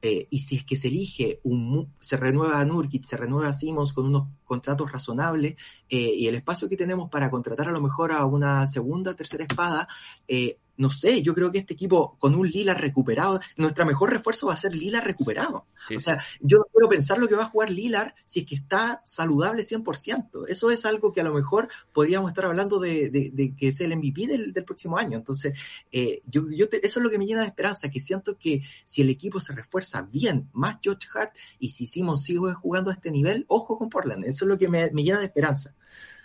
eh, 0.00 0.28
y 0.30 0.40
si 0.40 0.56
es 0.56 0.64
que 0.64 0.76
se 0.76 0.88
elige, 0.88 1.40
un, 1.42 1.92
se 1.98 2.16
renueva 2.16 2.60
a 2.60 2.64
se 3.02 3.16
renueva 3.16 3.48
a 3.48 3.54
con 3.92 4.06
unos 4.06 4.28
contratos 4.44 4.92
razonables 4.92 5.56
eh, 5.88 6.14
y 6.16 6.26
el 6.28 6.36
espacio 6.36 6.68
que 6.68 6.76
tenemos 6.76 7.10
para 7.10 7.30
contratar 7.30 7.68
a 7.68 7.72
lo 7.72 7.80
mejor 7.80 8.12
a 8.12 8.24
una 8.24 8.66
segunda, 8.66 9.14
tercera 9.14 9.44
espada, 9.44 9.88
eh, 10.28 10.58
no 10.78 10.90
sé, 10.90 11.22
yo 11.22 11.34
creo 11.34 11.50
que 11.50 11.58
este 11.58 11.74
equipo 11.74 12.16
con 12.18 12.34
un 12.34 12.48
Lila 12.48 12.72
recuperado, 12.72 13.40
nuestra 13.56 13.84
mejor 13.84 14.10
refuerzo 14.10 14.46
va 14.46 14.54
a 14.54 14.56
ser 14.56 14.74
Lila 14.74 15.00
recuperado. 15.00 15.66
o 15.94 16.00
sea, 16.00 16.22
yo 16.40 16.58
no 16.58 16.64
quiero 16.72 16.88
pensar 16.88 17.18
lo 17.18 17.28
que 17.28 17.34
va 17.34 17.42
a 17.42 17.46
jugar 17.46 17.70
Lilar 17.70 18.14
si 18.26 18.40
es 18.40 18.46
que 18.46 18.54
está 18.54 19.02
saludable 19.04 19.62
100%. 19.64 20.44
Eso 20.46 20.70
es 20.70 20.86
algo 20.86 21.12
que 21.12 21.20
a 21.20 21.24
lo 21.24 21.34
mejor 21.34 21.68
podríamos 21.92 22.30
estar 22.30 22.44
hablando 22.44 22.78
de, 22.78 23.10
de, 23.10 23.54
que 23.56 23.68
es 23.68 23.80
el 23.80 23.94
MVP 23.96 24.28
del, 24.28 24.52
del 24.52 24.64
próximo 24.64 24.96
año. 24.96 25.18
Entonces, 25.18 25.58
eh, 25.90 26.22
yo, 26.26 26.48
yo 26.50 26.66
eso 26.70 27.00
es 27.00 27.04
lo 27.04 27.10
que 27.10 27.18
me 27.18 27.26
llena 27.26 27.40
de 27.40 27.48
esperanza, 27.48 27.90
que 27.90 28.00
siento 28.00 28.38
que 28.38 28.62
si 28.84 29.02
el 29.02 29.10
equipo 29.10 29.40
se 29.40 29.52
refuerza 29.52 30.02
bien, 30.02 30.48
más 30.52 30.78
George 30.80 31.08
Hart, 31.12 31.34
y 31.58 31.70
si 31.70 31.86
Simon 31.86 32.16
sigue 32.16 32.54
jugando 32.54 32.90
a 32.90 32.94
este 32.94 33.10
nivel, 33.10 33.44
ojo 33.48 33.76
con 33.76 33.90
Portland. 33.90 34.24
Eso 34.24 34.44
es 34.44 34.48
lo 34.48 34.58
que 34.58 34.68
me, 34.68 34.92
me 34.92 35.02
llena 35.02 35.18
de 35.18 35.26
esperanza. 35.26 35.74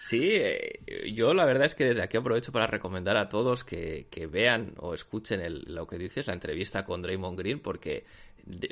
Sí, 0.03 0.31
eh, 0.33 0.81
yo 1.15 1.33
la 1.33 1.45
verdad 1.45 1.65
es 1.65 1.75
que 1.75 1.85
desde 1.85 2.01
aquí 2.01 2.17
aprovecho 2.17 2.51
para 2.51 2.67
recomendar 2.67 3.15
a 3.15 3.29
todos 3.29 3.63
que, 3.63 4.05
vean 4.29 4.73
o 4.79 4.93
escuchen 4.93 5.41
lo 5.73 5.87
que 5.87 5.97
dices, 5.97 6.27
la 6.27 6.33
entrevista 6.33 6.83
con 6.83 7.01
Draymond 7.01 7.39
Green, 7.39 7.61
porque, 7.61 8.03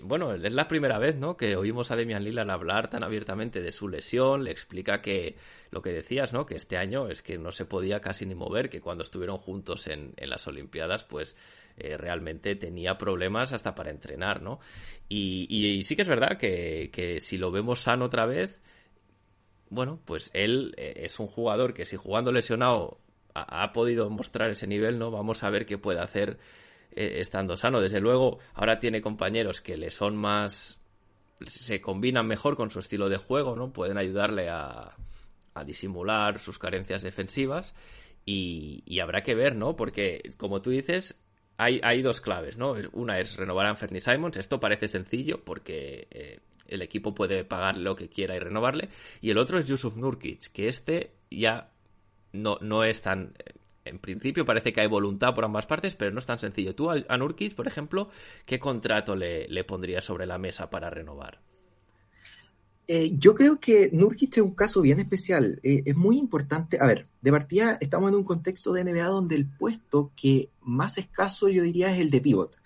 bueno, 0.04 0.34
es 0.34 0.54
la 0.54 0.68
primera 0.68 1.00
vez, 1.00 1.16
¿no? 1.16 1.38
Que 1.38 1.56
oímos 1.56 1.90
a 1.90 1.96
Demian 1.96 2.26
Lillard 2.26 2.50
hablar 2.50 2.90
tan 2.90 3.02
abiertamente 3.06 3.62
de 3.62 3.72
su 3.72 3.88
lesión, 3.88 4.44
le 4.44 4.52
explica 4.52 5.02
que 5.02 5.38
lo 5.70 5.82
que 5.82 5.94
decías, 5.94 6.34
¿no? 6.34 6.46
Que 6.46 6.56
este 6.56 6.76
año 6.76 7.08
es 7.08 7.22
que 7.22 7.38
no 7.38 7.54
se 7.54 7.64
podía 7.64 8.02
casi 8.02 8.26
ni 8.26 8.36
mover, 8.36 8.70
que 8.70 8.82
cuando 8.82 9.06
estuvieron 9.06 9.38
juntos 9.38 9.88
en, 9.88 10.14
las 10.18 10.46
Olimpiadas, 10.48 11.06
pues 11.06 11.38
eh, 11.78 11.96
realmente 11.96 12.58
tenía 12.58 12.98
problemas 12.98 13.54
hasta 13.54 13.74
para 13.74 13.90
entrenar, 13.90 14.42
¿no? 14.42 14.60
Y, 15.08 15.82
sí 15.86 15.96
que 15.96 16.02
es 16.02 16.10
verdad 16.10 16.38
que, 16.38 16.90
que 16.92 17.22
si 17.22 17.38
lo 17.38 17.52
vemos 17.52 17.80
sano 17.80 18.04
otra 18.04 18.26
vez, 18.26 18.62
bueno, 19.72 20.00
pues 20.06 20.30
él 20.34 20.76
eh, 20.78 20.94
es 20.98 21.18
un 21.20 21.28
jugador 21.28 21.74
que 21.74 21.86
si 21.86 21.96
jugando 21.96 22.32
lesionado 22.32 23.00
ha, 23.34 23.72
podido 23.72 24.10
mostrar 24.10 24.52
ese 24.52 24.68
nivel, 24.68 25.00
¿no? 25.00 25.10
Vamos 25.10 25.44
a 25.44 25.50
ver 25.50 25.66
qué 25.66 25.78
puede 25.78 26.02
hacer 26.02 26.38
eh, 26.92 27.16
estando 27.20 27.56
sano. 27.56 27.80
Desde 27.80 28.02
luego, 28.02 28.40
ahora 28.54 28.80
tiene 28.80 29.02
compañeros 29.02 29.62
que 29.62 29.78
le 29.78 29.90
son 29.90 30.18
más... 30.18 30.78
se 31.48 31.80
combinan 31.80 32.28
mejor 32.28 32.58
con 32.58 32.70
su 32.70 32.80
estilo 32.80 33.08
de 33.08 33.16
juego, 33.16 33.56
¿no? 33.56 33.72
Pueden 33.72 33.98
ayudarle 33.98 34.50
a, 34.50 34.98
a 35.54 35.64
disimular 35.64 36.40
sus 36.40 36.60
carencias 36.60 37.02
defensivas 37.02 37.74
y, 38.26 38.84
y, 38.86 39.00
habrá 39.00 39.24
que 39.24 39.36
ver, 39.36 39.56
¿no? 39.56 39.78
Porque, 39.78 40.32
como 40.36 40.62
tú 40.62 40.70
dices, 40.70 41.18
hay, 41.56 42.02
dos 42.02 42.20
claves, 42.20 42.58
¿no? 42.58 42.76
Una 42.92 43.20
es 43.20 43.38
renovar 43.38 43.68
a 43.68 43.70
Anthony 43.70 44.02
Simons. 44.02 44.36
Esto 44.36 44.60
parece 44.60 44.90
sencillo 44.90 45.44
porque... 45.46 46.08
Eh, 46.12 46.40
el 46.72 46.82
equipo 46.82 47.14
puede 47.14 47.44
pagar 47.44 47.78
lo 47.78 47.96
que 47.96 48.10
quiera 48.10 48.36
y 48.36 48.40
renovarle. 48.40 48.90
Y 49.22 49.30
el 49.30 49.38
otro 49.38 49.60
es 49.60 49.68
Yusuf 49.68 49.96
Nurkic, 49.98 50.52
que 50.52 50.68
este 50.68 51.12
ya 51.30 51.72
no, 52.34 52.58
no 52.62 52.84
es 52.84 53.02
tan... 53.02 53.34
En 53.84 53.98
principio 53.98 54.46
parece 54.46 54.72
que 54.72 54.82
hay 54.82 54.88
voluntad 54.88 55.34
por 55.34 55.44
ambas 55.44 55.66
partes, 55.66 55.96
pero 55.96 56.12
no 56.12 56.20
es 56.20 56.26
tan 56.26 56.38
sencillo. 56.38 56.76
Tú 56.76 56.92
a 56.92 57.18
Nurkic, 57.18 57.56
por 57.56 57.68
ejemplo, 57.68 58.10
¿qué 58.46 58.60
contrato 58.60 59.16
le, 59.16 59.48
le 59.48 59.64
pondrías 59.64 60.06
sobre 60.06 60.28
la 60.28 60.38
mesa 60.38 60.70
para 60.70 60.90
renovar? 60.90 61.40
Eh, 62.94 63.14
yo 63.18 63.34
creo 63.36 63.58
que 63.58 63.90
Nurkic 63.94 64.36
es 64.36 64.44
un 64.44 64.54
caso 64.54 64.82
bien 64.82 65.00
especial. 65.00 65.62
Eh, 65.64 65.84
es 65.86 65.96
muy 65.96 66.18
importante. 66.18 66.78
A 66.78 66.86
ver, 66.86 67.08
de 67.22 67.32
partida 67.32 67.78
estamos 67.80 68.10
en 68.10 68.18
un 68.18 68.26
contexto 68.26 68.74
de 68.74 68.84
NBA 68.84 69.06
donde 69.06 69.36
el 69.36 69.48
puesto 69.48 70.12
que 70.16 70.50
más 70.62 70.98
escaso 70.98 71.48
yo 71.48 71.64
diría 71.64 71.94
es 71.94 72.02
el 72.02 72.12
de 72.12 72.20
pivot. 72.20 72.58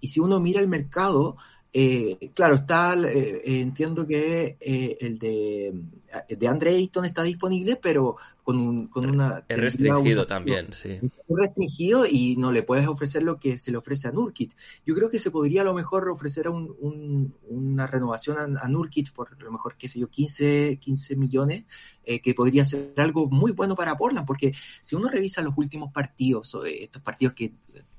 Y 0.00 0.08
si 0.08 0.18
uno 0.18 0.40
mira 0.40 0.60
el 0.60 0.66
mercado, 0.66 1.36
eh, 1.72 2.30
claro, 2.34 2.54
está, 2.54 2.94
eh, 2.94 3.42
entiendo 3.60 4.06
que 4.06 4.56
eh, 4.58 4.96
el 5.00 5.18
de, 5.18 5.82
de 6.28 6.48
Andre 6.48 6.74
Ayton 6.74 7.04
está 7.04 7.22
disponible, 7.22 7.76
pero 7.76 8.16
con, 8.42 8.86
con 8.86 9.10
una... 9.10 9.44
Es 9.46 9.60
restringido 9.60 10.26
también, 10.26 10.72
sí. 10.72 10.92
Es 10.92 11.20
restringido 11.28 12.06
y 12.06 12.36
no 12.36 12.52
le 12.52 12.62
puedes 12.62 12.88
ofrecer 12.88 13.22
lo 13.22 13.38
que 13.38 13.58
se 13.58 13.70
le 13.70 13.76
ofrece 13.76 14.08
a 14.08 14.12
Nurkit. 14.12 14.54
Yo 14.86 14.94
creo 14.94 15.10
que 15.10 15.18
se 15.18 15.30
podría 15.30 15.60
a 15.60 15.64
lo 15.64 15.74
mejor 15.74 16.08
ofrecer 16.08 16.48
un, 16.48 17.34
una 17.48 17.86
renovación 17.86 18.56
a, 18.56 18.66
Nurkit 18.66 19.12
por 19.12 19.34
a 19.38 19.44
lo 19.44 19.52
mejor, 19.52 19.76
qué 19.76 19.88
sé 19.88 19.98
yo, 19.98 20.08
15, 20.08 20.78
15 20.80 21.16
millones, 21.16 21.64
eh, 22.02 22.20
que 22.20 22.32
podría 22.32 22.64
ser 22.64 22.94
algo 22.96 23.28
muy 23.28 23.52
bueno 23.52 23.76
para 23.76 23.98
Portland, 23.98 24.26
porque 24.26 24.54
si 24.80 24.96
uno 24.96 25.10
revisa 25.10 25.42
los 25.42 25.52
últimos 25.58 25.92
partidos, 25.92 26.56
estos 26.64 27.02
partidos 27.02 27.34
que 27.34 27.52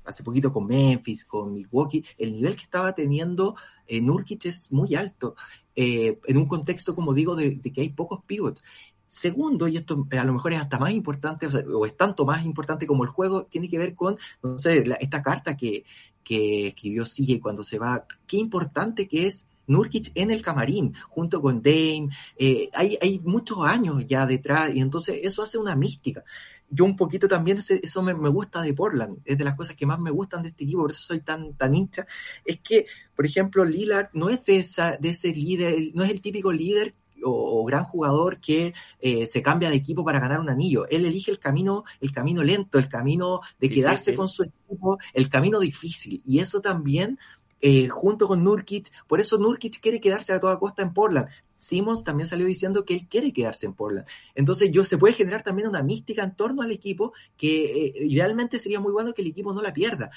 hace 0.04 0.22
poquito 0.22 0.52
con 0.52 0.66
Memphis, 0.66 1.24
con 1.24 1.52
Milwaukee, 1.52 2.04
el 2.18 2.32
nivel 2.32 2.56
que 2.56 2.62
estaba 2.62 2.92
teniendo 2.94 3.56
eh, 3.86 4.00
Nurkic 4.00 4.46
es 4.46 4.70
muy 4.72 4.94
alto, 4.94 5.34
eh, 5.74 6.18
en 6.26 6.36
un 6.36 6.46
contexto, 6.46 6.94
como 6.94 7.14
digo, 7.14 7.36
de, 7.36 7.60
que 7.60 7.80
hay 7.80 7.90
pocos 7.90 8.22
pivots. 8.24 8.62
Segundo, 9.06 9.66
y 9.66 9.76
esto 9.76 10.06
a 10.12 10.24
lo 10.24 10.32
mejor 10.32 10.52
es 10.52 10.60
hasta 10.60 10.78
más 10.78 10.92
importante, 10.92 11.46
o, 11.46 11.84
es 11.84 11.96
tanto 11.96 12.24
más 12.24 12.44
importante 12.44 12.86
como 12.86 13.02
el 13.02 13.10
juego, 13.10 13.44
tiene 13.46 13.68
que 13.68 13.78
ver 13.78 13.94
con, 13.94 14.16
no 14.42 14.56
esta 14.56 15.22
carta 15.22 15.56
que, 15.56 15.84
que 16.22 16.68
escribió 16.68 17.04
CJ 17.04 17.40
cuando 17.40 17.64
se 17.64 17.78
va, 17.78 18.06
qué 18.26 18.36
importante 18.36 19.08
que 19.08 19.26
es 19.26 19.46
Nurkic 19.66 20.10
en 20.14 20.30
el 20.30 20.42
camarín, 20.42 20.94
junto 21.08 21.40
con 21.40 21.62
Dame, 21.62 22.10
eh, 22.36 22.68
hay, 22.72 22.98
hay 23.00 23.20
muchos 23.20 23.64
años 23.64 24.04
ya 24.06 24.26
detrás, 24.26 24.74
y 24.74 24.80
entonces 24.80 25.20
eso 25.22 25.42
hace 25.42 25.58
una 25.58 25.76
mística. 25.76 26.24
Yo 26.70 26.84
un 26.84 26.96
poquito 26.96 27.26
también, 27.26 27.58
eso 27.58 28.02
me, 28.02 28.14
me, 28.14 28.28
gusta 28.28 28.62
de 28.62 28.72
Portland, 28.72 29.18
es 29.24 29.36
de 29.36 29.44
las 29.44 29.56
cosas 29.56 29.76
que 29.76 29.86
más 29.86 29.98
me 29.98 30.10
gustan 30.10 30.42
de 30.42 30.50
este 30.50 30.64
equipo, 30.64 30.82
por 30.82 30.90
eso 30.90 31.00
soy 31.00 31.20
tan, 31.20 31.54
tan 31.54 31.74
hincha, 31.74 32.06
es 32.44 32.60
que, 32.60 32.86
por 33.14 33.26
ejemplo, 33.26 33.64
Lillard 33.64 34.10
no 34.12 34.30
es 34.30 34.44
de, 34.44 34.56
esa, 34.56 34.96
de 34.96 35.10
ese 35.10 35.34
líder, 35.34 35.90
no 35.94 36.04
es 36.04 36.10
el 36.10 36.20
típico 36.20 36.52
líder 36.52 36.94
o, 37.24 37.64
gran 37.64 37.84
jugador 37.84 38.40
que 38.40 38.74
eh, 39.00 39.26
se 39.26 39.42
cambia 39.42 39.70
de 39.70 39.76
equipo 39.76 40.04
para 40.04 40.20
ganar 40.20 40.40
un 40.40 40.50
anillo. 40.50 40.88
Él 40.88 41.04
elige 41.04 41.30
el 41.30 41.38
camino, 41.38 41.84
el 42.00 42.12
camino 42.12 42.42
lento, 42.42 42.78
el 42.78 42.88
camino 42.88 43.40
de 43.58 43.70
quedarse 43.70 44.14
con 44.14 44.28
su 44.28 44.44
equipo, 44.44 44.98
el 45.12 45.28
camino 45.28 45.60
difícil. 45.60 46.22
Y 46.24 46.40
eso 46.40 46.60
también, 46.60 47.18
eh, 47.60 47.88
junto 47.88 48.26
con 48.26 48.42
Nurkic, 48.42 48.90
por 49.06 49.20
eso 49.20 49.38
Nurkic 49.38 49.80
quiere 49.80 50.00
quedarse 50.00 50.32
a 50.32 50.40
toda 50.40 50.58
costa 50.58 50.82
en 50.82 50.92
Portland. 50.92 51.28
Simmons 51.60 52.02
también 52.02 52.26
salió 52.26 52.46
diciendo 52.46 52.84
que 52.84 52.94
él 52.94 53.06
quiere 53.08 53.32
quedarse 53.32 53.66
en 53.66 53.74
Portland. 53.74 54.06
Entonces, 54.34 54.70
yo 54.72 54.84
se 54.84 54.98
puede 54.98 55.14
generar 55.14 55.44
también 55.44 55.68
una 55.68 55.82
mística 55.82 56.24
en 56.24 56.34
torno 56.34 56.62
al 56.62 56.72
equipo 56.72 57.12
que 57.36 57.86
eh, 57.86 57.92
idealmente 58.00 58.58
sería 58.58 58.80
muy 58.80 58.92
bueno 58.92 59.14
que 59.14 59.22
el 59.22 59.28
equipo 59.28 59.52
no 59.52 59.62
la 59.62 59.72
pierda, 59.72 60.10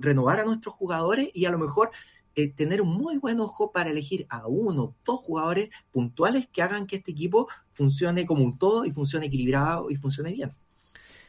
renovar 0.00 0.40
a 0.40 0.44
nuestros 0.44 0.74
jugadores 0.74 1.30
y 1.32 1.44
a 1.44 1.50
lo 1.50 1.58
mejor 1.58 1.90
eh, 2.34 2.48
tener 2.48 2.80
un 2.80 2.88
muy 2.88 3.18
buen 3.18 3.40
ojo 3.40 3.72
para 3.72 3.90
elegir 3.90 4.26
a 4.30 4.46
uno, 4.46 4.96
dos 5.04 5.20
jugadores 5.20 5.70
puntuales 5.90 6.48
que 6.52 6.62
hagan 6.62 6.86
que 6.86 6.96
este 6.96 7.10
equipo 7.10 7.48
funcione 7.72 8.24
como 8.24 8.44
un 8.44 8.58
todo 8.58 8.84
y 8.84 8.92
funcione 8.92 9.26
equilibrado 9.26 9.90
y 9.90 9.96
funcione 9.96 10.32
bien. 10.32 10.52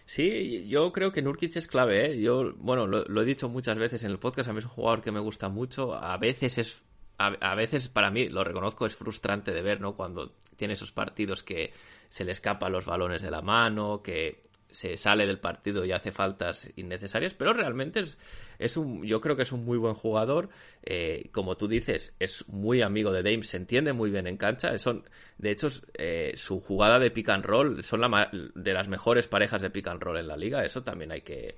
Sí, 0.06 0.68
yo 0.68 0.92
creo 0.92 1.12
que 1.12 1.22
Nurkic 1.22 1.56
es 1.56 1.68
clave, 1.68 2.06
¿eh? 2.06 2.22
Yo, 2.22 2.54
bueno, 2.58 2.86
lo, 2.86 3.22
he 3.22 3.26
dicho 3.26 3.50
muchas 3.50 3.78
veces 3.78 4.04
en 4.04 4.12
el 4.12 4.20
podcast, 4.20 4.50
a 4.50 4.54
mí 4.54 4.60
es 4.60 4.66
un 4.66 4.72
jugador 4.72 5.02
que 5.02 5.12
me 5.12 5.20
gusta 5.20 5.48
mucho, 5.50 5.94
a 5.94 6.18
veces 6.18 6.58
es, 6.58 6.82
a, 7.28 7.56
veces 7.56 7.88
para 7.88 8.12
mí, 8.12 8.30
lo 8.30 8.44
reconozco, 8.44 8.86
es 8.86 8.96
frustrante 8.96 9.52
de 9.52 9.62
ver, 9.62 9.82
¿no? 9.82 9.96
Cuando 9.96 10.34
tiene 10.56 10.76
esos 10.76 10.92
partidos 10.92 11.44
que 11.44 11.74
se 12.10 12.26
le 12.26 12.32
escapan 12.32 12.72
los 12.72 12.86
balones 12.86 13.22
de 13.22 13.32
la 13.32 13.42
mano, 13.42 14.02
que 14.04 14.44
se 14.72 14.98
sale 14.98 15.28
del 15.28 15.40
partido 15.40 15.86
y 15.86 15.92
hace 15.92 16.12
faltas 16.12 16.72
innecesarias, 16.76 17.34
pero 17.34 17.54
realmente 17.54 18.00
es, 18.00 18.18
es 18.58 18.78
un, 18.78 19.04
yo 19.04 19.20
creo 19.22 19.36
que 19.36 19.44
es 19.44 19.52
un 19.52 19.66
muy 19.66 19.78
buen 19.78 19.94
jugador. 19.94 20.50
Eh, 20.84 21.30
como 21.32 21.58
tú 21.58 21.68
dices, 21.68 22.16
es 22.20 22.48
muy 22.48 22.82
amigo 22.82 23.12
de 23.12 23.24
Dame, 23.24 23.44
se 23.44 23.58
entiende 23.58 23.94
muy 23.94 24.10
bien 24.10 24.28
en 24.28 24.38
cancha. 24.38 24.72
De 25.38 25.52
hecho, 25.52 25.68
eh, 25.98 26.34
su 26.36 26.60
jugada 26.60 27.00
de 27.00 27.12
pick 27.12 27.30
and 27.30 27.46
roll 27.46 27.84
son 27.84 28.02
la, 28.02 28.30
de 28.32 28.74
las 28.74 28.88
mejores 28.88 29.28
parejas 29.28 29.62
de 29.62 29.70
pick 29.70 29.88
and 29.88 30.02
roll 30.02 30.18
en 30.18 30.28
la 30.28 30.38
liga. 30.38 30.64
Eso 30.64 30.84
también 30.84 31.12
hay 31.12 31.22
que, 31.22 31.50
eh, 31.50 31.56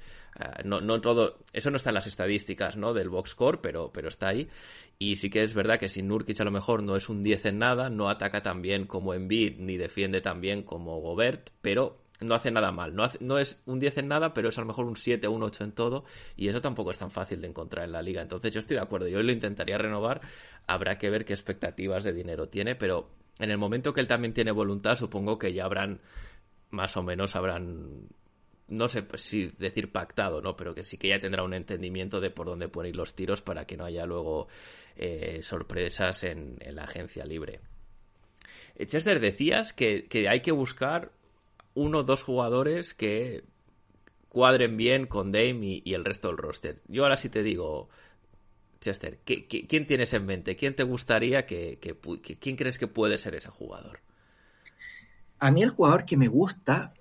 no, 0.66 0.82
no 0.82 1.02
todo, 1.02 1.40
eso 1.52 1.70
no 1.70 1.78
está 1.78 1.90
en 1.90 1.96
las 1.96 2.08
estadísticas, 2.08 2.78
¿no? 2.78 2.94
Del 2.94 3.10
box 3.10 3.32
score, 3.32 3.62
pero, 3.62 3.92
pero 3.94 4.10
está 4.10 4.30
ahí. 4.30 4.50
Y 4.98 5.18
sí 5.18 5.30
que 5.30 5.44
es 5.44 5.54
verdad 5.54 5.80
que 5.80 5.90
sin 5.90 6.08
Nurkic 6.08 6.40
a 6.40 6.46
lo 6.46 6.52
mejor 6.52 6.84
no 6.84 6.96
es 6.96 7.10
un 7.10 7.22
10 7.22 7.46
en 7.46 7.60
nada, 7.60 7.90
no 7.90 8.10
ataca 8.10 8.42
tan 8.42 8.62
bien 8.62 8.86
como 8.86 9.14
Embiid, 9.14 9.58
ni 9.60 9.78
defiende 9.78 10.22
tan 10.22 10.40
bien 10.40 10.64
como 10.64 11.00
Gobert, 11.02 11.50
pero 11.62 12.03
no 12.22 12.36
hace 12.36 12.52
nada 12.52 12.72
mal. 12.72 12.96
No, 12.96 13.10
no 13.20 13.40
es 13.40 13.62
un 13.66 13.80
10 13.80 14.00
en 14.00 14.08
nada, 14.08 14.34
pero 14.34 14.50
es 14.50 14.58
a 14.58 14.62
lo 14.62 14.68
mejor 14.68 14.86
un 14.86 14.96
7 14.96 15.28
o 15.28 15.32
un 15.32 15.44
8 15.44 15.64
en 15.64 15.72
todo. 15.72 16.06
Y 16.36 16.48
eso 16.48 16.62
tampoco 16.62 16.92
es 16.92 16.98
tan 16.98 17.12
fácil 17.12 17.42
de 17.42 17.48
encontrar 17.48 17.86
en 17.86 17.92
la 17.92 18.02
liga. 18.02 18.22
Entonces 18.22 18.54
yo 18.54 18.60
estoy 18.60 18.76
de 18.76 18.84
acuerdo. 18.84 19.08
Yo 19.08 19.22
lo 19.22 19.32
intentaría 19.32 19.78
renovar. 19.78 20.22
Habrá 20.68 20.98
que 20.98 21.10
ver 21.10 21.26
qué 21.26 21.34
expectativas 21.34 22.04
de 22.04 22.14
dinero 22.14 22.50
tiene. 22.50 22.76
Pero 22.76 23.10
en 23.40 23.52
el 23.52 23.58
momento 23.58 23.94
que 23.94 24.02
él 24.02 24.08
también 24.08 24.34
tiene 24.34 24.52
voluntad, 24.52 24.96
supongo 24.96 25.38
que 25.38 25.54
ya 25.54 25.66
habrán, 25.66 26.00
más 26.70 26.96
o 26.98 27.04
menos 27.04 27.36
habrán 27.36 28.08
no 28.68 28.88
sé 28.88 29.06
si 29.16 29.48
decir 29.58 29.92
pactado, 29.92 30.42
¿no? 30.42 30.56
Pero 30.56 30.74
que 30.74 30.84
sí 30.84 30.98
que 30.98 31.10
ya 31.10 31.20
tendrá 31.20 31.44
un 31.44 31.54
entendimiento 31.54 32.20
de 32.20 32.30
por 32.30 32.48
dónde 32.48 32.70
poner 32.70 32.96
los 32.96 33.14
tiros 33.14 33.42
para 33.42 33.66
que 33.66 33.78
no 33.78 33.86
haya 33.86 34.06
luego 34.06 34.48
eh, 34.96 35.40
sorpresas 35.44 36.24
en, 36.24 36.58
la 36.72 36.84
agencia 36.84 37.26
libre. 37.26 37.60
Chester, 38.86 39.20
decías 39.20 39.74
que, 39.74 40.08
hay 40.30 40.42
que 40.42 40.52
buscar 40.52 41.12
uno 41.74 42.00
o 42.00 42.04
dos 42.04 42.24
jugadores 42.24 42.94
que 42.94 43.44
cuadren 44.30 44.78
bien 44.78 45.06
con 45.06 45.32
Dame 45.32 45.82
y, 45.84 45.94
el 45.94 46.06
resto 46.06 46.28
del 46.28 46.38
roster. 46.38 46.82
Yo 46.88 47.04
ahora 47.04 47.18
sí 47.18 47.30
te 47.30 47.44
digo, 47.44 47.90
Chester, 48.82 49.20
quién 49.24 49.86
tienes 49.88 50.14
en 50.14 50.26
mente? 50.26 50.56
¿Quién 50.56 50.76
te 50.76 50.84
gustaría 50.84 51.46
que, 51.46 51.80
¿Quién 52.40 52.56
crees 52.56 52.78
que 52.78 52.88
puede 52.88 53.18
ser 53.18 53.36
ese 53.36 53.50
jugador? 53.50 54.00
A 55.40 55.52
mí 55.52 55.62
el 55.62 55.70
jugador 55.70 56.06
que 56.06 56.18
me 56.18 56.28
gusta 56.28 56.94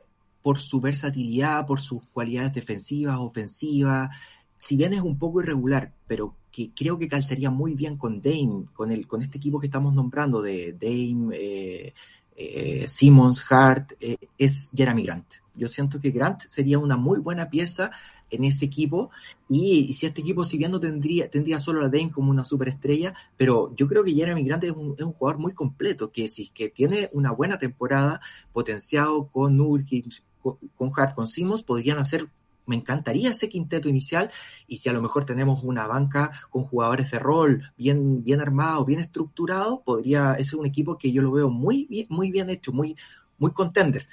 por 0.43 0.59
su 0.59 0.81
versatilidad, 0.81 1.67
por 1.67 1.81
sus 1.81 2.07
cualidades 2.09 2.53
defensivas, 2.53 3.17
ofensivas, 3.19 4.11
si 4.59 4.77
bien 4.77 4.93
es 4.93 5.01
un 5.01 5.19
poco 5.19 5.41
irregular, 5.41 5.93
pero 6.07 6.37
que 6.53 6.71
creo 6.75 6.99
que 6.99 7.09
calzaría 7.09 7.51
muy 7.51 7.75
bien 7.75 7.97
con 7.97 8.21
Dame, 8.21 8.67
con, 8.75 8.93
el, 8.93 9.07
con 9.07 9.23
este 9.23 9.39
equipo 9.39 9.59
que 9.59 9.67
estamos 9.67 9.95
nombrando 9.95 10.43
de 10.43 10.73
Dame, 10.75 11.35
eh, 11.37 11.95
eh, 12.37 12.87
Simmons, 12.89 13.45
Hart, 13.51 13.93
eh, 14.01 14.17
es 14.39 14.71
Jeremy 14.75 15.05
Grant. 15.05 15.35
Yo 15.55 15.69
siento 15.69 16.01
que 16.01 16.11
Grant 16.11 16.43
sería 16.49 16.79
una 16.79 16.97
muy 16.97 17.19
buena 17.19 17.51
pieza 17.51 17.91
en 18.31 18.45
ese 18.45 18.65
equipo 18.65 19.11
y, 19.49 19.93
si 19.93 20.07
este 20.07 20.23
equipo 20.23 20.45
si 20.45 20.57
bien 20.57 20.71
no 20.71 20.81
tendría, 20.81 21.31
tendría 21.31 21.59
solo 21.59 21.85
a 21.85 21.89
Dame 21.89 22.11
como 22.11 22.31
una 22.31 22.45
superestrella, 22.45 23.15
pero 23.37 23.75
yo 23.77 23.87
creo 23.87 24.03
que 24.03 24.15
Jeremy 24.15 24.43
Grant 24.45 24.65
es 24.65 24.73
un, 24.73 24.95
jugador 24.95 25.39
muy 25.39 25.53
completo, 25.53 26.11
que 26.11 26.29
si 26.29 26.49
que 26.49 26.71
tiene 26.71 27.11
una 27.13 27.31
buena 27.33 27.59
temporada 27.59 28.21
potenciado 28.53 29.29
con 29.29 29.59
con, 29.59 30.59
con 30.75 30.93
Hart, 30.97 31.15
con 31.15 31.27
Simmons, 31.27 31.63
podrían 31.63 31.99
hacer 31.99 32.29
me 32.67 32.77
encantaría 32.77 33.31
ese 33.31 33.49
quinteto 33.49 33.89
inicial 33.89 34.31
y 34.67 34.79
si 34.79 34.89
a 34.89 34.93
lo 34.93 35.03
mejor 35.03 35.25
tenemos 35.25 35.63
una 35.63 35.87
banca 35.87 36.33
con 36.51 36.65
jugadores 36.65 37.11
de 37.11 37.19
rol 37.19 37.73
bien, 37.77 38.23
bien 38.23 38.41
armados, 38.41 38.87
bien 38.87 39.01
estructurados, 39.01 39.81
podría 39.85 40.35
ser 40.45 40.59
un 40.59 40.67
equipo 40.67 40.97
que 40.97 41.13
yo 41.13 41.23
lo 41.23 41.33
veo 41.33 41.51
muy 41.51 41.87
bien, 41.87 42.07
muy 42.09 42.31
bien 42.31 42.51
hecho, 42.51 42.73
muy, 42.73 42.97
muy 43.39 43.53
contender. 43.53 44.09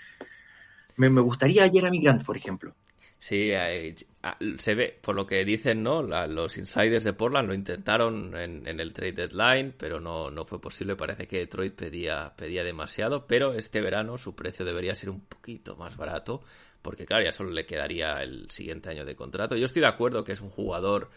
Me, 0.95 1.10
me 1.10 1.22
gustaría 1.22 1.70
Jeremy 1.70 2.00
Grant, 2.00 2.24
por 2.24 2.38
ejemplo. 2.38 2.74
Sí, 3.22 3.52
ah, 3.54 4.38
se 4.58 4.76
ve, 4.76 4.97
por 5.02 5.14
lo 5.14 5.28
que 5.28 5.43
dicen, 5.43 5.84
¿no? 5.84 6.02
los 6.02 6.58
insiders 6.58 7.04
de 7.04 7.12
Portland 7.12 7.50
lo 7.50 7.54
intentaron 7.54 8.34
en, 8.38 8.66
en, 8.66 8.80
el 8.80 8.93
trade 8.93 9.12
deadline, 9.12 9.74
pero 9.78 10.00
no, 10.00 10.32
no 10.32 10.45
fue 10.45 10.62
posible. 10.62 10.95
Parece 10.95 11.28
que 11.28 11.39
Detroit 11.39 11.76
pedía, 11.76 12.34
pedía 12.38 12.64
demasiado, 12.64 13.28
pero 13.28 13.54
este 13.54 13.82
verano 13.82 14.18
su 14.18 14.36
precio 14.36 14.64
debería 14.64 14.95
ser 14.95 15.10
un 15.10 15.20
poquito 15.20 15.76
más 15.76 15.97
barato 15.97 16.41
porque 16.82 17.05
claro, 17.05 17.23
ya 17.23 17.32
solo 17.32 17.51
le 17.51 17.65
quedaría 17.65 18.21
el 18.23 18.49
siguiente 18.49 18.89
año 18.89 19.05
de 19.05 19.15
contrato. 19.15 19.55
Yo 19.55 19.65
estoy 19.65 19.82
de 19.82 19.88
acuerdo 19.88 20.23
que 20.23 20.34
es 20.34 20.41
un 20.41 20.49
jugador 20.49 21.09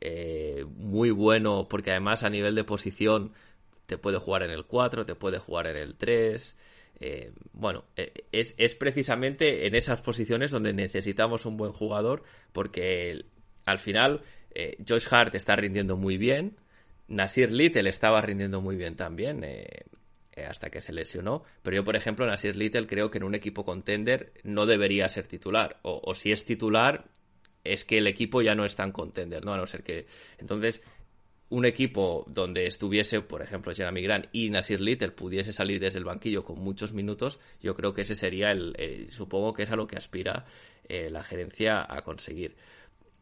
eh, 0.00 0.64
muy 0.76 1.10
bueno, 1.10 1.68
porque 1.68 1.90
además 1.90 2.22
a 2.24 2.30
nivel 2.30 2.54
de 2.54 2.64
posición 2.64 3.32
te 3.86 3.98
puede 3.98 4.18
jugar 4.18 4.42
en 4.42 4.50
el 4.50 4.64
4, 4.64 5.06
te 5.06 5.14
puede 5.14 5.38
jugar 5.38 5.66
en 5.66 5.76
el 5.76 5.94
3. 5.94 6.56
Eh, 7.00 7.32
bueno, 7.52 7.84
eh, 7.96 8.24
es, 8.32 8.54
es, 8.58 8.74
precisamente 8.74 9.66
en 9.66 9.74
esas 9.74 10.00
posiciones 10.00 10.50
donde 10.50 10.72
necesitamos 10.72 11.46
un 11.46 11.56
buen 11.56 11.72
jugador, 11.72 12.22
porque 12.52 13.24
al 13.64 13.78
final 13.78 14.22
Josh 14.86 15.06
Hart 15.10 15.34
está 15.34 15.56
rindiendo 15.56 15.96
muy 15.96 16.18
bien, 16.18 16.56
Nasir 17.12 17.50
Little 17.50 17.88
estaba 17.88 18.20
rindiendo 18.20 18.60
muy 18.60 18.76
bien 18.76 18.96
también. 18.96 19.44
Eh, 19.44 19.84
hasta 20.36 20.70
que 20.70 20.80
se 20.80 20.92
lesionó. 20.92 21.44
Pero 21.62 21.76
yo, 21.76 21.84
por 21.84 21.96
ejemplo, 21.96 22.26
Nasir 22.26 22.56
Little 22.56 22.86
creo 22.86 23.10
que 23.10 23.18
en 23.18 23.24
un 23.24 23.34
equipo 23.34 23.64
contender 23.64 24.32
no 24.44 24.66
debería 24.66 25.08
ser 25.08 25.26
titular. 25.26 25.78
O, 25.82 26.14
si 26.14 26.32
es 26.32 26.44
titular, 26.44 27.04
es 27.64 27.84
que 27.84 27.98
el 27.98 28.06
equipo 28.06 28.42
ya 28.42 28.54
no 28.54 28.64
es 28.64 28.74
tan 28.74 28.92
contender, 28.92 29.44
¿no? 29.44 29.52
A 29.52 29.56
no 29.56 29.66
ser 29.66 29.82
que. 29.82 30.06
Entonces, 30.38 30.82
un 31.50 31.66
equipo 31.66 32.24
donde 32.28 32.66
estuviese, 32.66 33.20
por 33.20 33.42
ejemplo, 33.42 33.74
Jeremy 33.74 34.02
Grant 34.02 34.26
y 34.32 34.48
Nasir 34.48 34.80
Little 34.80 35.10
pudiese 35.10 35.52
salir 35.52 35.80
desde 35.80 35.98
el 35.98 36.04
banquillo 36.04 36.44
con 36.44 36.58
muchos 36.60 36.94
minutos, 36.94 37.38
yo 37.60 37.74
creo 37.74 37.92
que 37.92 38.02
ese 38.02 38.16
sería 38.16 38.52
el. 38.52 39.08
supongo 39.10 39.52
que 39.52 39.64
es 39.64 39.70
a 39.70 39.76
lo 39.76 39.86
que 39.86 39.96
aspira 39.96 40.46
eh, 40.88 41.10
la 41.10 41.22
gerencia 41.22 41.86
a 41.86 42.02
conseguir. 42.02 42.56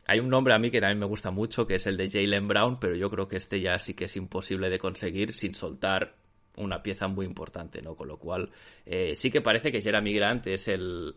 Hay 0.07 0.19
un 0.19 0.29
nombre 0.29 0.55
a 0.55 0.59
mí 0.59 0.71
que 0.71 0.81
también 0.81 0.99
me 0.99 1.07
gusta 1.07 1.31
mucho, 1.31 1.67
que 1.67 1.77
es 1.77 1.87
el 1.87 1.97
de 1.97 2.11
Jalen 2.11 2.49
Brown, 2.49 2.81
pero 2.81 2.97
yo 2.97 3.11
creo 3.11 3.29
que 3.29 3.37
este 3.37 3.61
ya 3.61 3.79
sí 3.79 3.95
que 3.95 4.07
es 4.07 4.17
imposible 4.17 4.71
de 4.71 4.79
conseguir 4.79 5.33
sin 5.33 5.55
soltar 5.55 6.20
una 6.61 6.83
pieza 6.83 7.09
muy 7.09 7.27
importante, 7.27 7.83
¿no? 7.83 7.97
Con 7.97 8.09
lo 8.09 8.19
cual, 8.19 8.51
eh, 8.87 9.15
sí 9.17 9.31
que 9.31 9.41
parece 9.41 9.73
que 9.73 9.83
Jeremy 9.83 10.15
Grant 10.15 10.47
es 10.47 10.69
el, 10.69 11.15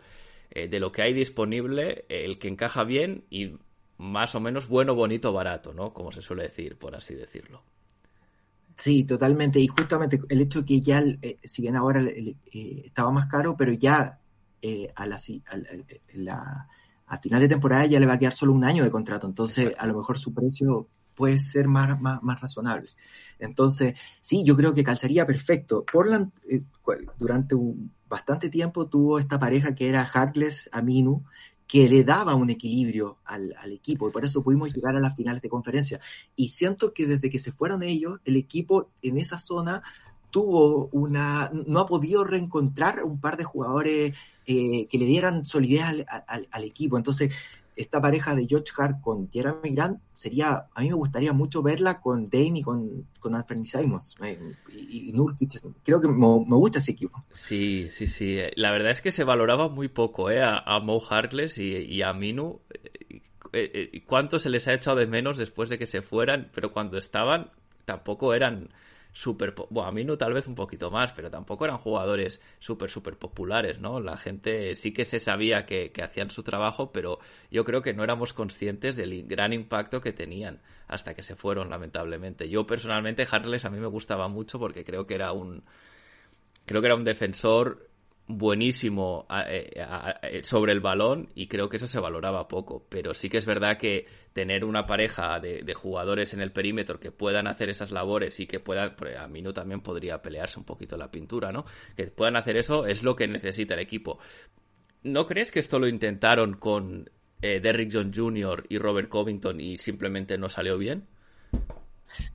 eh, 0.52 0.68
de 0.68 0.80
lo 0.80 0.92
que 0.92 1.04
hay 1.04 1.14
disponible, 1.14 2.06
el 2.10 2.40
que 2.40 2.48
encaja 2.48 2.84
bien 2.84 3.26
y 3.30 3.54
más 3.98 4.36
o 4.36 4.40
menos 4.40 4.68
bueno, 4.68 4.96
bonito, 4.96 5.32
barato, 5.34 5.74
¿no? 5.74 5.94
Como 5.94 6.12
se 6.12 6.22
suele 6.22 6.44
decir, 6.44 6.78
por 6.78 6.96
así 6.96 7.14
decirlo. 7.14 7.64
Sí, 8.76 9.04
totalmente. 9.04 9.60
Y 9.60 9.68
justamente 9.68 10.22
el 10.30 10.42
hecho 10.42 10.60
de 10.60 10.66
que 10.66 10.82
ya, 10.82 11.00
eh, 11.00 11.40
si 11.44 11.62
bien 11.62 11.76
ahora 11.76 12.02
eh, 12.02 12.36
estaba 12.86 13.12
más 13.12 13.28
caro, 13.28 13.56
pero 13.56 13.72
ya 13.74 14.20
eh, 14.62 14.92
a, 14.96 15.06
la, 15.06 15.18
a, 16.32 16.68
a, 17.08 17.18
final 17.20 17.42
de 17.42 17.48
temporada 17.48 17.86
ya 17.86 18.00
le 18.00 18.06
va 18.06 18.14
a 18.14 18.20
quedar 18.20 18.34
solo 18.34 18.54
un 18.54 18.64
año 18.64 18.84
de 18.84 18.92
contrato. 18.92 19.28
Entonces, 19.28 19.74
a 19.78 19.88
lo 19.88 19.98
mejor 19.98 20.18
su 20.18 20.34
precio 20.34 20.88
puede 21.16 21.38
ser 21.38 21.68
más, 21.68 22.00
más, 22.02 22.22
más, 22.24 22.42
razonable. 22.42 22.90
Entonces, 23.46 23.98
sí, 24.22 24.44
yo 24.44 24.56
creo 24.56 24.74
que 24.74 24.84
calzaría 24.84 25.26
perfecto. 25.26 25.86
Portland 25.92 26.32
durante 27.18 27.56
un, 27.56 27.92
bastante 28.08 28.50
tiempo 28.50 28.88
tuvo 28.88 29.20
esta 29.20 29.40
pareja 29.40 29.76
que 29.76 29.90
era 29.90 30.02
Harkless 30.02 30.70
Aminu, 30.72 31.24
que 31.68 31.90
le 31.90 32.04
daba 32.04 32.36
un 32.36 32.50
equilibrio 32.50 33.18
al, 33.26 33.56
al, 33.58 33.72
equipo 33.72 34.08
y 34.08 34.12
por 34.12 34.24
eso 34.24 34.44
pudimos 34.44 34.72
llegar 34.74 34.96
a 34.96 35.00
las 35.00 35.16
finales 35.16 35.42
de 35.42 35.50
conferencia. 35.50 36.00
Y 36.36 36.50
siento 36.50 36.94
que 36.94 37.08
desde 37.08 37.30
que 37.30 37.40
se 37.40 37.52
fueron 37.52 37.82
ellos, 37.82 38.20
el 38.26 38.36
equipo 38.36 38.92
en 39.02 39.18
esa 39.18 39.38
zona 39.38 39.82
tuvo 40.30 40.90
una, 40.92 41.52
no 41.54 41.80
ha 41.80 41.86
podido 41.86 42.24
reencontrar 42.24 43.04
un 43.04 43.20
par 43.20 43.38
de 43.38 43.44
jugadores 43.44 44.18
eh, 44.46 44.88
que 44.88 44.98
le 44.98 45.06
dieran 45.06 45.46
solidez 45.46 45.84
al, 45.84 46.06
al, 46.28 46.48
al, 46.52 46.64
equipo. 46.64 46.98
Entonces, 46.98 47.32
esta 47.76 48.02
pareja 48.02 48.36
de 48.36 48.46
George 48.48 48.72
Hart 48.78 49.02
con 49.02 49.30
Jeremy 49.32 49.70
Grant 49.72 50.00
sería, 50.14 50.68
a 50.74 50.82
mí 50.82 50.90
me 50.90 50.96
gustaría 50.96 51.34
mucho 51.34 51.62
verla 51.62 52.00
con 52.02 52.30
Dame 52.30 52.60
y 52.60 52.62
con, 52.62 53.08
con 53.20 53.36
Anthony 53.36 53.66
Simons 53.66 54.16
y, 54.70 55.10
y 55.10 55.14
Nurkic. 55.14 55.62
Creo 55.84 56.02
que 56.02 56.08
me, 56.08 56.16
me, 56.16 56.56
gusta 56.56 56.80
ese 56.80 56.92
equipo. 56.92 57.24
Sí, 57.34 57.90
sí, 57.92 58.08
sí. 58.08 58.40
La 58.56 58.72
verdad 58.72 58.92
es 58.92 59.02
que 59.02 59.12
se 59.12 59.24
valoraba 59.24 59.70
muy 59.70 59.88
poco 59.88 60.30
¿eh? 60.30 60.42
a, 60.44 60.80
Mo 60.80 61.02
Harkless 61.02 61.58
y, 61.58 61.76
y, 61.76 62.02
a 62.02 62.14
Minu. 62.14 62.62
¿Cuánto 64.08 64.40
se 64.40 64.50
les 64.50 64.68
ha 64.68 64.74
echado 64.74 64.98
de 64.98 65.08
menos 65.08 65.38
después 65.38 65.70
de 65.70 65.78
que 65.78 65.88
se 65.88 66.02
fueran? 66.02 66.50
Pero 66.54 66.72
cuando 66.72 66.98
estaban, 66.98 67.52
tampoco 67.86 68.34
eran 68.34 68.70
súper... 69.14 69.54
Bueno, 69.70 69.88
a 69.88 69.92
mí 69.92 70.04
no 70.04 70.18
tal 70.18 70.34
vez 70.34 70.48
un 70.48 70.56
poquito 70.56 70.92
más, 70.92 71.14
pero 71.14 71.30
tampoco 71.30 71.66
eran 71.66 71.78
jugadores 71.78 72.42
súper, 72.60 72.90
súper 72.90 73.18
populares, 73.18 73.80
¿no? 73.80 74.00
La 74.02 74.18
gente 74.18 74.76
sí 74.76 74.92
que 74.92 75.06
se 75.06 75.20
sabía 75.20 75.66
que, 75.66 75.92
que, 75.92 76.04
hacían 76.04 76.32
su 76.32 76.44
trabajo, 76.44 76.92
pero 76.92 77.20
yo 77.50 77.64
creo 77.64 77.82
que 77.82 77.94
no 77.94 78.04
éramos 78.04 78.34
conscientes 78.34 78.98
del 78.98 79.26
gran 79.26 79.54
impacto 79.54 80.02
que 80.02 80.12
tenían 80.12 80.62
hasta 80.88 81.14
que 81.14 81.24
se 81.24 81.36
fueron, 81.36 81.70
lamentablemente. 81.70 82.50
Yo 82.50 82.66
personalmente, 82.68 83.28
Harles 83.30 83.66
a 83.66 83.70
mí 83.70 83.80
me 83.80 83.88
gustaba 83.88 84.28
mucho 84.28 84.60
porque 84.60 84.84
creo 84.84 85.08
que 85.08 85.16
era 85.16 85.32
un... 85.32 85.64
Creo 86.66 86.82
que 86.82 86.88
era 86.88 86.96
un 86.96 87.04
defensor 87.04 87.90
buenísimo 88.28 89.28
sobre 90.44 90.72
el 90.72 90.80
balón 90.80 91.30
y 91.36 91.48
creo 91.48 91.70
que 91.70 91.78
eso 91.78 91.88
se 91.88 92.00
valoraba 92.00 92.48
poco. 92.48 92.86
Pero 92.90 93.14
sí 93.14 93.30
que 93.30 93.38
es 93.38 93.46
verdad 93.46 93.78
que 93.78 94.06
tener 94.34 94.66
una 94.66 94.86
pareja 94.86 95.40
de, 95.40 95.74
jugadores 95.74 96.34
en 96.34 96.42
el 96.42 96.52
perímetro 96.52 97.00
que 97.00 97.12
puedan 97.12 97.48
hacer 97.48 97.70
esas 97.70 97.92
labores 97.92 98.40
y 98.40 98.48
que 98.48 98.60
puedan, 98.60 98.96
a 99.20 99.28
Minu 99.28 99.54
también 99.54 99.82
podría 99.82 100.22
pelearse 100.22 100.60
un 100.60 100.66
poquito 100.66 100.98
la 100.98 101.12
pintura, 101.12 101.52
¿no? 101.52 101.66
Que 101.96 102.08
puedan 102.08 102.36
hacer 102.36 102.58
eso 102.58 102.86
es 102.86 103.04
lo 103.04 103.16
que 103.16 103.28
necesita 103.28 103.74
el 103.74 103.82
equipo. 103.82 104.20
¿No 105.04 105.28
crees 105.28 105.52
que 105.52 105.60
esto 105.60 105.80
lo 105.80 105.88
intentaron 105.88 106.54
con 106.56 107.10
eh, 107.42 107.60
Derrick 107.60 107.92
John 107.94 108.14
Jr. 108.16 108.66
y 108.70 108.78
Robert 108.78 109.10
Covington 109.10 109.60
y 109.60 109.78
simplemente 109.78 110.38
no 110.38 110.48
salió 110.48 110.78
bien? 110.78 111.08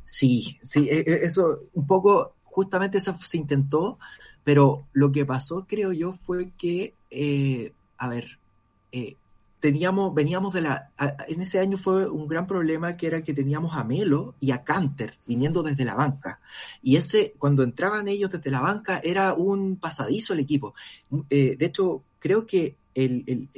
Sí, 0.05 0.59
sí, 0.62 0.89
eso 0.91 1.68
un 1.72 1.86
poco, 1.86 2.36
justamente 2.43 2.99
eso 2.99 3.16
se 3.24 3.39
intentó, 3.39 3.99
pero 4.49 4.86
lo 4.94 5.12
que 5.12 5.26
pasó, 5.26 5.66
creo 5.68 5.92
yo, 5.92 6.14
fue 6.14 6.53
que, 6.57 6.94
eh, 7.11 7.74
a 7.99 8.09
ver, 8.09 8.38
eh, 8.92 9.14
teníamos, 9.61 10.14
veníamos 10.14 10.55
de 10.55 10.62
la, 10.62 10.90
en 11.28 11.42
ese 11.42 11.61
año 11.61 11.76
fue 11.76 12.09
un 12.09 12.26
gran 12.26 12.46
problema 12.46 12.96
que 12.96 13.09
era 13.09 13.22
que 13.22 13.34
teníamos 13.34 13.76
a 13.76 13.84
Melo 13.84 14.36
y 14.40 14.53
a 14.53 14.64
Canter 14.64 15.18
viniendo 15.26 15.62
desde 15.62 15.84
la 15.84 15.94
banca. 15.94 16.40
Y 16.82 16.96
ese, 16.96 17.34
cuando 17.36 17.62
entraban 17.62 18.09
ellos 18.09 18.32
desde 18.32 18.51
la 18.51 18.62
banca, 18.62 19.03
era 19.05 19.34
un 19.34 19.76
pasadizo 19.76 20.32
el 20.32 20.40
equipo. 20.40 20.72
Eh, 21.28 21.57
de 21.59 21.66
hecho, 21.66 22.03
creo 22.18 22.46
que 22.46 22.74
el, 22.94 23.51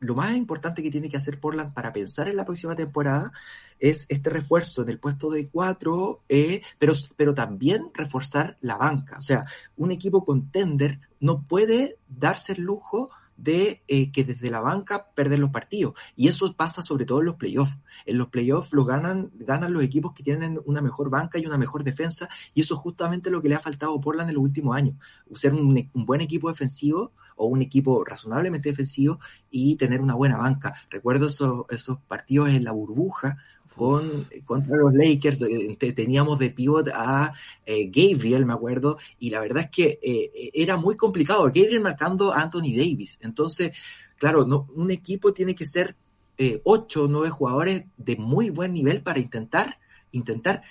lo 0.00 0.14
más 0.14 0.34
importante 0.34 0.82
que 0.82 0.90
tiene 0.90 1.08
que 1.08 1.16
hacer 1.16 1.40
Portland 1.40 1.72
para 1.72 1.92
pensar 1.92 2.28
en 2.28 2.36
la 2.36 2.44
próxima 2.44 2.76
temporada 2.76 3.32
es 3.78 4.06
este 4.08 4.30
refuerzo 4.30 4.82
en 4.82 4.90
el 4.90 4.98
puesto 4.98 5.30
de 5.30 5.48
cuatro, 5.48 6.22
eh, 6.28 6.62
pero, 6.78 6.92
pero 7.16 7.34
también 7.34 7.90
reforzar 7.94 8.56
la 8.60 8.76
banca. 8.76 9.18
O 9.18 9.22
sea, 9.22 9.44
un 9.76 9.90
equipo 9.90 10.24
contender 10.24 11.00
no 11.20 11.42
puede 11.42 11.98
darse 12.08 12.52
el 12.52 12.62
lujo 12.62 13.10
de 13.36 13.82
eh, 13.88 14.12
que 14.12 14.24
desde 14.24 14.50
la 14.50 14.60
banca 14.60 15.10
perder 15.14 15.38
los 15.38 15.50
partidos. 15.50 15.94
Y 16.16 16.28
eso 16.28 16.54
pasa 16.56 16.82
sobre 16.82 17.04
todo 17.04 17.20
en 17.20 17.26
los 17.26 17.36
playoffs. 17.36 17.76
En 18.06 18.18
los 18.18 18.28
playoffs 18.28 18.72
lo 18.72 18.84
ganan, 18.84 19.30
ganan 19.34 19.72
los 19.72 19.82
equipos 19.82 20.12
que 20.12 20.22
tienen 20.22 20.60
una 20.64 20.80
mejor 20.80 21.10
banca 21.10 21.38
y 21.38 21.46
una 21.46 21.58
mejor 21.58 21.84
defensa. 21.84 22.28
Y 22.54 22.60
eso 22.60 22.74
es 22.74 22.80
justamente 22.80 23.30
lo 23.30 23.42
que 23.42 23.48
le 23.48 23.54
ha 23.54 23.60
faltado 23.60 23.94
a 23.94 24.00
Portland 24.00 24.30
en 24.30 24.36
los 24.36 24.44
últimos 24.44 24.76
años. 24.76 24.96
Ser 25.34 25.54
un, 25.54 25.90
un 25.92 26.06
buen 26.06 26.20
equipo 26.20 26.48
defensivo 26.48 27.12
o 27.36 27.46
un 27.46 27.62
equipo 27.62 28.04
razonablemente 28.04 28.70
defensivo 28.70 29.18
y 29.50 29.76
tener 29.76 30.00
una 30.00 30.14
buena 30.14 30.38
banca. 30.38 30.74
Recuerdo 30.90 31.26
esos 31.26 31.98
partidos 32.06 32.50
en 32.50 32.64
la 32.64 32.72
burbuja 32.72 33.38
con, 33.76 34.28
contra 34.44 34.76
los 34.76 34.94
Lakers, 34.94 35.42
eh, 35.42 35.92
teníamos 35.92 36.38
de 36.38 36.50
pivot 36.50 36.88
a 36.94 37.32
eh, 37.66 37.86
Gabriel, 37.86 38.46
me 38.46 38.52
acuerdo, 38.52 38.98
y 39.18 39.30
la 39.30 39.40
verdad 39.40 39.64
es 39.64 39.70
que 39.70 39.98
eh, 40.02 40.50
era 40.54 40.76
muy 40.76 40.96
complicado, 40.96 41.44
Gabriel 41.44 41.80
marcando 41.80 42.32
a 42.32 42.42
Anthony 42.42 42.76
Davis. 42.76 43.18
Entonces, 43.22 43.72
claro, 44.16 44.46
no, 44.46 44.68
un 44.74 44.90
equipo 44.90 45.32
tiene 45.32 45.54
que 45.54 45.66
ser 45.66 45.96
eh, 46.38 46.60
ocho 46.64 47.04
o 47.04 47.08
nueve 47.08 47.30
jugadores 47.30 47.84
de 47.96 48.16
muy 48.16 48.50
buen 48.50 48.72
nivel 48.72 49.02
para 49.02 49.18
intentar, 49.18 49.78
intentar 50.12 50.62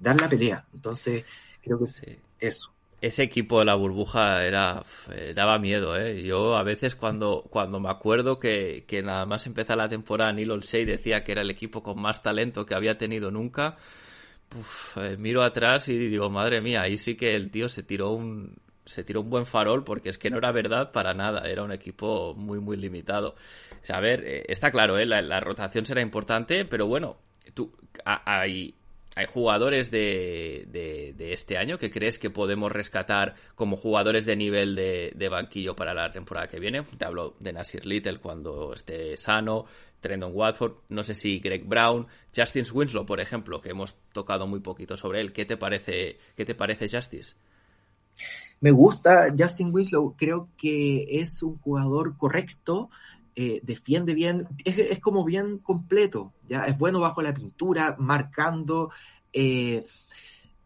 dar 0.00 0.20
la 0.20 0.28
pelea. 0.28 0.66
Entonces, 0.74 1.24
creo 1.62 1.78
que 1.78 1.90
sí. 1.90 2.18
eso 2.38 2.74
ese 3.00 3.22
equipo 3.22 3.60
de 3.60 3.64
la 3.64 3.74
burbuja 3.74 4.44
era 4.44 4.82
eh, 5.10 5.32
daba 5.34 5.58
miedo, 5.58 5.96
¿eh? 5.96 6.22
Yo 6.22 6.56
a 6.56 6.62
veces 6.62 6.96
cuando, 6.96 7.46
cuando 7.50 7.80
me 7.80 7.88
acuerdo 7.88 8.38
que, 8.38 8.84
que 8.86 9.02
nada 9.02 9.24
más 9.26 9.46
empezar 9.46 9.78
la 9.78 9.88
temporada, 9.88 10.32
Neil 10.32 10.50
Olsey 10.50 10.84
decía 10.84 11.24
que 11.24 11.32
era 11.32 11.42
el 11.42 11.50
equipo 11.50 11.82
con 11.82 12.00
más 12.00 12.22
talento 12.22 12.66
que 12.66 12.74
había 12.74 12.98
tenido 12.98 13.30
nunca, 13.30 13.76
uf, 14.58 14.96
eh, 14.98 15.16
miro 15.16 15.42
atrás 15.42 15.88
y 15.88 15.96
digo, 15.96 16.28
madre 16.30 16.60
mía, 16.60 16.82
ahí 16.82 16.98
sí 16.98 17.16
que 17.16 17.34
el 17.34 17.50
tío 17.50 17.68
se 17.68 17.82
tiró 17.82 18.10
un 18.10 18.56
se 18.84 19.04
tiró 19.04 19.20
un 19.20 19.30
buen 19.30 19.46
farol 19.46 19.84
porque 19.84 20.08
es 20.08 20.18
que 20.18 20.30
no 20.30 20.38
era 20.38 20.50
verdad 20.52 20.90
para 20.90 21.14
nada, 21.14 21.48
era 21.48 21.62
un 21.62 21.72
equipo 21.72 22.34
muy 22.34 22.60
muy 22.60 22.76
limitado. 22.76 23.36
O 23.82 23.86
sea, 23.86 23.98
a 23.98 24.00
ver, 24.00 24.24
eh, 24.26 24.44
está 24.48 24.70
claro, 24.70 24.98
¿eh? 24.98 25.06
la, 25.06 25.22
la 25.22 25.40
rotación 25.40 25.84
será 25.86 26.00
importante, 26.02 26.64
pero 26.64 26.86
bueno, 26.86 27.18
tú, 27.54 27.72
hay, 28.04 28.74
hay 29.20 29.26
jugadores 29.26 29.90
de, 29.90 31.14
este 31.18 31.58
año 31.58 31.78
que 31.78 31.90
crees 31.90 32.18
que 32.18 32.30
podemos 32.30 32.72
rescatar 32.72 33.34
como 33.54 33.76
jugadores 33.76 34.24
de 34.24 34.34
nivel 34.34 34.74
de, 34.74 35.12
de, 35.14 35.28
banquillo 35.28 35.76
para 35.76 35.92
la 35.92 36.10
temporada 36.10 36.48
que 36.48 36.58
viene. 36.58 36.82
Te 36.82 37.04
hablo 37.04 37.36
de 37.38 37.52
Nasir 37.52 37.84
Little 37.84 38.18
cuando 38.18 38.72
esté 38.72 39.16
sano, 39.18 39.66
Trendon 40.00 40.32
Watford, 40.34 40.72
no 40.88 41.04
sé 41.04 41.14
si 41.14 41.38
Greg 41.38 41.66
Brown, 41.66 42.06
Justin 42.34 42.64
Winslow, 42.72 43.04
por 43.04 43.20
ejemplo, 43.20 43.60
que 43.60 43.70
hemos 43.70 43.96
tocado 44.12 44.46
muy 44.46 44.60
poquito 44.60 44.96
sobre 44.96 45.20
él. 45.20 45.34
¿Qué 45.34 45.44
te 45.44 45.58
parece, 45.58 46.18
qué 46.34 46.46
te 46.46 46.54
parece 46.54 46.88
Justice? 46.88 47.36
Me 48.60 48.70
gusta 48.70 49.34
Justin 49.38 49.70
Winslow, 49.70 50.14
creo 50.16 50.48
que 50.56 51.20
es 51.20 51.42
un 51.42 51.58
jugador 51.58 52.16
correcto, 52.16 52.90
eh, 53.36 53.60
defiende 53.62 54.14
bien, 54.14 54.48
es, 54.64 54.78
es, 54.78 54.98
como 55.00 55.24
bien 55.24 55.58
completo, 55.58 56.32
ya 56.48 56.64
es 56.64 56.78
bueno 56.78 57.00
bajo 57.00 57.22
la 57.22 57.34
pintura, 57.34 57.96
marcando. 57.98 58.90
Eh, 59.32 59.84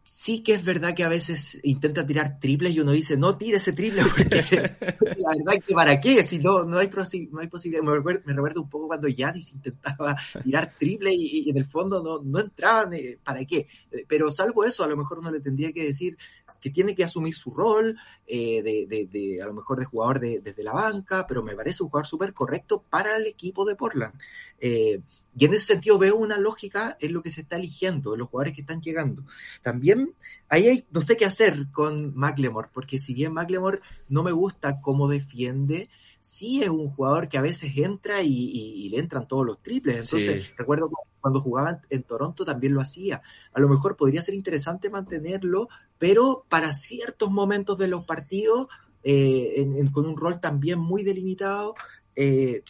sí 0.04 0.42
que 0.42 0.54
es 0.54 0.64
verdad 0.64 0.94
que 0.94 1.02
a 1.02 1.08
veces 1.08 1.60
intenta 1.64 2.06
tirar 2.06 2.38
triples 2.38 2.74
y 2.74 2.80
uno 2.80 2.92
dice, 2.92 3.16
no 3.16 3.36
tire 3.36 3.56
ese 3.56 3.72
triple, 3.72 4.02
la 4.02 5.36
verdad 5.36 5.62
que 5.66 5.74
para 5.74 6.00
qué, 6.00 6.24
si 6.24 6.38
no, 6.38 6.64
no 6.64 6.78
hay, 6.78 6.90
no 7.30 7.40
hay 7.40 7.48
posibilidad. 7.48 7.82
Me 7.82 8.32
recuerdo, 8.32 8.62
un 8.62 8.68
poco 8.68 8.86
cuando 8.86 9.08
Yanis 9.08 9.52
intentaba 9.52 10.16
tirar 10.42 10.72
triple 10.78 11.12
y, 11.12 11.46
y, 11.46 11.50
en 11.50 11.56
el 11.56 11.66
fondo 11.66 12.02
no, 12.02 12.22
no 12.22 12.40
entraban, 12.40 12.94
eh, 12.94 13.18
¿para 13.22 13.44
qué? 13.44 13.66
Pero 14.06 14.30
salvo 14.32 14.64
eso, 14.64 14.84
a 14.84 14.88
lo 14.88 14.96
mejor 14.96 15.18
uno 15.18 15.30
le 15.30 15.40
tendría 15.40 15.72
que 15.72 15.84
decir, 15.84 16.16
que 16.64 16.70
tiene 16.70 16.94
que 16.94 17.04
asumir 17.04 17.34
su 17.34 17.50
rol 17.50 17.94
eh, 18.26 18.62
de, 18.62 18.86
de, 18.86 19.04
de, 19.04 19.42
a 19.42 19.44
lo 19.44 19.52
mejor 19.52 19.78
de 19.78 19.84
jugador 19.84 20.18
de, 20.18 20.40
desde 20.40 20.64
la 20.64 20.72
banca, 20.72 21.26
pero 21.26 21.42
me 21.42 21.54
parece 21.54 21.82
un 21.82 21.90
jugador 21.90 22.06
súper 22.06 22.32
correcto 22.32 22.82
para 22.88 23.18
el 23.18 23.26
equipo 23.26 23.66
de 23.66 23.76
Portland. 23.76 24.14
Eh, 24.58 25.02
y 25.36 25.44
en 25.44 25.52
ese 25.52 25.66
sentido 25.66 25.98
veo 25.98 26.16
una 26.16 26.38
lógica 26.38 26.96
en 26.98 27.12
lo 27.12 27.20
que 27.20 27.28
se 27.28 27.42
está 27.42 27.56
eligiendo, 27.56 28.14
en 28.14 28.20
los 28.20 28.30
jugadores 28.30 28.54
que 28.54 28.62
están 28.62 28.80
llegando. 28.80 29.26
También 29.60 30.14
ahí 30.48 30.68
hay, 30.68 30.86
no 30.90 31.02
sé 31.02 31.18
qué 31.18 31.26
hacer 31.26 31.66
con 31.70 32.16
McLemore, 32.16 32.70
porque 32.72 32.98
si 32.98 33.12
bien 33.12 33.34
McLemore 33.34 33.80
no 34.08 34.22
me 34.22 34.32
gusta 34.32 34.80
cómo 34.80 35.06
defiende, 35.06 35.90
sí 36.24 36.62
es 36.62 36.70
un 36.70 36.88
jugador 36.88 37.28
que 37.28 37.36
a 37.36 37.42
veces 37.42 37.70
entra 37.76 38.22
y, 38.22 38.88
le 38.88 38.98
entran 38.98 39.28
todos 39.28 39.44
los 39.44 39.62
triples. 39.62 39.96
Entonces, 39.96 40.56
recuerdo 40.56 40.90
cuando 41.20 41.42
jugaba 41.42 41.82
en 41.90 42.02
Toronto 42.02 42.46
también 42.46 42.72
lo 42.72 42.80
hacía. 42.80 43.20
A 43.52 43.60
lo 43.60 43.68
mejor 43.68 43.94
podría 43.94 44.22
ser 44.22 44.34
interesante 44.34 44.88
mantenerlo, 44.88 45.68
pero 45.98 46.46
para 46.48 46.72
ciertos 46.72 47.30
momentos 47.30 47.76
de 47.76 47.88
los 47.88 48.06
partidos, 48.06 48.68
eh, 49.02 49.66
con 49.92 50.06
un 50.06 50.16
rol 50.16 50.40
también 50.40 50.78
muy 50.78 51.04
delimitado, 51.04 51.74
eh, 52.16 52.62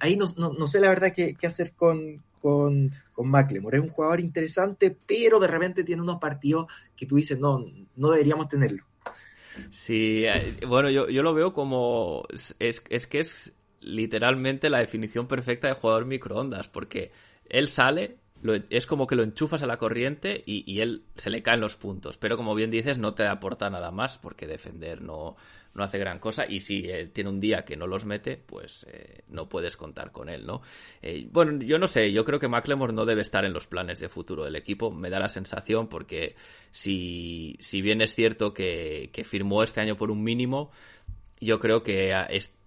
ahí 0.00 0.16
no, 0.16 0.26
no, 0.36 0.66
sé 0.66 0.80
la 0.80 0.88
verdad 0.88 1.12
qué, 1.14 1.36
hacer 1.46 1.74
con, 1.74 2.24
con, 2.42 2.90
con 3.12 3.28
McLemore. 3.30 3.78
Es 3.78 3.84
un 3.84 3.90
jugador 3.90 4.18
interesante, 4.18 4.96
pero 5.06 5.38
de 5.38 5.46
repente 5.46 5.84
tiene 5.84 6.02
unos 6.02 6.18
partidos 6.18 6.66
que 6.96 7.06
tú 7.06 7.14
dices, 7.14 7.38
no, 7.38 7.64
no 7.94 8.10
deberíamos 8.10 8.48
tenerlo. 8.48 8.82
Sí, 9.70 10.24
eh, 10.24 10.56
bueno, 10.66 10.90
yo, 10.90 11.08
yo 11.08 11.22
lo 11.22 11.34
veo 11.34 11.52
como. 11.52 12.24
Es, 12.58 12.84
es 12.88 13.06
que 13.06 13.20
es 13.20 13.52
literalmente 13.80 14.70
la 14.70 14.78
definición 14.78 15.26
perfecta 15.26 15.68
de 15.68 15.74
jugador 15.74 16.06
microondas, 16.06 16.68
porque 16.68 17.12
él 17.48 17.68
sale, 17.68 18.16
es 18.54 18.86
como 18.86 19.06
que 19.06 19.16
lo 19.16 19.22
enchufas 19.22 19.62
a 19.62 19.66
la 19.66 19.78
corriente 19.78 20.42
y, 20.46 20.80
él 20.80 21.04
se 21.16 21.30
le 21.30 21.42
caen 21.42 21.60
los 21.60 21.76
puntos. 21.76 22.18
Pero 22.18 22.36
como 22.36 22.54
bien 22.54 22.70
dices, 22.70 22.98
no 22.98 23.14
te 23.14 23.26
aporta 23.26 23.70
nada 23.70 23.90
más 23.90 24.18
porque 24.18 24.46
defender 24.46 25.02
no, 25.02 25.36
no 25.74 25.82
hace 25.82 25.98
gran 25.98 26.18
cosa 26.18 26.46
y 26.48 26.60
si 26.60 26.88
eh, 26.90 27.06
tiene 27.06 27.30
un 27.30 27.40
día 27.40 27.64
que 27.64 27.76
no 27.76 27.86
los 27.86 28.04
mete, 28.04 28.36
pues 28.36 28.86
eh, 28.90 29.22
no 29.28 29.48
puedes 29.48 29.76
contar 29.76 30.12
con 30.12 30.28
él, 30.28 30.46
¿no? 30.46 30.62
Eh, 31.02 31.26
bueno, 31.30 31.62
yo 31.62 31.78
no 31.78 31.88
sé, 31.88 32.12
yo 32.12 32.24
creo 32.24 32.38
que 32.38 32.48
McLemore 32.48 32.92
no 32.92 33.04
debe 33.04 33.22
estar 33.22 33.44
en 33.44 33.52
los 33.52 33.66
planes 33.66 34.00
de 34.00 34.08
futuro 34.08 34.44
del 34.44 34.56
equipo, 34.56 34.90
me 34.90 35.10
da 35.10 35.18
la 35.18 35.28
sensación 35.28 35.88
porque 35.88 36.36
si, 36.70 37.56
si 37.60 37.82
bien 37.82 38.00
es 38.00 38.14
cierto 38.14 38.52
que 38.54 39.26
firmó 39.28 39.62
este 39.62 39.80
año 39.80 39.96
por 39.96 40.10
un 40.10 40.22
mínimo, 40.22 40.70
yo 41.40 41.60
creo 41.60 41.82
que 41.82 42.14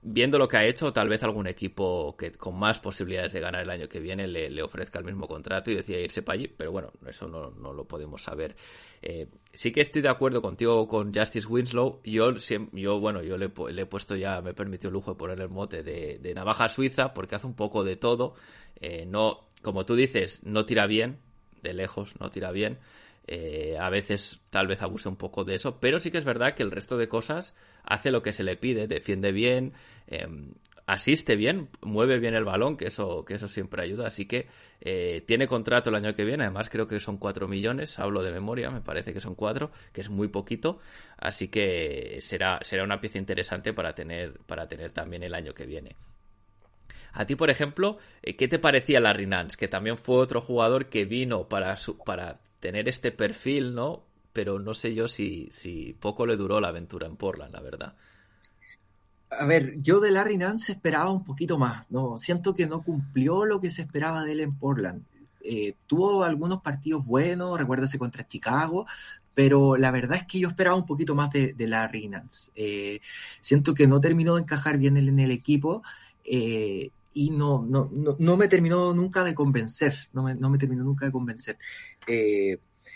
viendo 0.01 0.37
lo 0.37 0.47
que 0.47 0.57
ha 0.57 0.65
hecho, 0.65 0.93
tal 0.93 1.09
vez 1.09 1.23
algún 1.23 1.47
equipo 1.47 2.15
que 2.15 2.31
con 2.31 2.57
más 2.57 2.79
posibilidades 2.79 3.33
de 3.33 3.39
ganar 3.39 3.63
el 3.63 3.69
año 3.69 3.89
que 3.89 3.99
viene 3.99 4.27
le, 4.27 4.61
ofrezca 4.61 4.99
el 4.99 5.05
mismo 5.05 5.27
contrato 5.27 5.71
y 5.71 5.75
decida 5.75 5.97
irse 5.97 6.21
para 6.21 6.35
allí, 6.35 6.47
pero 6.47 6.71
bueno, 6.71 6.91
eso 7.07 7.27
no, 7.27 7.73
lo 7.73 7.85
podemos 7.85 8.21
saber. 8.21 8.55
Eh, 9.01 9.27
sí 9.53 9.71
que 9.71 9.81
estoy 9.81 10.01
de 10.01 10.09
acuerdo 10.09 10.41
contigo 10.41 10.87
con 10.87 11.13
Justice 11.13 11.47
Winslow. 11.47 12.01
Yo, 12.03 12.35
yo 12.73 12.99
bueno, 12.99 13.23
yo 13.23 13.37
le, 13.37 13.45
he 13.45 13.85
puesto 13.85 14.15
ya, 14.15 14.41
me 14.41 14.53
permitió 14.53 14.89
el 14.89 14.93
lujo 14.93 15.11
de 15.11 15.17
poner 15.17 15.41
el 15.41 15.49
mote 15.49 15.83
de, 15.83 16.33
navaja 16.33 16.69
suiza 16.69 17.13
porque 17.13 17.35
hace 17.35 17.47
un 17.47 17.55
poco 17.55 17.83
de 17.83 17.95
todo. 17.95 18.35
Eh, 18.79 19.05
no, 19.05 19.47
como 19.61 19.85
tú 19.85 19.95
dices, 19.95 20.41
no 20.43 20.65
tira 20.65 20.85
bien, 20.85 21.19
de 21.63 21.73
lejos 21.73 22.13
no 22.19 22.29
tira 22.29 22.51
bien. 22.51 22.77
Eh, 23.31 23.77
a 23.79 23.91
veces 23.91 24.39
tal 24.49 24.65
vez 24.65 24.81
abuse 24.81 25.07
un 25.07 25.15
poco 25.15 25.43
de 25.43 25.53
eso, 25.53 25.79
pero 25.79 25.99
sí 25.99 26.09
que 26.09 26.17
es 26.17 26.25
verdad 26.25 26.55
que 26.55 26.63
el 26.63 26.71
resto 26.71 26.97
de 26.97 27.07
cosas 27.07 27.53
hace 27.89 28.11
lo 28.11 28.21
que 28.21 28.31
se 28.31 28.43
le 28.43 28.55
pide, 28.55 28.87
defiende 28.87 29.31
bien, 29.33 29.73
em, 30.07 30.53
asiste 30.85 31.35
bien, 31.35 31.69
mueve 31.81 32.19
bien 32.19 32.35
el 32.35 32.45
balón, 32.45 32.77
que 32.77 32.87
eso, 32.87 33.25
que 33.25 33.33
eso 33.33 33.47
siempre 33.47 33.83
ayuda. 33.83 34.07
Así 34.07 34.25
que 34.25 34.47
eh, 34.79 35.23
tiene 35.27 35.47
contrato 35.47 35.89
el 35.89 35.95
año 35.95 36.13
que 36.13 36.23
viene, 36.23 36.43
además 36.43 36.69
creo 36.69 36.87
que 36.87 36.99
son 36.99 37.17
4 37.17 37.47
millones, 37.47 37.99
hablo 37.99 38.23
de 38.23 38.31
memoria, 38.31 38.69
me 38.69 38.81
parece 38.81 39.11
que 39.11 39.19
son 39.19 39.35
4, 39.35 39.71
que 39.91 40.01
es 40.01 40.09
muy 40.09 40.29
poquito. 40.29 40.79
Así 41.17 41.47
que 41.47 42.19
será, 42.21 42.59
será 42.61 42.83
una 42.83 43.01
pieza 43.01 43.17
interesante 43.17 43.73
para 43.73 43.93
tener, 43.93 44.39
para 44.45 44.67
tener 44.67 44.91
también 44.91 45.23
el 45.23 45.33
año 45.33 45.53
que 45.53 45.65
viene. 45.65 45.95
A 47.11 47.25
ti, 47.25 47.35
por 47.35 47.49
ejemplo, 47.49 47.97
eh, 48.21 48.35
¿qué 48.35 48.47
te 48.47 48.59
parecía 48.59 48.99
Larry 48.99 49.25
Nance? 49.25 49.57
Que 49.57 49.67
también 49.67 49.97
fue 49.97 50.17
otro 50.17 50.41
jugador 50.41 50.87
que 50.87 51.05
vino 51.05 51.49
para, 51.49 51.75
para 52.05 52.39
tener 52.59 52.87
este 52.87 53.11
perfil, 53.11 53.73
¿no? 53.73 54.08
Pero 54.33 54.59
no 54.59 54.73
sé 54.73 54.93
yo 54.93 55.07
si, 55.07 55.49
si 55.51 55.93
poco 55.99 56.25
le 56.25 56.37
duró 56.37 56.59
la 56.59 56.69
aventura 56.69 57.07
en 57.07 57.15
Portland, 57.15 57.53
la 57.53 57.61
verdad. 57.61 57.95
A 59.31 59.45
ver, 59.45 59.75
yo 59.81 59.99
de 59.99 60.11
Larry 60.11 60.37
Nance 60.37 60.71
esperaba 60.71 61.11
un 61.11 61.23
poquito 61.23 61.57
más, 61.57 61.85
¿no? 61.89 62.17
Siento 62.17 62.55
que 62.55 62.65
no 62.65 62.81
cumplió 62.81 63.45
lo 63.45 63.61
que 63.61 63.69
se 63.69 63.83
esperaba 63.83 64.23
de 64.23 64.31
él 64.31 64.39
en 64.39 64.57
Portland. 64.57 65.03
Eh, 65.41 65.75
tuvo 65.85 66.23
algunos 66.23 66.61
partidos 66.61 67.05
buenos, 67.05 67.57
recuerdo 67.57 67.85
ese 67.85 67.99
contra 67.99 68.27
Chicago, 68.27 68.87
pero 69.35 69.77
la 69.77 69.91
verdad 69.91 70.17
es 70.17 70.25
que 70.25 70.39
yo 70.39 70.49
esperaba 70.49 70.75
un 70.75 70.85
poquito 70.85 71.15
más 71.15 71.29
de, 71.31 71.55
Larry 71.57 72.07
Nance. 72.07 72.51
Eh, 72.55 73.01
siento 73.39 73.73
que 73.73 73.87
no 73.87 74.01
terminó 74.01 74.35
de 74.35 74.41
encajar 74.41 74.77
bien 74.77 74.97
en 74.97 75.19
el 75.19 75.31
equipo 75.31 75.83
eh, 76.25 76.89
y 77.13 77.29
no, 77.29 77.65
no, 77.67 77.89
no, 77.91 78.37
me 78.37 78.47
terminó 78.47 78.93
nunca 78.93 79.23
de 79.23 79.35
convencer, 79.35 79.95
no 80.13 80.23
me, 80.23 80.35
no 80.35 80.49
me 80.49 80.57
terminó 80.57 80.83
nunca 80.83 81.05
de 81.05 81.11
convencer. 81.11 81.57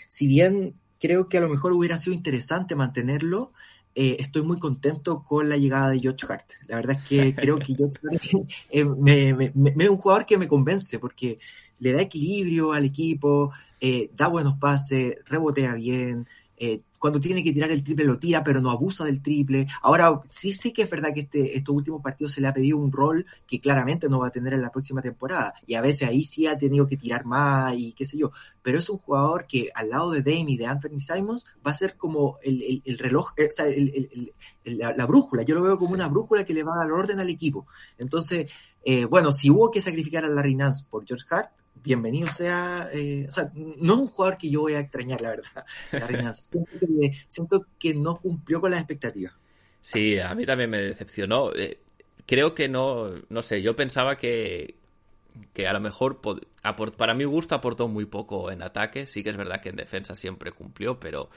si 0.08 0.26
bien 0.26 0.74
creo 1.00 1.28
que 1.28 1.38
a 1.38 1.40
lo 1.40 1.48
mejor 1.48 1.72
hubiera 1.72 1.98
sido 1.98 2.14
interesante 2.14 2.74
mantenerlo, 2.74 3.50
eh, 3.94 4.16
estoy 4.18 4.42
muy 4.42 4.58
contento 4.58 5.22
con 5.22 5.48
la 5.48 5.56
llegada 5.56 5.90
de 5.90 6.00
George 6.00 6.26
Hart. 6.28 6.50
La 6.66 6.76
verdad 6.76 6.96
es 6.98 7.06
que 7.06 7.34
creo 7.36 7.58
que 7.58 7.74
George 7.74 7.98
Hart 8.02 8.22
es 8.70 8.84
un 8.84 9.96
jugador 9.96 10.26
que 10.26 10.38
me 10.38 10.48
convence 10.48 10.98
porque 10.98 11.38
le 11.78 11.92
da 11.92 12.02
equilibrio 12.02 12.72
al 12.72 12.84
equipo, 12.84 13.52
eh, 13.80 14.10
da 14.16 14.28
buenos 14.28 14.58
pases, 14.58 15.16
rebotea 15.26 15.74
bien, 15.74 16.26
eh, 16.56 16.80
cuando 17.04 17.20
tiene 17.20 17.44
que 17.44 17.52
tirar 17.52 17.70
el 17.70 17.84
triple 17.84 18.06
lo 18.06 18.18
tira, 18.18 18.42
pero 18.42 18.62
no 18.62 18.70
abusa 18.70 19.04
del 19.04 19.20
triple. 19.20 19.66
Ahora, 19.82 20.22
sí, 20.24 20.54
sí 20.54 20.72
que 20.72 20.80
es 20.84 20.90
verdad 20.90 21.12
que 21.12 21.20
este, 21.20 21.54
estos 21.54 21.74
últimos 21.74 22.00
partidos 22.00 22.32
se 22.32 22.40
le 22.40 22.48
ha 22.48 22.54
pedido 22.54 22.78
un 22.78 22.90
rol 22.90 23.26
que 23.46 23.60
claramente 23.60 24.08
no 24.08 24.20
va 24.20 24.28
a 24.28 24.30
tener 24.30 24.54
en 24.54 24.62
la 24.62 24.72
próxima 24.72 25.02
temporada. 25.02 25.52
Y 25.66 25.74
a 25.74 25.82
veces 25.82 26.08
ahí 26.08 26.24
sí 26.24 26.46
ha 26.46 26.56
tenido 26.56 26.86
que 26.86 26.96
tirar 26.96 27.26
más 27.26 27.74
y 27.76 27.92
qué 27.92 28.06
sé 28.06 28.16
yo. 28.16 28.32
Pero 28.62 28.78
es 28.78 28.88
un 28.88 28.96
jugador 28.96 29.46
que 29.46 29.68
al 29.74 29.90
lado 29.90 30.12
de 30.12 30.22
Dame 30.22 30.52
y 30.52 30.56
de 30.56 30.64
Anthony 30.64 30.98
Simons 30.98 31.44
va 31.56 31.72
a 31.72 31.74
ser 31.74 31.98
como 31.98 32.38
el, 32.42 32.82
reloj, 32.98 33.34
eh, 33.36 33.48
o 33.48 33.52
sea, 33.52 33.66
la, 34.64 35.04
brújula. 35.04 35.42
Yo 35.42 35.56
lo 35.56 35.62
veo 35.62 35.76
como 35.76 35.92
una 35.92 36.08
brújula 36.08 36.44
que 36.44 36.54
le 36.54 36.62
va 36.62 36.72
a 36.72 36.78
dar 36.78 36.90
orden 36.90 37.20
al 37.20 37.28
equipo. 37.28 37.66
Entonces, 37.98 38.50
eh, 38.82 39.04
bueno, 39.04 39.30
si 39.30 39.50
hubo 39.50 39.70
que 39.70 39.82
sacrificar 39.82 40.24
a 40.24 40.28
Larry 40.28 40.54
Nance 40.54 40.86
por 40.88 41.04
George 41.04 41.26
Hart, 41.28 41.50
bienvenido 41.84 42.26
sea, 42.28 42.88
eh, 42.92 43.26
o 43.28 43.30
sea, 43.30 43.52
no 43.54 43.94
es 43.94 44.00
un 44.00 44.06
jugador 44.08 44.38
que 44.38 44.48
yo 44.48 44.62
voy 44.62 44.74
a 44.74 44.80
extrañar, 44.80 45.20
la 45.20 45.30
verdad, 45.30 46.34
siento, 46.34 46.78
que, 46.80 47.12
siento 47.28 47.66
que 47.78 47.94
no 47.94 48.16
cumplió 48.16 48.60
con 48.60 48.70
las 48.70 48.80
expectativas. 48.80 49.34
Sí, 49.82 50.18
a 50.18 50.34
mí 50.34 50.46
también 50.46 50.70
me 50.70 50.78
decepcionó. 50.78 51.52
Eh, 51.54 51.78
creo 52.26 52.54
que 52.54 52.68
no, 52.70 53.10
no 53.28 53.42
sé, 53.42 53.60
yo 53.60 53.76
pensaba 53.76 54.16
que, 54.16 54.76
que 55.52 55.68
a 55.68 55.74
lo 55.74 55.80
mejor 55.80 56.22
para 56.96 57.14
mi 57.14 57.24
gusto 57.24 57.54
aportó 57.54 57.86
muy 57.86 58.06
poco 58.06 58.50
en 58.50 58.62
ataque. 58.62 59.06
Sí 59.06 59.22
que 59.22 59.28
es 59.28 59.36
verdad 59.36 59.60
que 59.60 59.68
en 59.68 59.76
defensa 59.76 60.14
siempre 60.14 60.52
cumplió, 60.52 60.98
pero 60.98 61.28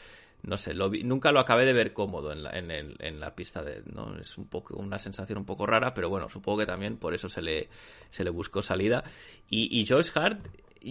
no 0.47 0.55
sé, 0.57 0.73
lo 0.73 0.89
nunca 0.89 1.33
lo 1.33 1.41
acabé 1.41 1.65
de 1.65 1.73
ver 1.73 1.91
cómodo 1.91 2.31
en 2.31 2.41
la, 2.41 2.51
en, 2.51 2.71
en 2.71 3.19
la 3.19 3.35
pista 3.35 3.61
de, 3.61 3.83
¿no? 3.93 4.17
Es 4.17 4.37
un 4.37 4.47
poco, 4.47 4.77
una 4.77 4.97
sensación 4.97 5.39
un 5.39 5.45
poco 5.45 5.65
rara, 5.65 5.93
pero 5.93 6.07
bueno, 6.07 6.29
supongo 6.29 6.59
que 6.59 6.65
también 6.65 6.95
por 6.95 7.13
eso 7.13 7.27
se 7.27 7.41
le, 7.41 7.67
se 8.11 8.23
le 8.23 8.29
buscó 8.29 8.61
salida. 8.61 9.03
Y, 9.49 9.77
y 9.77 9.85
Josh 9.85 10.09
Hart, 10.15 10.39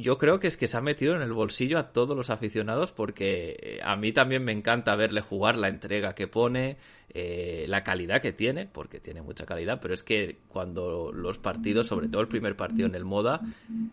yo 0.02 0.18
creo 0.18 0.40
que 0.40 0.46
es 0.46 0.56
que 0.56 0.68
se 0.68 0.76
ha 0.76 0.80
metido 0.80 1.14
en 1.14 1.22
el 1.22 1.32
bolsillo 1.32 1.78
a 1.78 1.92
todos 1.92 2.16
los 2.16 2.30
aficionados 2.30 2.92
porque 2.92 3.56
eh, 3.60 3.80
a 3.82 3.96
mí 3.96 4.12
también 4.12 4.44
me 4.44 4.52
encanta 4.52 4.94
verle 4.96 5.20
jugar 5.20 5.56
la 5.56 5.68
entrega 5.68 6.14
que 6.14 6.26
pone, 6.26 6.76
eh, 7.14 7.64
la 7.68 7.82
calidad 7.82 8.20
que 8.20 8.32
tiene, 8.32 8.66
porque 8.66 9.00
tiene 9.00 9.22
mucha 9.22 9.46
calidad, 9.46 9.78
pero 9.80 9.94
es 9.94 10.02
que 10.02 10.38
cuando 10.48 11.12
los 11.12 11.38
partidos, 11.38 11.86
sobre 11.86 12.08
todo 12.08 12.20
el 12.20 12.28
primer 12.28 12.56
partido 12.56 12.86
en 12.86 12.94
el 12.94 13.04
Moda, 13.04 13.40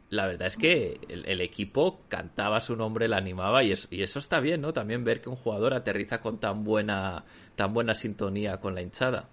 la 0.09 0.27
verdad 0.27 0.47
es 0.47 0.57
que 0.57 0.99
el, 1.07 1.41
equipo 1.41 2.01
cantaba 2.09 2.59
su 2.59 2.75
nombre, 2.75 3.07
la 3.07 3.17
animaba 3.17 3.63
y 3.63 3.71
eso, 3.71 3.87
y 3.91 4.01
eso 4.01 4.19
está 4.19 4.39
bien, 4.39 4.61
¿no? 4.61 4.73
También 4.73 5.03
ver 5.03 5.21
que 5.21 5.29
un 5.29 5.35
jugador 5.35 5.73
aterriza 5.73 6.19
con 6.19 6.37
tan 6.37 6.63
buena, 6.63 7.23
tan 7.55 7.73
buena 7.73 7.95
sintonía 7.95 8.57
con 8.57 8.75
la 8.75 8.81
hinchada. 8.81 9.29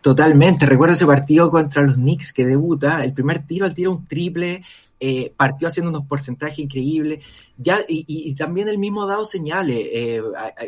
Totalmente, 0.00 0.66
recuerdo 0.66 0.94
ese 0.94 1.06
partido 1.06 1.50
contra 1.50 1.82
los 1.82 1.96
Knicks 1.96 2.32
que 2.32 2.46
debuta, 2.46 3.04
el 3.04 3.12
primer 3.12 3.46
tiro, 3.46 3.66
al 3.66 3.74
tiro 3.74 3.90
un 3.90 4.06
triple, 4.06 4.62
eh, 5.02 5.32
partió 5.34 5.66
haciendo 5.66 5.88
unos 5.88 6.06
porcentajes 6.06 6.58
increíbles. 6.58 7.24
Ya, 7.56 7.78
y, 7.88 8.34
también 8.34 8.68
el 8.68 8.78
mismo 8.78 9.06
dado 9.06 9.24
señales. 9.24 9.78
Eh, 9.90 10.22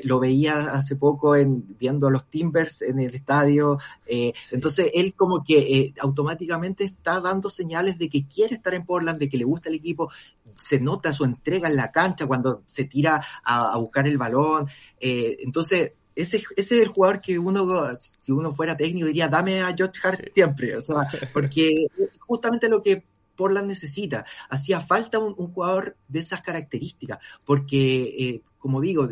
lo 0.04 0.20
veía 0.20 0.72
hace 0.72 0.96
poco 0.96 1.36
en, 1.36 1.76
viendo 1.78 2.08
a 2.08 2.10
los 2.10 2.30
Timbers 2.30 2.80
en 2.80 2.98
el 2.98 3.14
estadio. 3.14 3.78
Eh, 4.06 4.32
entonces, 4.50 4.90
él 4.94 5.14
como 5.14 5.44
que 5.44 5.92
automáticamente 6.00 6.84
está 6.84 7.20
dando 7.20 7.50
señales 7.50 7.98
de 7.98 8.08
que 8.08 8.26
quiere 8.26 8.54
estar 8.54 8.72
en 8.72 8.86
Portland, 8.86 9.18
de 9.18 9.28
que 9.28 9.36
le 9.36 9.44
gusta 9.44 9.68
el 9.68 9.76
equipo. 9.76 10.10
Se 10.56 10.80
nota 10.80 11.12
su 11.12 11.24
entrega 11.24 11.68
en 11.68 11.76
la 11.76 11.92
cancha 11.92 12.26
cuando 12.26 12.62
se 12.66 12.84
tira 12.84 13.22
a, 13.44 13.76
buscar 13.76 14.08
el 14.08 14.16
balón. 14.16 14.66
entonces, 14.98 15.92
ese, 16.14 16.42
ese, 16.56 16.74
es 16.76 16.82
el 16.82 16.88
jugador 16.88 17.20
que 17.20 17.38
uno, 17.38 17.88
si 17.98 18.32
uno 18.32 18.54
fuera 18.54 18.76
técnico, 18.76 19.06
diría, 19.06 19.28
dame 19.28 19.60
a 19.60 19.74
George 19.74 20.00
Hart 20.02 20.28
siempre. 20.34 20.76
O 20.76 20.80
sea, 20.80 21.06
porque 21.32 21.86
es 21.98 22.18
justamente 22.20 22.68
lo 22.68 22.82
que 22.82 23.04
Portland 23.42 23.66
necesita. 23.66 24.24
Hacía 24.48 24.80
falta 24.80 25.18
un, 25.18 25.34
jugador 25.34 25.96
de 26.06 26.20
esas 26.20 26.42
características, 26.42 27.18
porque, 27.44 28.02
eh, 28.16 28.42
como 28.60 28.80
digo, 28.80 29.08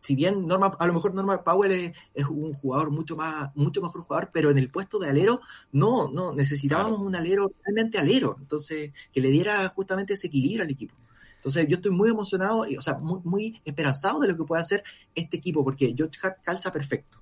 si 0.00 0.16
bien 0.16 0.44
Norma, 0.44 0.76
a 0.76 0.86
lo 0.88 0.92
mejor 0.92 1.14
Norman 1.14 1.44
Powell 1.44 1.94
es, 2.12 2.26
un 2.26 2.52
jugador 2.54 2.90
mucho 2.90 3.14
más, 3.14 3.54
mucho 3.54 3.80
mejor 3.80 4.02
jugador, 4.02 4.30
pero 4.32 4.50
en 4.50 4.58
el 4.58 4.70
puesto 4.70 4.98
de 4.98 5.08
alero, 5.08 5.40
no, 5.70 6.10
no, 6.10 6.34
necesitábamos 6.34 6.98
un 6.98 7.14
alero 7.14 7.52
realmente 7.62 7.98
alero, 7.98 8.36
entonces, 8.40 8.92
que 9.12 9.20
le 9.20 9.28
diera 9.30 9.68
justamente 9.68 10.14
ese 10.14 10.26
equilibrio 10.26 10.64
al 10.64 10.70
equipo. 10.70 10.96
Entonces 11.36 11.68
yo 11.68 11.76
estoy 11.76 11.92
muy 11.92 12.10
emocionado, 12.10 12.66
y, 12.66 12.76
o 12.76 12.80
sea, 12.80 12.94
muy, 12.94 13.20
muy 13.22 13.62
esperanzado 13.64 14.18
de 14.18 14.28
lo 14.28 14.36
que 14.36 14.42
puede 14.42 14.62
hacer 14.62 14.82
este 15.14 15.36
equipo, 15.36 15.62
porque 15.62 15.94
George 15.96 16.18
Hart 16.20 16.42
calza 16.42 16.72
perfecto. 16.72 17.19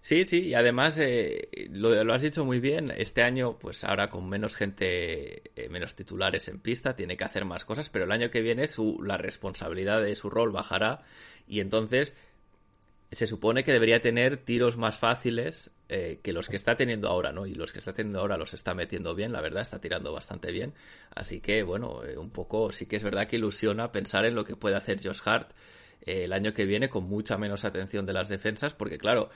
Sí, 0.00 0.24
sí, 0.26 0.48
y 0.48 0.54
además 0.54 0.98
eh, 0.98 1.68
lo, 1.70 2.12
has 2.12 2.22
dicho 2.22 2.44
muy 2.44 2.60
bien, 2.60 2.92
este 2.96 3.22
año, 3.22 3.58
pues 3.58 3.84
ahora 3.84 4.08
con 4.08 4.28
menos 4.28 4.56
gente, 4.56 5.50
eh, 5.56 5.68
menos 5.68 5.96
titulares 5.96 6.48
en 6.48 6.60
pista, 6.60 6.94
tiene 6.94 7.16
que 7.16 7.24
hacer 7.24 7.44
más 7.44 7.64
cosas, 7.64 7.88
pero 7.88 8.04
el 8.04 8.12
año 8.12 8.30
que 8.30 8.40
viene 8.40 8.68
su, 8.68 9.02
la 9.02 9.16
responsabilidad 9.16 10.02
de 10.02 10.14
su 10.14 10.30
rol 10.30 10.52
bajará 10.52 11.02
y 11.46 11.60
entonces 11.60 12.14
se 13.10 13.26
supone 13.26 13.64
que 13.64 13.72
debería 13.72 14.00
tener 14.00 14.36
tiros 14.36 14.76
más 14.76 14.98
fáciles 14.98 15.70
eh, 15.88 16.20
que 16.22 16.32
los 16.32 16.48
que 16.48 16.56
está 16.56 16.76
teniendo 16.76 17.08
ahora, 17.08 17.32
¿no? 17.32 17.46
Y 17.46 17.54
los 17.54 17.72
que 17.72 17.78
está 17.78 17.94
teniendo 17.94 18.20
ahora 18.20 18.36
los 18.36 18.52
está 18.52 18.74
metiendo 18.74 19.14
bien, 19.14 19.32
la 19.32 19.40
verdad, 19.40 19.62
está 19.62 19.80
tirando 19.80 20.12
bastante 20.12 20.52
bien. 20.52 20.74
Así 21.14 21.40
que, 21.40 21.62
bueno, 21.62 22.04
eh, 22.04 22.18
un 22.18 22.30
poco 22.30 22.70
sí 22.72 22.86
que 22.86 22.96
es 22.96 23.02
verdad 23.02 23.26
que 23.26 23.36
ilusiona 23.36 23.90
pensar 23.92 24.26
en 24.26 24.34
lo 24.34 24.44
que 24.44 24.56
puede 24.56 24.76
hacer 24.76 25.02
Josh 25.02 25.20
Hart 25.24 25.52
el 26.02 26.32
año 26.32 26.54
que 26.54 26.64
viene 26.64 26.88
con 26.88 27.04
mucha 27.04 27.36
menos 27.36 27.64
atención 27.64 28.06
de 28.06 28.12
las 28.12 28.28
defensas, 28.28 28.72
porque 28.72 28.98
claro, 28.98 29.30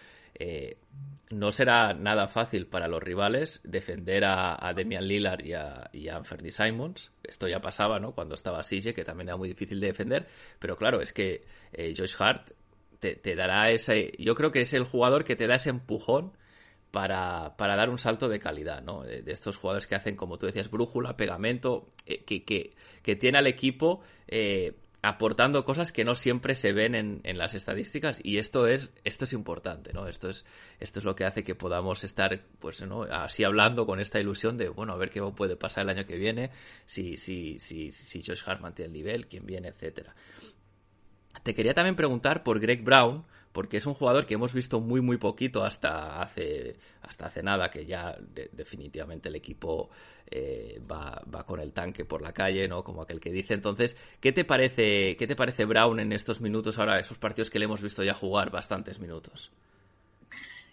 no 1.30 1.52
será 1.52 1.94
nada 1.94 2.28
fácil 2.28 2.66
para 2.66 2.88
los 2.88 3.02
rivales 3.02 3.60
defender 3.64 4.24
a, 4.24 4.72
Demian 4.74 5.06
Lillard 5.06 5.44
y 5.44 5.52
a, 5.54 5.88
y 5.92 6.08
Anthony 6.08 6.50
Simons. 6.50 7.12
Esto 7.22 7.48
ya 7.48 7.60
pasaba, 7.60 7.98
¿no? 8.00 8.12
Cuando 8.14 8.34
estaba 8.34 8.62
Sige, 8.64 8.94
que 8.94 9.04
también 9.04 9.28
era 9.28 9.36
muy 9.36 9.48
difícil 9.48 9.80
de 9.80 9.88
defender. 9.88 10.26
Pero 10.58 10.76
claro, 10.76 11.00
es 11.00 11.12
que 11.12 11.44
Josh 11.96 12.16
Hart 12.18 12.50
te, 13.10 13.34
dará 13.34 13.70
ese. 13.70 14.12
Yo 14.18 14.34
creo 14.34 14.52
que 14.52 14.62
es 14.62 14.72
el 14.74 14.84
jugador 14.84 15.24
que 15.24 15.36
te 15.36 15.46
da 15.46 15.56
ese 15.56 15.70
empujón 15.70 16.32
para, 16.92 17.56
para 17.56 17.74
dar 17.74 17.90
un 17.90 17.98
salto 17.98 18.28
de 18.28 18.38
calidad, 18.38 18.82
¿no? 18.82 19.02
De, 19.02 19.24
estos 19.26 19.56
jugadores 19.56 19.86
que 19.86 19.96
hacen, 19.96 20.14
como 20.14 20.38
tú 20.38 20.46
decías, 20.46 20.70
brújula, 20.70 21.16
pegamento, 21.16 21.90
eh, 22.06 22.22
que, 22.24 22.44
que, 22.44 22.74
que, 23.02 23.16
tiene 23.16 23.38
al 23.38 23.46
equipo 23.46 24.02
eh, 24.28 24.76
aportando 25.02 25.64
cosas 25.64 25.90
que 25.90 26.04
no 26.04 26.14
siempre 26.14 26.54
se 26.54 26.72
ven 26.72 26.94
en, 26.94 27.20
en, 27.24 27.36
las 27.36 27.54
estadísticas 27.54 28.20
y 28.22 28.38
esto 28.38 28.68
es 28.68 28.92
esto 29.02 29.24
es 29.24 29.32
importante 29.32 29.92
no 29.92 30.06
esto 30.06 30.30
es 30.30 30.44
esto 30.78 31.00
es 31.00 31.04
lo 31.04 31.16
que 31.16 31.24
hace 31.24 31.42
que 31.42 31.56
podamos 31.56 32.04
estar 32.04 32.40
pues 32.60 32.80
no 32.82 33.02
así 33.02 33.42
hablando 33.42 33.84
con 33.84 33.98
esta 33.98 34.20
ilusión 34.20 34.56
de 34.56 34.68
bueno 34.68 34.92
a 34.92 34.96
ver 34.96 35.10
qué 35.10 35.20
puede 35.36 35.56
pasar 35.56 35.82
el 35.82 35.90
año 35.90 36.06
que 36.06 36.16
viene 36.16 36.50
si 36.86 37.16
si 37.16 37.58
si 37.58 37.90
si 37.90 38.22
Josh 38.22 38.42
Hart 38.46 38.60
mantiene 38.60 38.86
el 38.86 38.92
nivel 38.92 39.26
quién 39.26 39.44
viene 39.44 39.68
etcétera. 39.68 40.14
Te 41.42 41.54
quería 41.54 41.74
también 41.74 41.96
preguntar 41.96 42.44
por 42.44 42.60
Greg 42.60 42.84
Brown, 42.84 43.24
porque 43.52 43.76
es 43.76 43.86
un 43.86 43.94
jugador 43.94 44.26
que 44.26 44.34
hemos 44.34 44.52
visto 44.52 44.80
muy 44.80 45.00
muy 45.00 45.18
poquito 45.18 45.64
hasta 45.64 46.20
hace 46.20 46.78
hasta 47.02 47.26
hace 47.26 47.42
nada 47.42 47.70
que 47.70 47.86
ya 47.86 48.18
definitivamente 48.52 49.28
el 49.28 49.36
equipo 49.36 49.90
eh, 50.26 50.80
va, 50.90 51.22
va, 51.32 51.44
con 51.44 51.60
el 51.60 51.72
tanque 51.72 52.04
por 52.04 52.22
la 52.22 52.32
calle 52.32 52.66
no 52.66 52.82
como 52.82 53.02
aquel 53.02 53.20
que 53.20 53.30
dice. 53.30 53.54
Entonces 53.54 53.96
qué 54.20 54.32
te 54.32 54.44
parece 54.44 55.16
qué 55.16 55.26
te 55.26 55.36
parece 55.36 55.64
Brown 55.64 56.00
en 56.00 56.12
estos 56.12 56.40
minutos 56.40 56.78
ahora 56.78 56.98
esos 56.98 57.18
partidos 57.18 57.50
que 57.50 57.58
le 57.58 57.66
hemos 57.66 57.82
visto 57.82 58.02
ya 58.02 58.14
jugar 58.14 58.50
bastantes 58.50 58.98
minutos 58.98 59.52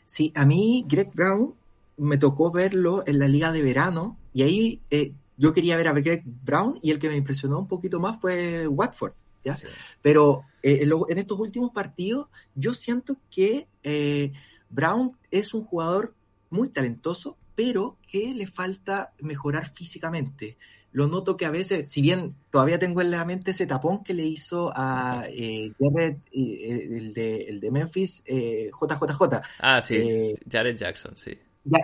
sí 0.06 0.32
a 0.36 0.46
mí 0.46 0.86
Greg 0.88 1.12
Brown 1.14 1.54
me 1.98 2.18
tocó 2.18 2.52
verlo 2.52 3.04
en 3.06 3.20
la 3.20 3.28
liga 3.28 3.52
de 3.52 3.62
verano 3.62 4.18
y 4.34 4.44
ahí 4.44 4.82
eh, 4.90 5.12
yo 5.38 5.54
quería 5.54 5.76
ver 5.76 5.88
a 5.90 5.94
Greg 5.94 6.24
Brown 6.26 6.80
y 6.82 6.92
el 6.92 7.00
que 7.00 7.10
me 7.10 7.16
impresionó 7.16 7.60
un 7.60 7.68
poquito 7.68 8.00
más 8.00 8.20
fue 8.20 8.68
Watford 8.68 9.14
¿ya? 9.44 9.58
Pero 10.02 10.44
eh, 10.64 10.84
en, 10.84 11.18
estos 11.18 11.40
últimos 11.40 11.72
partidos 11.72 12.28
yo 12.56 12.74
siento 12.74 13.18
que 13.30 13.68
eh, 13.84 14.32
Brown 14.70 15.18
es 15.32 15.54
un 15.54 15.64
jugador 15.64 16.14
muy 16.50 16.70
talentoso, 16.70 17.38
pero 17.56 17.98
que 18.08 18.34
le 18.34 18.48
falta 18.48 19.14
mejorar 19.20 19.72
físicamente. 19.74 20.58
Lo 20.92 21.08
noto 21.08 21.38
que 21.38 21.46
a 21.46 21.52
veces, 21.52 21.88
si 21.88 22.02
bien 22.02 22.36
todavía 22.50 22.80
tengo 22.80 23.02
en 23.02 23.12
la 23.12 23.24
mente 23.24 23.52
ese 23.52 23.68
tapón 23.68 24.04
que 24.04 24.16
le 24.16 24.26
hizo 24.26 24.72
a 24.76 25.26
eh, 25.30 25.72
Jared, 25.80 26.18
el, 26.32 27.14
de, 27.14 27.42
el, 27.44 27.60
de, 27.60 27.72
Memphis, 27.72 28.24
JJJ. 28.26 29.42
Ah, 29.60 29.82
sí, 29.84 30.34
Jared 30.50 30.76
Jackson, 30.76 31.16
sí. 31.16 31.38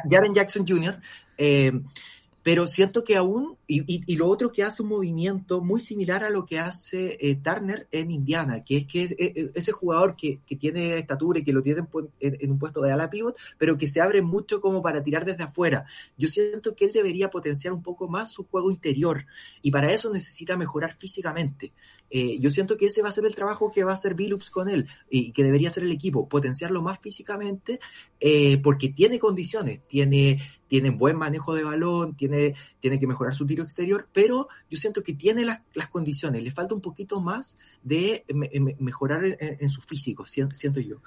Jared 0.10 0.34
Jackson 0.34 0.66
Jr., 0.68 1.00
pero 2.46 2.68
siento 2.68 3.04
que 3.04 3.18
aún, 3.18 3.58
y, 3.66 3.84
y, 3.88 4.16
lo 4.18 4.28
otro 4.28 4.52
que 4.52 4.62
hace 4.62 4.84
un 4.84 4.90
movimiento 4.90 5.62
muy 5.62 5.82
similar 5.82 6.24
a 6.24 6.30
lo 6.30 6.46
que 6.46 6.60
hace 6.60 7.18
eh, 7.20 7.40
Turner 7.44 7.88
en 7.92 8.12
Indiana, 8.12 8.64
que 8.64 8.78
es 8.78 8.86
que 8.86 9.06
eh, 9.06 9.16
eh, 9.18 9.52
ese 9.56 9.72
jugador 9.72 10.16
que, 10.16 10.42
que, 10.46 10.56
tiene 10.56 11.00
estatura 11.00 11.40
y 11.40 11.44
que 11.44 11.52
lo 11.52 11.64
tiene 11.64 11.88
en, 12.20 12.38
en, 12.40 12.52
un 12.52 12.60
puesto 12.60 12.82
de 12.82 12.92
ala 12.92 13.10
pivot, 13.10 13.36
pero 13.58 13.80
que 13.80 13.88
se 13.88 14.00
abre 14.00 14.22
mucho 14.22 14.62
como 14.62 14.84
para 14.84 15.02
tirar 15.02 15.26
desde 15.26 15.42
afuera. 15.42 15.86
Yo 16.20 16.28
siento 16.28 16.76
que 16.76 16.86
él 16.86 16.92
debería 16.94 17.32
potenciar 17.32 17.74
un 17.74 17.82
poco 17.82 18.08
más 18.08 18.32
su 18.32 18.44
juego 18.44 18.70
interior 18.70 19.26
y 19.64 19.72
para 19.72 19.92
eso 19.92 20.14
necesita 20.14 20.56
mejorar 20.56 20.96
físicamente. 20.96 21.74
Yo 22.40 22.50
siento 22.50 22.78
que 22.78 22.86
ese 22.86 23.02
va 23.02 23.10
a 23.10 23.12
ser 23.12 23.26
el 23.26 23.36
trabajo 23.36 23.72
que 23.72 23.84
va 23.84 23.92
a 23.92 23.96
hacer 23.96 24.14
Billups 24.14 24.50
con 24.50 24.70
él 24.70 24.88
y 25.10 25.34
que 25.34 25.44
debería 25.44 25.68
hacer 25.68 25.84
el 25.84 25.92
equipo, 25.92 26.30
potenciarlo 26.30 26.82
más 26.82 27.00
físicamente 27.00 27.80
porque 28.64 28.90
tiene 28.90 29.20
condiciones, 29.20 29.82
tiene, 29.88 30.40
tiene 30.76 30.90
buen 30.90 31.16
manejo 31.16 31.56
de 31.56 31.64
balón, 31.64 32.18
tiene, 32.18 32.54
tiene 32.82 33.00
que 33.00 33.08
mejorar 33.08 33.34
su 33.34 33.46
tiro 33.46 33.64
exterior, 33.64 34.10
pero 34.12 34.50
yo 34.70 34.78
siento 34.78 35.04
que 35.04 35.14
tiene 35.14 35.46
las, 35.46 35.62
las 35.74 35.88
condiciones, 35.88 36.44
le 36.44 36.52
falta 36.52 36.76
un 36.76 36.82
poquito 36.82 37.22
más 37.22 37.58
de 37.82 38.26
mejorar 38.80 39.22
en, 39.40 39.70
su 39.70 39.80
físico, 39.80 40.26
siento 40.26 40.82
yo. 40.82 40.98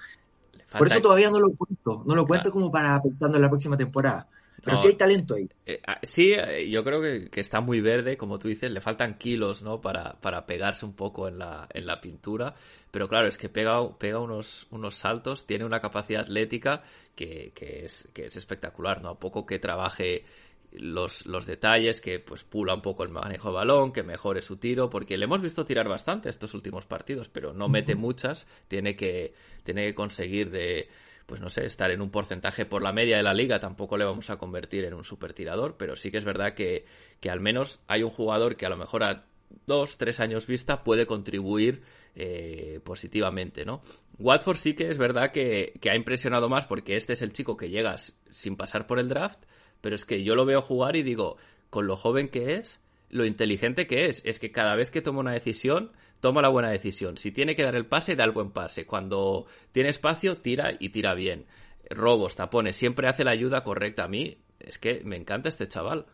Por 0.78 0.86
eso 0.86 1.02
todavía 1.02 1.30
no 1.30 1.38
lo 1.38 1.50
cuento, 1.50 2.02
no 2.06 2.14
lo 2.14 2.26
cuento 2.26 2.50
como 2.50 2.72
para 2.72 2.98
pensando 3.02 3.36
en 3.36 3.42
la 3.42 3.50
próxima 3.50 3.76
temporada. 3.76 4.26
Pero 4.68 4.82
sí 4.82 4.88
hay 4.88 4.94
talento 4.94 5.34
ahí. 5.34 5.48
Eh, 5.66 5.80
ah, 5.86 5.98
sí, 6.02 6.32
eh, 6.32 6.68
yo 6.68 6.84
creo 6.84 7.00
que, 7.00 7.30
que, 7.30 7.40
está 7.40 7.60
muy 7.60 7.80
verde, 7.80 8.16
como 8.16 8.38
tú 8.38 8.48
dices, 8.48 8.70
le 8.70 8.80
faltan 8.80 9.16
kilos, 9.16 9.62
¿no? 9.62 9.80
Para, 9.80 10.20
para 10.20 10.46
pegarse 10.46 10.84
un 10.84 10.94
poco 10.94 11.28
en 11.28 11.38
la, 11.38 11.66
en 11.72 11.86
la 11.86 12.00
pintura. 12.00 12.54
Pero 12.90 13.08
claro, 13.08 13.28
es 13.28 13.38
que 13.38 13.48
pega, 13.48 13.98
pega 13.98 14.18
unos, 14.18 14.66
unos 14.70 14.94
saltos, 14.96 15.46
tiene 15.46 15.64
una 15.64 15.80
capacidad 15.80 16.22
atlética 16.22 16.82
que, 17.14 17.52
que, 17.54 17.84
es, 17.84 18.08
que 18.12 18.26
es 18.26 18.36
espectacular, 18.36 19.02
¿no? 19.02 19.10
A 19.10 19.18
poco 19.18 19.46
que 19.46 19.58
trabaje 19.58 20.24
los, 20.72 21.24
los 21.26 21.46
detalles, 21.46 22.00
que 22.00 22.18
pues 22.18 22.44
pula 22.44 22.74
un 22.74 22.82
poco 22.82 23.02
el 23.02 23.08
manejo 23.08 23.48
de 23.48 23.54
balón, 23.54 23.92
que 23.92 24.02
mejore 24.02 24.42
su 24.42 24.56
tiro, 24.56 24.90
porque 24.90 25.16
le 25.16 25.24
hemos 25.24 25.40
visto 25.40 25.64
tirar 25.64 25.88
bastante 25.88 26.28
estos 26.28 26.52
últimos 26.54 26.84
partidos, 26.84 27.28
pero 27.28 27.54
no 27.54 27.68
mete 27.68 27.94
muchas, 27.94 28.46
tiene 28.68 28.96
que, 28.96 29.32
tiene 29.62 29.86
que 29.86 29.94
conseguir... 29.94 30.50
Eh, 30.54 30.88
pues 31.28 31.42
no 31.42 31.50
sé, 31.50 31.66
estar 31.66 31.90
en 31.90 32.00
un 32.00 32.10
porcentaje 32.10 32.64
por 32.64 32.82
la 32.82 32.90
media 32.90 33.18
de 33.18 33.22
la 33.22 33.34
liga, 33.34 33.60
tampoco 33.60 33.98
le 33.98 34.06
vamos 34.06 34.30
a 34.30 34.38
convertir 34.38 34.86
en 34.86 34.94
un 34.94 35.04
super 35.04 35.34
tirador, 35.34 35.76
pero 35.76 35.94
sí 35.94 36.10
que 36.10 36.16
es 36.16 36.24
verdad 36.24 36.54
que, 36.54 36.86
que 37.20 37.28
al 37.28 37.38
menos 37.38 37.80
hay 37.86 38.02
un 38.02 38.08
jugador 38.08 38.56
que 38.56 38.64
a 38.64 38.70
lo 38.70 38.78
mejor 38.78 39.04
a 39.04 39.26
dos, 39.66 39.98
tres 39.98 40.20
años 40.20 40.46
vista 40.46 40.82
puede 40.84 41.04
contribuir 41.04 41.82
eh, 42.14 42.80
positivamente, 42.82 43.66
¿no? 43.66 43.82
Watford 44.18 44.56
sí 44.56 44.72
que 44.72 44.88
es 44.88 44.96
verdad 44.96 45.30
que, 45.30 45.74
que, 45.82 45.90
ha 45.90 45.96
impresionado 45.96 46.48
más 46.48 46.66
porque 46.66 46.96
este 46.96 47.12
es 47.12 47.20
el 47.20 47.34
chico 47.34 47.58
que 47.58 47.68
llega 47.68 47.94
sin 48.30 48.56
pasar 48.56 48.86
por 48.86 48.98
el 48.98 49.10
draft, 49.10 49.40
pero 49.82 49.96
es 49.96 50.06
que 50.06 50.24
yo 50.24 50.34
lo 50.34 50.46
veo 50.46 50.62
jugar 50.62 50.96
y 50.96 51.02
digo, 51.02 51.36
con 51.68 51.86
lo 51.86 51.96
joven 51.96 52.30
que 52.30 52.54
es, 52.54 52.80
lo 53.10 53.26
inteligente 53.26 53.86
que 53.86 54.06
es, 54.06 54.22
es 54.24 54.38
que 54.38 54.50
cada 54.50 54.76
vez 54.76 54.90
que 54.90 55.02
toma 55.02 55.20
una 55.20 55.32
decisión 55.32 55.92
toma 56.20 56.42
la 56.42 56.48
buena 56.48 56.70
decisión. 56.70 57.16
Si 57.16 57.32
tiene 57.32 57.54
que 57.54 57.62
dar 57.62 57.74
el 57.74 57.86
pase, 57.86 58.16
da 58.16 58.24
el 58.24 58.32
buen 58.32 58.50
pase. 58.50 58.86
Cuando 58.86 59.46
tiene 59.72 59.90
espacio, 59.90 60.38
tira 60.38 60.72
y 60.78 60.90
tira 60.90 61.14
bien. 61.14 61.46
Robos, 61.90 62.36
tapones, 62.36 62.76
siempre 62.76 63.08
hace 63.08 63.24
la 63.24 63.30
ayuda 63.30 63.64
correcta. 63.64 64.04
A 64.04 64.08
mí 64.08 64.38
es 64.58 64.78
que 64.78 65.02
me 65.04 65.16
encanta 65.16 65.48
este 65.48 65.68
chaval. 65.68 66.06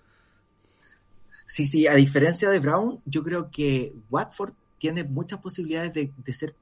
Sí, 1.46 1.66
sí, 1.66 1.86
a 1.86 1.94
diferencia 1.94 2.50
de 2.50 2.58
Brown, 2.58 3.00
yo 3.04 3.22
creo 3.22 3.50
que 3.50 3.92
Watford 4.10 4.54
tiene 4.78 5.04
muchas 5.04 5.40
posibilidades 5.40 5.92
de, 5.92 6.32
ser 6.32 6.54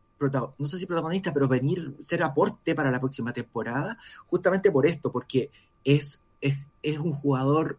no 0.59 0.69
sé 0.69 0.79
si 0.79 0.87
protagonista, 0.87 1.33
pero 1.33 1.49
venir, 1.49 1.97
ser 2.03 2.23
aporte 2.23 2.77
para 2.77 2.93
la 2.93 3.01
próxima 3.01 3.33
temporada, 3.33 3.99
justamente 4.27 4.71
por 4.71 4.87
esto, 4.87 5.11
porque 5.11 5.51
es, 5.83 6.21
es, 6.41 6.57
es 6.81 6.99
un 6.99 7.13
jugador 7.13 7.79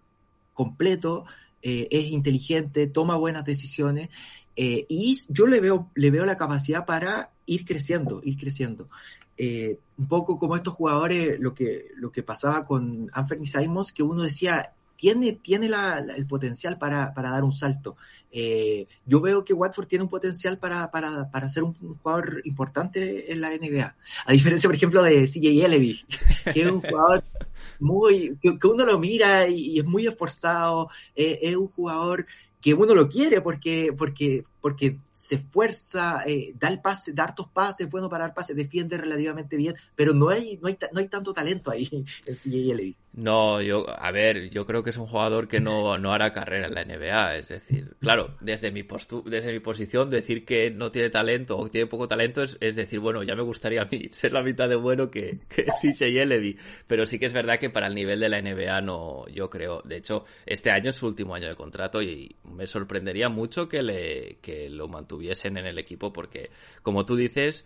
completo, 0.53 1.23
eh, 1.61 1.87
es 1.89 2.07
inteligente, 2.07 2.87
toma 2.87 3.15
buenas 3.15 3.45
decisiones 3.45 4.09
eh, 4.55 4.85
y 4.87 5.17
yo 5.29 5.47
le 5.47 5.59
veo, 5.59 5.89
le 5.95 6.11
veo 6.11 6.25
la 6.25 6.37
capacidad 6.37 6.85
para 6.85 7.31
ir 7.45 7.65
creciendo, 7.65 8.21
ir 8.23 8.37
creciendo. 8.37 8.89
Eh, 9.35 9.79
un 9.97 10.07
poco 10.07 10.37
como 10.37 10.55
estos 10.55 10.75
jugadores, 10.75 11.39
lo 11.39 11.53
que, 11.55 11.87
lo 11.95 12.11
que 12.11 12.23
pasaba 12.23 12.65
con 12.65 13.09
Anthony 13.13 13.45
Simons, 13.45 13.91
que 13.91 14.03
uno 14.03 14.21
decía, 14.21 14.73
tiene, 14.95 15.33
tiene 15.33 15.67
la, 15.67 15.97
el 15.97 16.27
potencial 16.27 16.77
para, 16.77 17.13
para, 17.15 17.31
dar 17.31 17.43
un 17.43 17.51
salto. 17.51 17.97
Eh, 18.31 18.87
yo 19.05 19.21
veo 19.21 19.43
que 19.43 19.53
Watford 19.53 19.87
tiene 19.87 20.03
un 20.03 20.09
potencial 20.09 20.59
para, 20.59 20.91
para, 20.91 21.31
para 21.31 21.49
ser 21.49 21.63
un, 21.63 21.73
jugador 21.73 22.41
importante 22.45 23.31
en 23.31 23.41
la 23.41 23.49
NBA. 23.49 23.95
A 24.25 24.31
diferencia, 24.31 24.67
por 24.67 24.75
ejemplo, 24.75 25.01
de 25.01 25.25
CJ 25.25 25.65
Elevi, 25.65 26.05
que 26.53 26.61
es 26.61 26.71
un 26.71 26.81
jugador 26.81 27.23
muy, 27.79 28.37
que, 28.39 28.67
uno 28.67 28.85
lo 28.85 28.99
mira 28.99 29.47
y, 29.47 29.79
es 29.79 29.85
muy 29.85 30.05
esforzado, 30.05 30.89
es 31.15 31.55
un 31.55 31.67
jugador 31.69 32.27
que 32.63 32.73
uno 32.73 32.95
lo 32.95 33.09
quiere 33.09 33.41
porque, 33.41 33.93
porque 33.95 34.45
porque 34.63 34.99
se 35.09 35.35
esfuerza, 35.35 36.23
eh, 36.25 36.53
da 36.57 36.69
el 36.69 36.79
pase, 36.79 37.11
da 37.11 37.25
hartos 37.25 37.49
pases, 37.49 37.89
bueno 37.89 38.07
para 38.09 38.23
dar 38.23 38.33
pases, 38.33 38.55
defiende 38.55 38.95
relativamente 38.95 39.57
bien, 39.57 39.75
pero 39.93 40.13
no 40.13 40.29
hay, 40.29 40.57
no 40.61 40.69
hay, 40.69 40.77
no 40.93 41.01
hay 41.01 41.09
tanto 41.09 41.33
talento 41.33 41.69
ahí 41.69 41.89
en 42.25 42.33
CJ 42.33 42.95
No, 43.11 43.61
yo, 43.61 43.85
a 43.89 44.09
ver, 44.11 44.49
yo 44.51 44.65
creo 44.65 44.81
que 44.81 44.91
es 44.91 44.97
un 44.97 45.05
jugador 45.05 45.49
que 45.49 45.59
no, 45.59 45.97
no 45.97 46.13
hará 46.13 46.31
carrera 46.31 46.67
en 46.67 46.75
la 46.75 46.85
NBA, 46.85 47.35
es 47.39 47.49
decir, 47.49 47.93
claro, 47.99 48.37
desde 48.39 48.71
mi 48.71 48.83
postu 48.83 49.21
desde 49.25 49.51
mi 49.51 49.59
posición, 49.59 50.09
decir 50.09 50.45
que 50.45 50.71
no 50.71 50.91
tiene 50.91 51.09
talento 51.09 51.57
o 51.57 51.67
tiene 51.67 51.87
poco 51.87 52.07
talento 52.07 52.41
es, 52.41 52.55
es, 52.61 52.77
decir, 52.77 53.01
bueno, 53.01 53.21
ya 53.21 53.35
me 53.35 53.43
gustaría 53.43 53.81
a 53.81 53.85
mí 53.91 54.07
ser 54.13 54.31
la 54.31 54.43
mitad 54.43 54.69
de 54.69 54.77
bueno 54.77 55.11
que, 55.11 55.33
que 55.53 55.65
CJ 55.93 56.25
Levy, 56.25 56.57
pero 56.87 57.05
sí 57.05 57.19
que 57.19 57.25
es 57.25 57.33
verdad 57.33 57.59
que 57.59 57.69
para 57.69 57.87
el 57.87 57.95
nivel 57.95 58.21
de 58.21 58.29
la 58.29 58.41
NBA 58.41 58.79
no, 58.79 59.27
yo 59.27 59.49
creo, 59.49 59.81
de 59.83 59.97
hecho, 59.97 60.23
este 60.45 60.71
año 60.71 60.91
es 60.91 60.95
su 60.95 61.07
último 61.07 61.35
año 61.35 61.49
de 61.49 61.55
contrato 61.55 62.01
y 62.01 62.37
me 62.45 62.65
sorprendería 62.65 63.27
mucho 63.27 63.67
que 63.67 63.83
le, 63.83 64.37
que 64.41 64.52
lo 64.69 64.87
mantuviesen 64.87 65.57
en 65.57 65.65
el 65.65 65.79
equipo 65.79 66.13
porque, 66.13 66.49
como 66.81 67.05
tú 67.05 67.15
dices, 67.15 67.65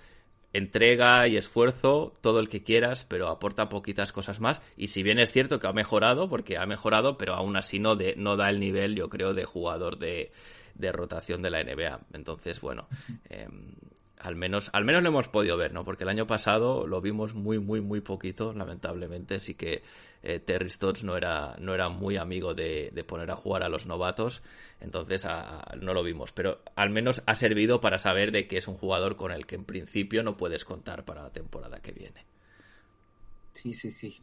entrega 0.54 1.28
y 1.28 1.38
esfuerzo, 1.38 2.14
todo 2.22 2.40
el 2.40 2.50
que 2.50 2.64
quieras, 2.64 3.06
pero 3.06 3.30
aporta 3.30 3.70
poquitas 3.70 4.12
cosas 4.12 4.40
más. 4.40 4.62
Y 4.76 4.90
si 4.90 5.04
bien 5.04 5.20
es 5.20 5.32
cierto 5.32 5.60
que 5.60 5.68
ha 5.68 5.74
mejorado, 5.74 6.30
porque 6.30 6.58
ha 6.58 6.66
mejorado, 6.66 7.18
pero 7.18 7.34
aún 7.34 7.56
así 7.56 7.80
no, 7.80 7.96
de, 7.96 8.16
no 8.16 8.36
da 8.36 8.50
el 8.50 8.60
nivel, 8.60 8.96
yo 8.96 9.10
creo, 9.10 9.34
de 9.34 9.46
jugador 9.46 9.98
de, 9.98 10.32
de 10.76 10.92
rotación 10.92 11.42
de 11.42 11.50
la 11.50 11.64
NBA. 11.64 12.00
Entonces, 12.14 12.62
bueno, 12.62 12.88
al 14.20 14.36
menos, 14.36 14.70
al 14.74 14.84
menos 14.84 15.04
lo 15.04 15.10
hemos 15.10 15.28
podido 15.28 15.58
ver, 15.58 15.74
¿no? 15.74 15.84
Porque 15.84 16.04
el 16.04 16.10
año 16.10 16.26
pasado 16.26 16.88
lo 16.88 17.02
vimos 17.02 17.36
muy, 17.36 17.60
muy, 17.60 17.82
muy 17.82 18.02
poquito, 18.02 18.54
lamentablemente. 18.54 19.36
Así 19.36 19.54
que 19.54 19.84
eh, 20.24 20.40
Terry 20.40 20.70
Stotts 20.70 21.04
no 21.04 21.16
era, 21.16 21.56
no 21.60 21.74
era 21.74 21.90
muy 21.90 22.18
amigo 22.18 22.54
de, 22.54 22.92
de 22.94 23.04
poner 23.04 23.30
a 23.30 23.36
jugar 23.36 23.64
a 23.64 23.70
los 23.70 23.86
novatos, 23.86 24.42
entonces 24.82 25.26
no 25.80 25.94
lo 25.94 26.04
vimos. 26.04 26.32
Pero 26.32 26.62
al 26.76 26.90
menos 26.90 27.22
ha 27.26 27.36
servido 27.36 27.80
para 27.80 28.00
saber 28.00 28.32
de 28.32 28.48
que 28.48 28.58
es 28.58 28.68
un 28.68 28.76
jugador 28.76 29.16
con 29.16 29.32
el 29.32 29.46
que 29.46 29.56
en 29.56 29.66
principio 29.66 30.24
no 30.24 30.36
puedes 30.36 30.66
contar 30.66 31.06
para 31.06 31.24
la 31.24 31.32
temporada 31.32 31.80
que 31.80 31.92
viene. 31.92 32.26
Sí, 33.54 33.74
sí, 33.74 33.92
sí. 33.92 34.22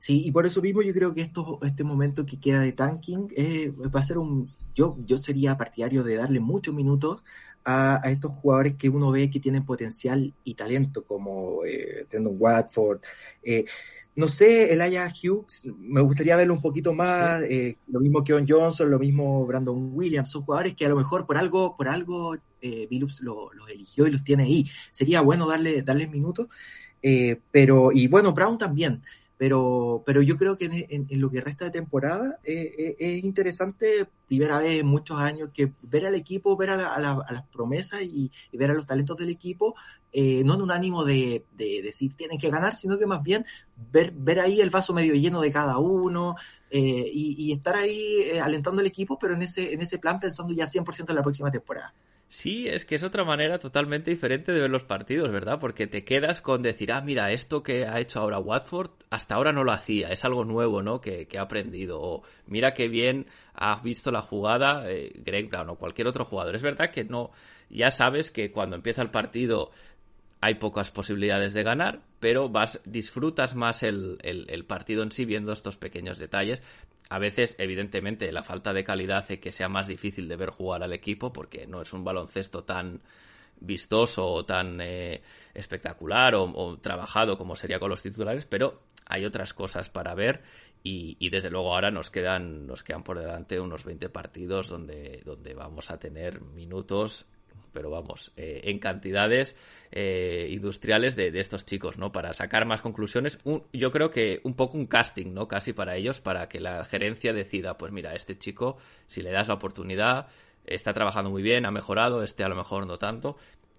Sí, 0.00 0.22
y 0.24 0.30
por 0.30 0.46
eso 0.46 0.62
mismo 0.62 0.80
yo 0.82 0.92
creo 0.92 1.12
que 1.12 1.22
esto, 1.22 1.58
este 1.62 1.82
momento 1.82 2.24
que 2.24 2.38
queda 2.38 2.60
de 2.60 2.72
tanking 2.72 3.32
eh, 3.36 3.70
va 3.70 4.00
a 4.00 4.04
ser 4.04 4.18
un... 4.18 4.52
Yo, 4.74 4.96
yo 5.04 5.18
sería 5.18 5.56
partidario 5.56 6.04
de 6.04 6.14
darle 6.14 6.38
muchos 6.38 6.72
minutos 6.72 7.24
a, 7.70 8.00
estos 8.10 8.32
jugadores 8.32 8.76
que 8.76 8.88
uno 8.88 9.10
ve 9.10 9.30
que 9.30 9.40
tienen 9.40 9.66
potencial 9.66 10.32
y 10.42 10.54
talento, 10.54 11.04
como 11.04 11.64
eh, 11.66 12.06
Tendon 12.08 12.36
Watford. 12.38 13.00
Eh, 13.42 13.66
no 14.16 14.26
sé, 14.26 14.72
Elijah 14.72 15.12
Hughes, 15.12 15.64
me 15.78 16.00
gustaría 16.00 16.34
verlo 16.34 16.54
un 16.54 16.62
poquito 16.62 16.92
más, 16.92 17.42
eh, 17.42 17.76
lo 17.86 18.00
mismo 18.00 18.24
que 18.24 18.32
John 18.32 18.46
Johnson, 18.48 18.90
lo 18.90 18.98
mismo 18.98 19.46
Brandon 19.46 19.90
Williams, 19.92 20.30
son 20.30 20.42
jugadores 20.42 20.74
que 20.74 20.86
a 20.86 20.88
lo 20.88 20.96
mejor 20.96 21.26
por 21.26 21.36
algo, 21.36 21.76
por 21.76 21.88
algo 21.88 22.36
eh, 22.60 22.88
Billups 22.90 23.20
los 23.20 23.50
eligió 23.70 24.06
y 24.06 24.10
los 24.10 24.24
tiene 24.24 24.44
ahí. 24.44 24.68
Sería 24.90 25.20
bueno 25.20 25.46
darle, 25.46 25.82
darles 25.82 26.10
minutos, 26.10 26.48
eh, 27.02 27.40
pero, 27.52 27.92
y 27.92 28.08
bueno, 28.08 28.32
Brown 28.32 28.58
también, 28.58 29.02
pero, 29.38 30.02
pero 30.04 30.20
yo 30.20 30.36
creo 30.36 30.58
que 30.58 30.86
en, 30.90 31.20
lo 31.20 31.30
que 31.30 31.40
resta 31.40 31.66
de 31.66 31.70
temporada 31.70 32.40
eh, 32.42 32.74
eh, 32.76 32.96
es 32.98 33.24
interesante, 33.24 34.08
primera 34.26 34.58
vez 34.58 34.80
en 34.80 34.86
muchos 34.86 35.18
años, 35.20 35.50
que 35.54 35.72
ver 35.82 36.06
al 36.06 36.16
equipo, 36.16 36.56
ver 36.56 36.70
a, 36.70 36.98
las 36.98 37.42
promesas 37.52 38.02
y, 38.02 38.32
ver 38.52 38.72
a 38.72 38.74
los 38.74 38.84
talentos 38.84 39.16
del 39.16 39.30
equipo, 39.30 39.76
eh, 40.12 40.42
no 40.44 40.54
en 40.54 40.62
un 40.62 40.72
ánimo 40.72 41.04
de, 41.04 41.44
decir 41.56 42.14
tienen 42.16 42.38
que 42.38 42.50
ganar, 42.50 42.74
sino 42.74 42.98
que 42.98 43.06
más 43.06 43.22
bien 43.22 43.46
ver, 43.92 44.10
ver 44.10 44.40
ahí 44.40 44.60
el 44.60 44.70
vaso 44.70 44.92
medio 44.92 45.14
lleno 45.14 45.40
de 45.40 45.52
cada 45.52 45.78
uno 45.78 46.34
y, 46.70 47.36
y, 47.38 47.52
estar 47.52 47.76
ahí 47.76 48.38
alentando 48.42 48.80
al 48.80 48.86
equipo, 48.88 49.20
pero 49.20 49.34
en 49.34 49.42
ese, 49.42 49.72
en 49.72 49.82
ese 49.82 49.98
plan 49.98 50.18
pensando 50.18 50.52
ya 50.52 50.66
100% 50.66 51.10
en 51.10 51.14
la 51.14 51.22
próxima 51.22 51.50
temporada. 51.52 51.94
Sí, 52.30 52.68
es 52.68 52.84
que 52.84 52.94
es 52.94 53.02
otra 53.02 53.24
manera 53.24 53.58
totalmente 53.58 54.10
diferente 54.10 54.52
de 54.52 54.60
ver 54.60 54.70
los 54.70 54.84
partidos, 54.84 55.30
¿verdad? 55.30 55.58
Porque 55.58 55.86
te 55.86 56.04
quedas 56.04 56.42
con 56.42 56.60
decir, 56.60 56.92
ah, 56.92 57.00
mira, 57.00 57.32
esto 57.32 57.62
que 57.62 57.86
ha 57.86 58.00
hecho 58.00 58.20
ahora 58.20 58.38
Watford, 58.38 58.90
hasta 59.08 59.34
ahora 59.34 59.52
no 59.52 59.64
lo 59.64 59.72
hacía, 59.72 60.10
es 60.12 60.26
algo 60.26 60.44
nuevo, 60.44 60.82
¿no? 60.82 61.00
Que, 61.00 61.26
que 61.26 61.38
ha 61.38 61.42
aprendido. 61.42 61.98
O 62.02 62.22
mira 62.46 62.74
qué 62.74 62.88
bien 62.88 63.26
ha 63.54 63.80
visto 63.80 64.10
la 64.10 64.20
jugada 64.20 64.90
eh, 64.90 65.10
Greg 65.24 65.48
Brown 65.48 65.70
o 65.70 65.76
cualquier 65.76 66.06
otro 66.06 66.26
jugador. 66.26 66.54
Es 66.54 66.62
verdad 66.62 66.90
que 66.90 67.04
no, 67.04 67.30
ya 67.70 67.90
sabes 67.90 68.30
que 68.30 68.52
cuando 68.52 68.76
empieza 68.76 69.00
el 69.00 69.10
partido 69.10 69.70
hay 70.40 70.54
pocas 70.54 70.90
posibilidades 70.90 71.52
de 71.52 71.62
ganar, 71.62 72.00
pero 72.20 72.48
vas, 72.48 72.80
disfrutas 72.84 73.54
más 73.54 73.82
el, 73.82 74.18
el, 74.22 74.64
partido 74.64 75.02
en 75.02 75.10
sí 75.10 75.24
viendo 75.24 75.52
estos 75.52 75.76
pequeños 75.76 76.18
detalles. 76.18 76.62
A 77.08 77.18
veces, 77.18 77.56
evidentemente, 77.58 78.30
la 78.30 78.42
falta 78.42 78.72
de 78.72 78.84
calidad 78.84 79.18
hace 79.18 79.40
que 79.40 79.50
sea 79.50 79.68
más 79.68 79.88
difícil 79.88 80.28
de 80.28 80.36
ver 80.36 80.50
jugar 80.50 80.82
al 80.82 80.92
equipo 80.92 81.32
porque 81.32 81.66
no 81.66 81.82
es 81.82 81.92
un 81.92 82.04
baloncesto 82.04 82.64
tan 82.64 83.00
vistoso 83.60 84.26
o 84.26 84.44
tan 84.44 84.80
eh, 84.80 85.22
espectacular 85.54 86.34
o, 86.36 86.78
trabajado 86.78 87.36
como 87.36 87.56
sería 87.56 87.80
con 87.80 87.90
los 87.90 88.02
titulares, 88.02 88.44
pero 88.44 88.82
hay 89.06 89.24
otras 89.24 89.52
cosas 89.54 89.90
para 89.90 90.14
ver 90.14 90.42
y, 90.84 91.16
y, 91.18 91.30
desde 91.30 91.50
luego 91.50 91.74
ahora 91.74 91.90
nos 91.90 92.10
quedan, 92.10 92.66
nos 92.66 92.84
quedan 92.84 93.02
por 93.02 93.18
delante 93.18 93.58
unos 93.58 93.84
20 93.84 94.10
partidos 94.10 94.68
donde, 94.68 95.22
donde 95.24 95.54
vamos 95.54 95.90
a 95.90 95.98
tener 95.98 96.40
minutos 96.40 97.26
pero 97.72 97.90
vamos, 97.90 98.32
eh, 98.36 98.62
en 98.64 98.78
cantidades 98.78 99.56
eh, 99.90 100.48
industriales 100.50 101.16
de, 101.16 101.28
estos 101.38 101.64
chicos, 101.64 101.98
¿no? 101.98 102.12
Para 102.12 102.34
sacar 102.34 102.66
más 102.66 102.80
conclusiones. 102.80 103.38
yo 103.72 103.90
creo 103.90 104.10
que 104.10 104.40
un 104.44 104.54
poco 104.54 104.76
un 104.76 104.86
casting, 104.86 105.32
¿no? 105.32 105.48
Casi 105.48 105.72
para 105.72 105.96
ellos, 105.96 106.20
para 106.20 106.48
que 106.48 106.60
la 106.60 106.84
gerencia 106.84 107.32
decida, 107.32 107.78
pues 107.78 107.92
mira, 107.92 108.14
este 108.14 108.36
chico, 108.38 108.78
si 109.06 109.22
le 109.22 109.30
das 109.30 109.48
la 109.48 109.54
oportunidad, 109.54 110.28
está 110.66 110.92
trabajando 110.92 111.30
muy 111.30 111.42
bien, 111.42 111.66
ha 111.66 111.70
mejorado, 111.70 112.22
este 112.22 112.44
a 112.44 112.48
lo 112.48 112.56
mejor 112.56 112.86
no 112.86 112.98
tanto. 112.98 113.36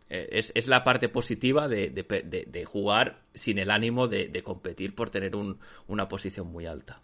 Eh, 0.09 0.27
es, 0.31 0.51
es, 0.55 0.67
la 0.67 0.83
parte 0.83 1.07
positiva 1.07 1.67
de, 1.67 1.89
de, 1.89 2.65
jugar 2.65 3.21
sin 3.33 3.59
el 3.59 3.69
ánimo 3.69 4.07
de, 4.07 4.41
competir 4.43 4.95
por 4.95 5.11
tener 5.11 5.35
un, 5.35 5.59
una 5.87 6.07
posición 6.07 6.47
muy 6.47 6.65
alta. 6.65 7.01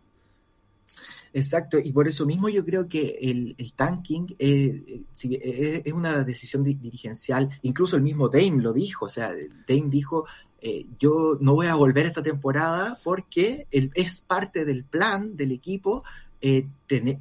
Exacto, 1.36 1.78
y 1.78 1.92
por 1.92 2.08
eso 2.08 2.26
mismo 2.26 2.48
yo 2.48 2.64
creo 2.64 2.88
que 2.88 3.18
el, 3.20 3.74
tanking 3.76 4.38
eh, 4.40 5.04
eh, 5.30 5.82
es 5.84 5.92
una 5.92 6.24
decisión 6.24 6.64
dirigencial, 6.64 7.50
incluso 7.62 7.98
el 7.98 8.04
mismo 8.04 8.30
Dame 8.30 8.62
lo 8.62 8.72
dijo, 8.72 9.08
o 9.08 9.10
sea, 9.10 9.34
Dame 9.68 9.90
dijo, 9.90 10.26
eh, 10.62 10.86
yo 10.98 11.38
no 11.42 11.54
voy 11.54 11.68
a 11.68 11.76
volver 11.76 12.06
esta 12.06 12.24
temporada 12.24 12.98
porque 13.04 13.68
es 13.70 14.22
parte 14.22 14.64
del 14.64 14.86
plan 14.86 15.36
del 15.36 15.52
equipo 15.52 16.06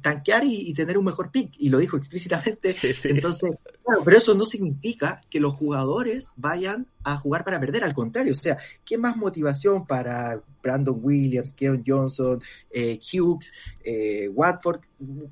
tanquear 0.01 0.45
y, 0.45 0.73
tener 0.73 0.97
un 0.97 1.03
mejor 1.03 1.29
pick, 1.29 1.51
y 1.57 1.67
lo 1.67 1.79
dijo 1.79 1.97
explícitamente. 1.97 2.73
Entonces, 3.03 3.51
claro, 3.85 4.01
pero 4.03 4.17
eso 4.17 4.35
no 4.35 4.45
significa 4.45 5.21
que 5.29 5.39
los 5.39 5.53
jugadores 5.53 6.31
vayan 6.35 6.87
a 7.03 7.17
jugar 7.17 7.45
para 7.45 7.59
perder, 7.59 7.83
al 7.83 7.93
contrario, 7.93 8.33
o 8.33 8.35
sea, 8.35 8.57
¿qué 8.83 8.97
más 8.97 9.15
motivación 9.15 9.85
para 9.85 10.41
Brandon 10.63 10.99
Williams, 10.99 11.53
Keon 11.53 11.83
Johnson, 11.85 12.41
eh, 12.71 12.99
Hughes, 12.99 13.51
eh, 13.83 14.27
Watford, 14.29 14.81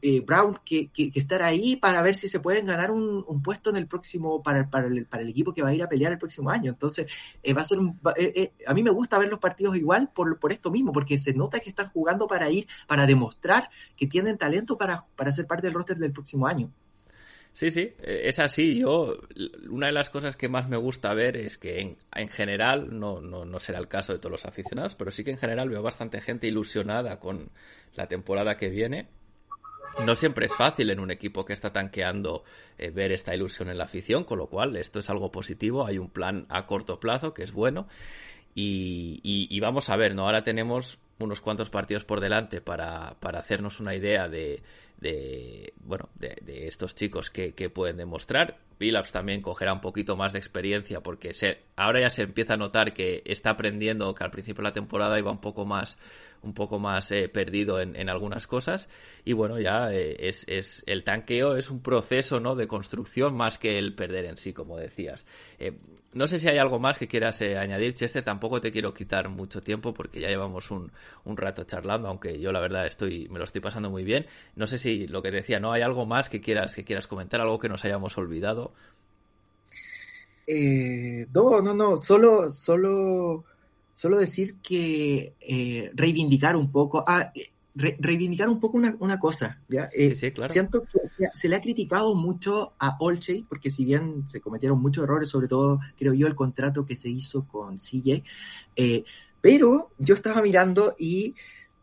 eh, 0.02 0.22
Brown, 0.22 0.56
que, 0.64 0.92
estar 1.16 1.42
ahí 1.42 1.76
para 1.76 2.04
ver 2.04 2.14
si 2.16 2.30
se 2.30 2.40
pueden 2.40 2.68
ganar 2.68 2.92
un, 2.92 3.42
puesto 3.42 3.72
en 3.72 3.78
el 3.78 3.88
próximo, 3.88 4.44
para, 4.44 4.70
para, 4.70 4.88
el, 4.88 5.08
para 5.08 5.24
el 5.24 5.30
equipo 5.30 5.52
que 5.52 5.64
va 5.64 5.70
a 5.70 5.74
ir 5.74 5.82
a 5.82 5.90
pelear 5.90 6.12
el 6.12 6.20
próximo 6.20 6.52
año? 6.52 6.72
Entonces, 6.72 7.12
va 7.58 7.62
a 7.62 7.66
ser 7.66 7.80
un, 7.80 8.00
a 8.68 8.74
mí 8.76 8.84
me 8.84 8.92
gusta 8.92 9.18
ver 9.18 9.30
los 9.30 9.40
partidos 9.40 9.76
igual 9.76 10.12
por, 10.14 10.38
por 10.38 10.52
esto 10.52 10.70
mismo, 10.70 10.92
porque 10.92 11.18
se 11.18 11.34
nota 11.34 11.60
que 11.60 11.72
están 11.72 11.90
jugando 11.90 12.28
para 12.28 12.52
ir, 12.52 12.68
para 12.88 13.08
demostrar 13.08 13.70
que 13.98 14.06
tienen 14.06 14.38
talento 14.38 14.78
para, 14.78 15.06
para 15.16 15.34
ser 15.34 15.48
parte 15.48 15.66
del 15.66 15.74
roster 15.74 15.98
del 15.98 16.14
próximo 16.14 16.46
año. 16.46 16.72
Sí, 17.54 17.70
sí, 17.70 17.94
es 18.02 18.40
así. 18.40 18.80
Yo, 18.80 19.16
una 19.70 19.88
de 19.88 19.94
las 19.94 20.10
cosas 20.10 20.36
que 20.36 20.50
más 20.50 20.68
me 20.70 20.78
gusta 20.78 21.14
ver 21.14 21.38
es 21.38 21.58
que 21.58 21.82
en, 21.82 21.98
en 22.16 22.28
general, 22.28 23.00
no, 23.00 23.22
no, 23.22 23.46
no, 23.46 23.60
será 23.60 23.78
el 23.78 23.88
caso 23.88 24.12
de 24.12 24.20
todos 24.20 24.32
los 24.32 24.46
aficionados, 24.46 24.96
pero 24.96 25.12
sí 25.12 25.24
que 25.24 25.32
en 25.32 25.38
general 25.38 25.70
veo 25.70 25.84
bastante 25.84 26.20
gente 26.20 26.48
ilusionada 26.48 27.20
con 27.20 27.52
la 27.96 28.08
temporada 28.08 28.58
que 28.58 28.70
viene. 28.70 29.08
No 30.04 30.16
siempre 30.16 30.48
es 30.48 30.56
fácil 30.56 30.90
en 30.90 31.00
un 31.00 31.12
equipo 31.12 31.46
que 31.46 31.54
está 31.54 31.72
tanqueando 31.72 32.44
eh, 32.80 32.90
ver 32.90 33.12
esta 33.12 33.36
ilusión 33.36 33.70
en 33.70 33.78
la 33.78 33.84
afición, 33.84 34.24
con 34.24 34.40
lo 34.40 34.48
cual 34.48 34.76
esto 34.76 34.98
es 34.98 35.10
algo 35.12 35.32
positivo. 35.32 35.86
Hay 35.86 36.00
un 36.00 36.10
plan 36.10 36.48
a 36.50 36.66
corto 36.66 37.00
plazo 37.00 37.36
que 37.36 37.44
es 37.44 37.52
bueno. 37.52 37.88
Y, 38.56 39.20
y, 39.24 39.60
vamos 39.60 39.90
a 39.90 39.96
ver, 39.96 40.14
¿no? 40.14 40.26
Ahora 40.26 40.44
tenemos 40.44 41.00
unos 41.20 41.42
cuantos 41.42 41.72
partidos 41.72 42.06
por 42.06 42.20
delante 42.20 42.62
para, 42.62 43.16
para 43.20 43.40
hacernos 43.40 43.80
una 43.80 43.96
idea 43.96 44.28
de, 44.28 44.62
de 45.04 45.74
bueno 45.82 46.10
de, 46.16 46.68
estos 46.68 46.96
chicos 46.96 47.30
que, 47.30 47.54
que, 47.54 47.70
pueden 47.70 47.98
demostrar. 47.98 48.58
Billups 48.80 49.12
también 49.12 49.42
cogerá 49.42 49.74
un 49.74 49.82
poquito 49.82 50.16
más 50.16 50.34
de 50.34 50.40
experiencia 50.40 51.02
porque 51.02 51.34
se, 51.34 51.60
ahora 51.76 52.02
ya 52.02 52.10
se 52.10 52.24
empieza 52.24 52.56
a 52.56 52.58
notar 52.58 52.94
que 52.94 53.22
está 53.26 53.52
aprendiendo 53.52 54.14
que 54.16 54.24
al 54.24 54.32
principio 54.32 54.64
de 54.64 54.70
la 54.70 54.74
temporada 54.74 55.20
iba 55.20 55.32
un 55.32 55.42
poco 55.42 55.66
más 55.66 55.98
un 56.42 56.54
poco 56.54 56.80
más 56.80 57.12
eh, 57.12 57.30
perdido 57.30 57.80
en, 57.80 57.96
en, 57.96 58.10
algunas 58.10 58.48
cosas. 58.48 58.90
Y 59.24 59.34
bueno 59.34 59.60
ya 59.60 59.94
eh, 59.94 60.16
es, 60.28 60.46
es, 60.48 60.84
el 60.88 61.04
tanqueo 61.04 61.56
es 61.58 61.70
un 61.70 61.82
proceso 61.82 62.40
no 62.40 62.56
de 62.56 62.68
construcción 62.68 63.36
más 63.36 63.58
que 63.58 63.78
el 63.78 63.94
perder 63.94 64.26
en 64.26 64.38
sí 64.38 64.54
como 64.54 64.78
decías. 64.78 65.26
Eh, 65.60 65.78
no 66.14 66.28
sé 66.28 66.40
si 66.40 66.48
hay 66.48 66.58
algo 66.58 66.80
más 66.80 67.00
que 67.00 67.08
quieras 67.08 67.42
eh, 67.42 67.58
añadir, 67.58 67.94
Chester. 67.94 68.24
Tampoco 68.24 68.62
te 68.62 68.72
quiero 68.72 68.94
quitar 68.94 69.30
mucho 69.30 69.62
tiempo 69.62 69.94
porque 69.94 70.20
ya 70.20 70.30
llevamos 70.30 70.70
un, 70.72 70.92
rato 71.26 71.64
charlando, 71.64 72.08
aunque 72.08 72.40
yo 72.40 72.52
la 72.52 72.60
verdad 72.60 72.86
estoy, 72.86 73.28
me 73.30 73.40
lo 73.40 73.46
estoy 73.46 73.62
pasando 73.62 73.90
muy 73.90 74.04
bien. 74.04 74.26
No 74.56 74.68
sé 74.68 74.78
si 74.78 75.08
lo 75.08 75.22
que 75.22 75.32
decía, 75.32 75.60
¿no? 75.60 75.72
¿Hay 75.72 75.82
algo 75.82 76.06
más 76.06 76.30
que 76.30 76.42
quieras, 76.42 76.76
que 76.76 76.84
quieras 76.84 77.08
comentar? 77.08 77.42
¿Algo 77.42 77.60
que 77.60 77.70
nos 77.70 77.84
hayamos 77.86 78.18
olvidado? 78.18 78.74
Eh, 80.46 81.28
no, 81.34 81.62
no, 81.62 81.74
no. 81.74 81.98
Solo, 81.98 82.52
solo, 82.52 83.44
solo 83.94 84.18
decir 84.18 84.58
que 84.62 85.34
eh, 85.40 85.92
reivindicar 85.94 86.56
un 86.56 86.72
poco. 86.72 87.04
Ah, 87.08 87.32
re 87.76 87.98
reivindicar 88.00 88.50
un 88.50 88.60
poco 88.60 88.78
una, 88.78 88.96
una 89.00 89.20
cosa. 89.20 89.62
¿ya? 89.68 89.90
Sí, 89.90 89.98
eh, 90.02 90.16
sí, 90.16 90.32
claro. 90.32 90.52
Siento 90.52 90.84
que 90.84 91.08
se, 91.08 91.28
se, 91.34 91.50
le 91.50 91.56
ha 91.56 91.62
criticado 91.62 92.16
mucho 92.16 92.74
a 92.80 92.98
Olshay, 93.00 93.44
porque 93.44 93.72
si 93.72 93.86
bien 93.86 94.28
se 94.28 94.42
cometieron 94.42 94.82
muchos 94.82 95.04
errores, 95.04 95.30
sobre 95.30 95.48
todo, 95.48 95.80
creo 95.98 96.14
yo, 96.14 96.28
el 96.28 96.36
contrato 96.36 96.86
que 96.86 96.96
se 96.96 97.10
hizo 97.10 97.48
con 97.48 97.78
CJ, 97.78 98.24
eh, 98.76 99.04
pero 99.42 99.92
yo 99.98 100.16
estaba 100.16 100.42
mirando 100.42 100.96
y 100.98 101.36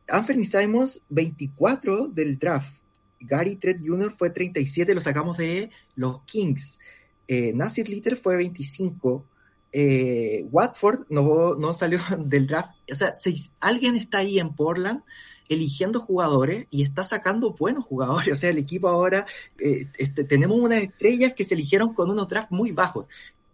Anthony 0.08 0.44
Simons, 0.44 1.02
24 1.08 2.08
del 2.08 2.38
draft. 2.38 2.80
Gary 3.20 3.56
Trent 3.56 3.86
Jr. 3.86 4.12
fue 4.12 4.30
37, 4.30 4.94
lo 4.94 5.00
sacamos 5.00 5.36
de 5.36 5.70
los 5.94 6.22
Kings. 6.22 6.80
Eh, 7.28 7.52
Nasir 7.54 7.88
Litter 7.88 8.16
fue 8.16 8.36
25. 8.36 9.26
Eh, 9.72 10.46
Watford 10.50 11.06
no, 11.10 11.54
no 11.54 11.74
salió 11.74 12.00
del 12.18 12.46
draft. 12.46 12.70
O 12.90 12.94
sea, 12.94 13.14
si 13.14 13.50
alguien 13.60 13.94
está 13.94 14.18
ahí 14.18 14.38
en 14.38 14.54
Portland 14.54 15.02
eligiendo 15.50 16.00
jugadores 16.00 16.66
y 16.70 16.82
está 16.82 17.04
sacando 17.04 17.52
buenos 17.52 17.84
jugadores. 17.84 18.30
O 18.32 18.36
sea, 18.36 18.50
el 18.50 18.58
equipo 18.58 18.88
ahora, 18.88 19.26
eh, 19.58 19.88
este, 19.98 20.24
tenemos 20.24 20.58
unas 20.58 20.80
estrellas 20.80 21.34
que 21.34 21.44
se 21.44 21.54
eligieron 21.54 21.92
con 21.92 22.10
unos 22.10 22.28
drafts 22.28 22.52
muy 22.52 22.70
bajos. 22.70 23.06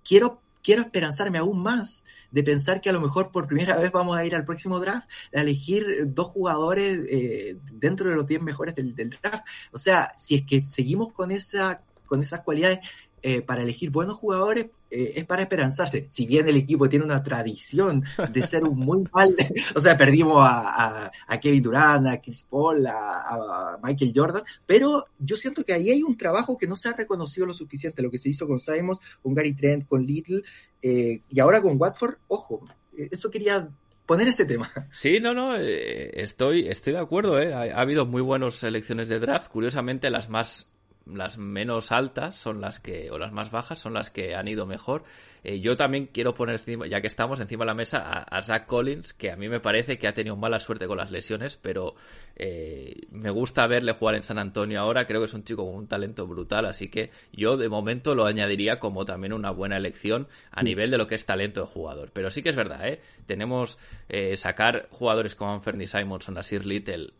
Quiero, 0.05 0.41
quiero 0.63 0.83
esperanzarme 0.83 1.39
aún 1.39 1.61
más 1.61 2.05
de 2.31 2.43
pensar 2.43 2.81
que 2.81 2.91
a 2.91 2.93
lo 2.93 3.01
mejor 3.01 3.33
por 3.33 3.47
primera 3.47 3.77
vez 3.79 3.91
vamos 3.91 4.17
a 4.17 4.25
ir 4.25 4.37
al 4.37 4.45
próximo 4.45 4.79
draft 4.79 5.09
a 5.35 5.41
elegir 5.41 6.13
dos 6.13 6.27
jugadores 6.27 7.01
eh, 7.09 7.57
dentro 7.73 8.11
de 8.11 8.17
los 8.17 8.27
10 8.27 8.43
mejores 8.43 8.75
del, 8.75 8.95
draft. 8.95 9.47
O 9.73 9.79
sea, 9.79 10.13
si 10.17 10.37
es 10.37 10.43
que 10.43 10.63
seguimos 10.63 11.13
con 11.13 11.31
esa 11.31 11.83
con 12.05 12.23
esas 12.23 12.43
cualidades, 12.43 12.79
eh, 13.23 13.43
para 13.43 13.63
elegir 13.63 13.91
buenos 13.91 14.19
jugadores 14.19 14.67
eh, 14.91 15.15
es 15.17 15.25
para 15.25 15.43
esperanzarse. 15.43 16.07
Si 16.11 16.27
bien 16.27 16.49
el 16.49 16.57
equipo 16.57 16.89
tiene 16.89 17.05
una 17.05 17.23
tradición 17.23 18.05
de 18.31 18.43
ser 18.47 18.65
un 18.65 18.79
muy 18.79 19.05
mal, 19.13 19.35
o 19.75 19.81
sea, 19.81 19.97
perdimos 19.97 20.37
a, 20.39 21.11
Kevin 21.41 21.63
Durant, 21.63 22.07
a 22.07 22.21
Chris 22.21 22.47
Paul, 22.49 22.87
a, 22.87 23.79
Michael 23.83 24.13
Jordan, 24.15 24.43
pero 24.65 25.07
yo 25.19 25.37
siento 25.37 25.65
que 25.65 25.73
ahí 25.73 25.91
hay 25.91 26.03
un 26.03 26.17
trabajo 26.17 26.57
que 26.57 26.67
no 26.67 26.77
se 26.77 26.89
ha 26.89 26.93
reconocido 26.93 27.47
lo 27.47 27.55
suficiente, 27.55 28.03
lo 28.03 28.11
que 28.11 28.19
se 28.19 28.29
hizo 28.29 28.47
con 28.47 28.61
Simons, 28.61 29.01
con 29.23 29.35
Gary 29.35 29.55
Trent, 29.55 29.87
con 29.87 30.07
Little, 30.07 30.43
eh, 30.83 31.21
y 31.29 31.41
ahora 31.41 31.61
con 31.61 31.81
Watford, 31.81 32.17
ojo, 32.29 32.65
eso 32.97 33.31
quería 33.31 33.69
poner 34.07 34.29
este 34.29 34.45
tema. 34.45 34.71
Sí, 34.93 35.21
no, 35.21 35.35
no, 35.35 35.57
eh, 35.57 36.23
estoy, 36.23 36.69
estoy 36.69 36.93
de 36.95 37.01
acuerdo, 37.01 37.41
eh. 37.41 37.53
ha, 37.53 37.77
ha, 37.77 37.81
habido 37.81 38.07
muy 38.07 38.23
buenas 38.23 38.55
selecciones 38.55 39.09
de 39.09 39.19
draft, 39.19 39.51
curiosamente 39.51 40.11
las 40.11 40.29
más 40.29 40.71
las 41.07 41.39
menos 41.39 41.93
altas 41.93 42.37
son 42.37 42.61
las 42.61 42.81
que, 42.81 43.11
o 43.11 43.19
las 43.19 43.33
más 43.33 43.51
bajas 43.51 43.79
son 43.79 43.95
las 43.95 44.11
que 44.11 44.35
han 44.35 44.49
ido 44.49 44.67
mejor. 44.67 45.05
Eh, 45.45 45.61
yo 45.61 45.77
también 45.77 46.07
quiero 46.07 46.35
poner, 46.35 46.61
ya 46.89 47.01
que 47.01 47.07
estamos 47.07 47.39
encima 47.39 47.65
de 47.65 47.67
la 47.67 47.75
mesa, 47.75 47.99
a, 47.99 48.23
a, 48.23 48.43
Zach 48.43 48.67
Collins, 48.67 49.13
que 49.13 49.31
a 49.31 49.37
mí 49.37 49.49
me 49.49 49.61
parece 49.61 49.97
que 49.97 50.09
ha 50.09 50.15
tenido 50.15 50.35
mala 50.35 50.59
suerte 50.59 50.89
con 50.89 50.99
las 50.99 51.13
lesiones, 51.13 51.57
pero 51.57 51.95
eh, 52.35 53.07
me 53.11 53.31
gusta 53.31 53.65
verle 53.69 53.93
jugar 53.93 54.17
en 54.17 54.25
San 54.25 54.39
Antonio 54.39 54.81
ahora. 54.81 55.07
Creo 55.07 55.21
que 55.21 55.27
es 55.27 55.35
un 55.35 55.45
chico 55.45 55.65
con 55.65 55.77
un 55.77 55.87
talento 55.87 56.27
brutal, 56.27 56.67
así 56.67 56.89
que 56.89 57.11
yo 57.33 57.57
de 57.57 57.69
momento 57.69 58.17
lo 58.17 58.27
añadiría 58.27 58.81
como 58.81 59.05
también 59.05 59.33
una 59.33 59.53
buena 59.53 59.77
elección 59.77 60.27
a 60.51 60.65
nivel 60.65 60.91
de 60.91 60.99
lo 60.99 61.07
que 61.07 61.15
es 61.15 61.25
talento 61.25 61.61
de 61.61 61.67
jugador. 61.69 62.11
Pero 62.13 62.31
sí 62.33 62.43
que 62.43 62.49
es 62.49 62.57
verdad, 62.57 62.89
¿eh? 62.89 63.01
Tenemos 63.27 63.79
eh, 64.09 64.37
sacar 64.37 64.89
jugadores 64.91 65.37
como 65.37 65.53
Anthony 65.53 65.87
Simons 65.87 66.29
o 66.29 66.33
Nasir 66.33 66.67
Little 66.67 67.13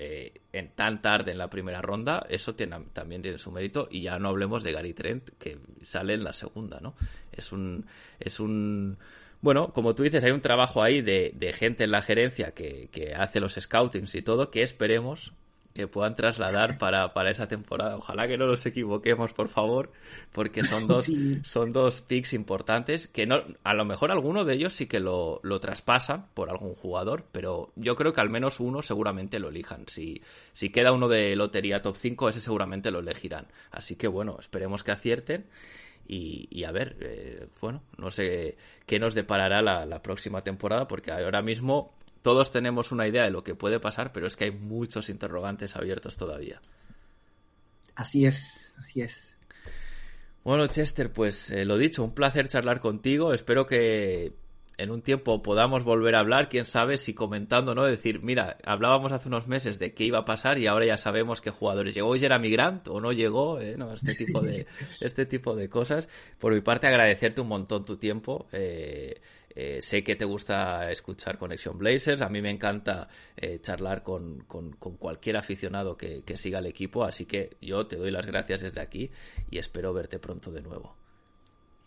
en 0.57 0.71
tan 0.71 1.03
tarde 1.03 1.33
en 1.33 1.39
la 1.39 1.51
primera 1.51 1.83
ronda, 1.83 2.27
eso 2.29 2.55
tiene, 2.55 2.77
también 2.93 3.21
tiene 3.21 3.39
su 3.39 3.53
mérito. 3.53 3.76
Y 3.91 4.03
ya 4.03 4.19
no 4.19 4.29
hablemos 4.29 4.65
de 4.65 4.73
Gary 4.73 4.95
Trent, 4.95 5.31
que 5.39 5.59
sale 5.83 6.15
en 6.15 6.25
la 6.25 6.33
segunda, 6.33 6.81
¿no? 6.81 6.95
Es 7.33 7.53
un, 7.53 7.87
es 8.19 8.41
un, 8.41 8.99
bueno, 9.41 9.73
como 9.73 9.95
tú 9.95 10.03
dices, 10.03 10.25
hay 10.25 10.33
un 10.33 10.41
trabajo 10.41 10.83
ahí 10.83 11.03
de, 11.03 11.33
de 11.35 11.53
gente 11.53 11.85
en 11.85 11.91
la 11.91 12.03
gerencia 12.03 12.53
que, 12.53 12.89
que, 12.91 13.15
hace 13.15 13.41
los 13.41 13.55
scoutings 13.55 14.15
y 14.15 14.23
todo, 14.23 14.51
que 14.51 14.63
esperemos 14.63 15.33
que 15.77 15.89
puedan 15.89 16.17
trasladar 16.17 16.79
para, 16.79 17.13
para 17.13 17.31
esa 17.31 17.47
temporada. 17.47 17.97
Ojalá 17.97 18.27
que 18.27 18.37
no 18.37 18.47
nos 18.47 18.65
equivoquemos, 18.67 19.33
por 19.33 19.49
favor, 19.49 19.93
porque 20.33 20.65
son 20.65 20.87
dos, 20.89 21.05
sí. 21.05 21.41
son 21.45 21.73
dos 21.73 22.03
picks 22.03 22.33
importantes 22.33 23.07
que 23.07 23.27
no, 23.27 23.43
a 23.63 23.75
lo 23.75 23.85
mejor 23.85 24.11
alguno 24.11 24.45
de 24.45 24.55
ellos 24.55 24.75
sí 24.75 24.87
que 24.87 25.01
lo, 25.01 25.41
lo 25.43 25.61
traspasan 25.61 26.27
por 26.35 26.51
algún 26.51 26.75
jugador, 26.75 27.25
pero 27.33 27.73
yo 27.77 27.95
creo 27.95 28.13
que 28.13 28.21
al 28.21 28.31
menos 28.31 28.61
uno 28.61 28.83
seguramente 28.83 29.39
lo 29.39 29.49
elijan. 29.49 29.85
Si, 29.87 30.23
si 30.53 30.71
queda 30.71 30.93
uno 30.93 31.09
de 31.09 31.37
lotería 31.37 31.83
top 31.83 31.97
5, 31.97 32.31
ese 32.31 32.41
seguramente 32.41 32.91
lo 32.91 33.01
elegirán. 33.01 33.47
Así 33.71 33.97
que 33.97 34.09
bueno, 34.09 34.37
esperemos 34.41 34.83
que 34.83 34.93
acierten. 34.93 35.47
Y, 36.09 36.47
y, 36.53 36.63
a 36.63 36.71
ver, 36.71 36.97
eh, 37.01 37.49
bueno, 37.61 37.83
no 37.99 38.13
sé 38.13 38.57
qué 38.87 39.01
nos 39.01 39.15
deparará 39.15 39.61
la, 39.61 39.85
la, 39.87 40.03
próxima 40.03 40.43
temporada, 40.43 40.87
porque 40.87 41.11
ahora 41.11 41.43
mismo 41.43 41.97
todos 42.27 42.51
tenemos 42.51 42.91
una 42.91 43.07
idea 43.07 43.23
de 43.23 43.31
lo 43.31 43.45
que 43.45 43.55
puede 43.55 43.79
pasar, 43.79 44.11
pero 44.11 44.27
es 44.27 44.35
que 44.35 44.47
hay 44.47 44.51
muchos 44.51 45.11
interrogantes 45.11 45.77
abiertos 45.77 46.17
todavía. 46.17 46.61
Así 47.95 48.27
es, 48.27 48.75
así 48.77 49.01
es. 49.01 49.37
Bueno, 50.43 50.67
Chester, 50.67 51.13
pues 51.13 51.53
eh, 51.53 51.65
lo 51.65 51.79
dicho, 51.79 52.03
un 52.03 52.15
placer 52.15 52.49
charlar 52.49 52.81
contigo. 52.81 53.33
Espero 53.33 53.69
que 53.69 54.33
en 54.77 54.91
un 54.91 55.03
tiempo 55.03 55.41
podamos 55.41 55.85
volver 55.85 56.17
a 56.17 56.19
hablar, 56.19 56.49
quién 56.49 56.67
sabe 56.67 56.99
si 56.99 57.15
comentando, 57.15 57.77
¿no? 57.77 57.85
Decir, 57.85 58.21
mira, 58.25 58.57
hablábamos 58.65 59.13
hace 59.13 59.29
unos 59.29 59.47
meses 59.47 59.79
de 59.79 59.95
qué 59.95 60.03
iba 60.03 60.19
a 60.19 60.25
pasar 60.25 60.59
y 60.59 60.67
ahora 60.67 60.85
ya 60.85 60.97
sabemos 60.97 61.41
qué 61.41 61.51
jugadores 61.51 61.95
llegó 61.95 62.13
Jeremy 62.17 62.51
Grant 62.51 62.89
o 62.89 63.01
no 63.01 63.13
llegó, 63.13 63.61
¿eh? 63.61 63.77
¿no? 63.79 63.95
Este 63.95 64.17
tipo 64.17 64.41
de, 64.41 64.67
este 65.01 65.27
tipo 65.27 65.55
de 65.55 65.69
cosas. 65.69 66.09
Por 66.41 66.53
mi 66.53 66.61
parte, 66.61 66.89
agradecerte 66.89 67.41
un 67.41 67.47
montón 67.47 67.85
tu 67.85 67.97
tiempo. 67.99 68.49
Eh, 68.51 69.21
eh, 69.57 69.81
sé 69.81 70.05
que 70.05 70.17
te 70.17 70.27
gusta 70.27 70.91
escuchar 70.91 71.39
Conexión 71.39 71.79
Blazers, 71.79 72.21
a 72.21 72.29
mí 72.29 72.43
me 72.43 72.51
encanta 72.51 73.09
eh, 73.37 73.59
charlar 73.61 74.03
con, 74.03 74.41
con, 74.41 74.73
con, 74.73 74.99
cualquier 74.99 75.39
aficionado 75.39 75.97
que, 75.97 76.23
que 76.25 76.37
siga 76.37 76.59
el 76.59 76.67
equipo, 76.67 77.05
así 77.05 77.25
que 77.25 77.57
yo 77.63 77.87
te 77.87 77.97
doy 77.97 78.11
las 78.11 78.27
gracias 78.27 78.61
desde 78.61 78.83
aquí 78.83 79.11
y 79.51 79.59
espero 79.59 79.95
verte 79.95 80.19
pronto 80.19 80.53
de 80.53 80.61
nuevo. 80.61 81.06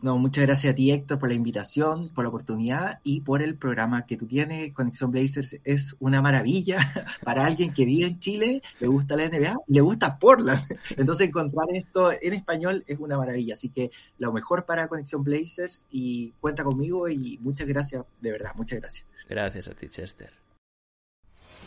No, 0.01 0.17
muchas 0.17 0.45
gracias 0.45 0.71
a 0.71 0.75
ti, 0.75 0.91
Héctor, 0.91 1.19
por 1.19 1.27
la 1.27 1.35
invitación, 1.35 2.07
por 2.13 2.23
la 2.23 2.29
oportunidad 2.29 3.01
y 3.03 3.19
por 3.19 3.41
el 3.41 3.57
programa 3.57 4.05
que 4.05 4.15
tú 4.15 4.27
tienes. 4.27 4.71
Conexión 4.71 5.11
Blazers 5.11 5.57
es 5.65 5.97
una 5.99 6.21
maravilla 6.21 6.77
para 7.23 7.45
alguien 7.45 7.73
que 7.73 7.83
vive 7.83 8.07
en 8.07 8.19
Chile, 8.19 8.61
le 8.79 8.87
gusta 8.87 9.17
la 9.17 9.27
NBA, 9.27 9.57
le 9.67 9.81
gusta 9.81 10.17
Portland. 10.17 10.63
Entonces, 10.97 11.27
encontrar 11.27 11.65
esto 11.73 12.13
en 12.13 12.33
español 12.33 12.85
es 12.87 12.97
una 12.97 13.17
maravilla. 13.17 13.55
Así 13.55 13.69
que 13.69 13.91
lo 14.17 14.31
mejor 14.31 14.65
para 14.65 14.87
Conexión 14.87 15.21
Blazers 15.21 15.85
y 15.91 16.31
cuenta 16.39 16.63
conmigo 16.63 17.09
y 17.09 17.37
muchas 17.41 17.67
gracias, 17.67 18.05
de 18.21 18.31
verdad, 18.31 18.51
muchas 18.55 18.79
gracias. 18.79 19.05
Gracias 19.27 19.67
a 19.67 19.73
ti, 19.73 19.89
Chester. 19.89 20.31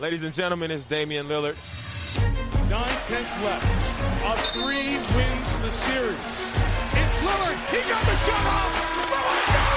Ladies 0.01 0.24
and 0.24 0.33
gentlemen, 0.33 0.70
it's 0.70 0.87
Damian 0.87 1.28
Lillard. 1.28 1.55
Nine 2.70 2.89
tenths 3.05 3.37
left. 3.43 3.64
A 4.24 4.37
three 4.55 4.97
wins 5.14 5.57
the 5.61 5.70
series. 5.70 6.51
It's 7.12 7.20
Lillard. 7.20 7.58
He 7.68 7.76
got 7.90 8.02
the 8.06 8.16
shot 8.16 8.46
off. 8.46 8.72
Lillard. 9.12 9.68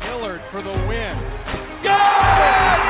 Lillard 0.00 0.42
for 0.50 0.60
the 0.60 0.72
win. 0.88 1.16
Yes! 1.84 2.82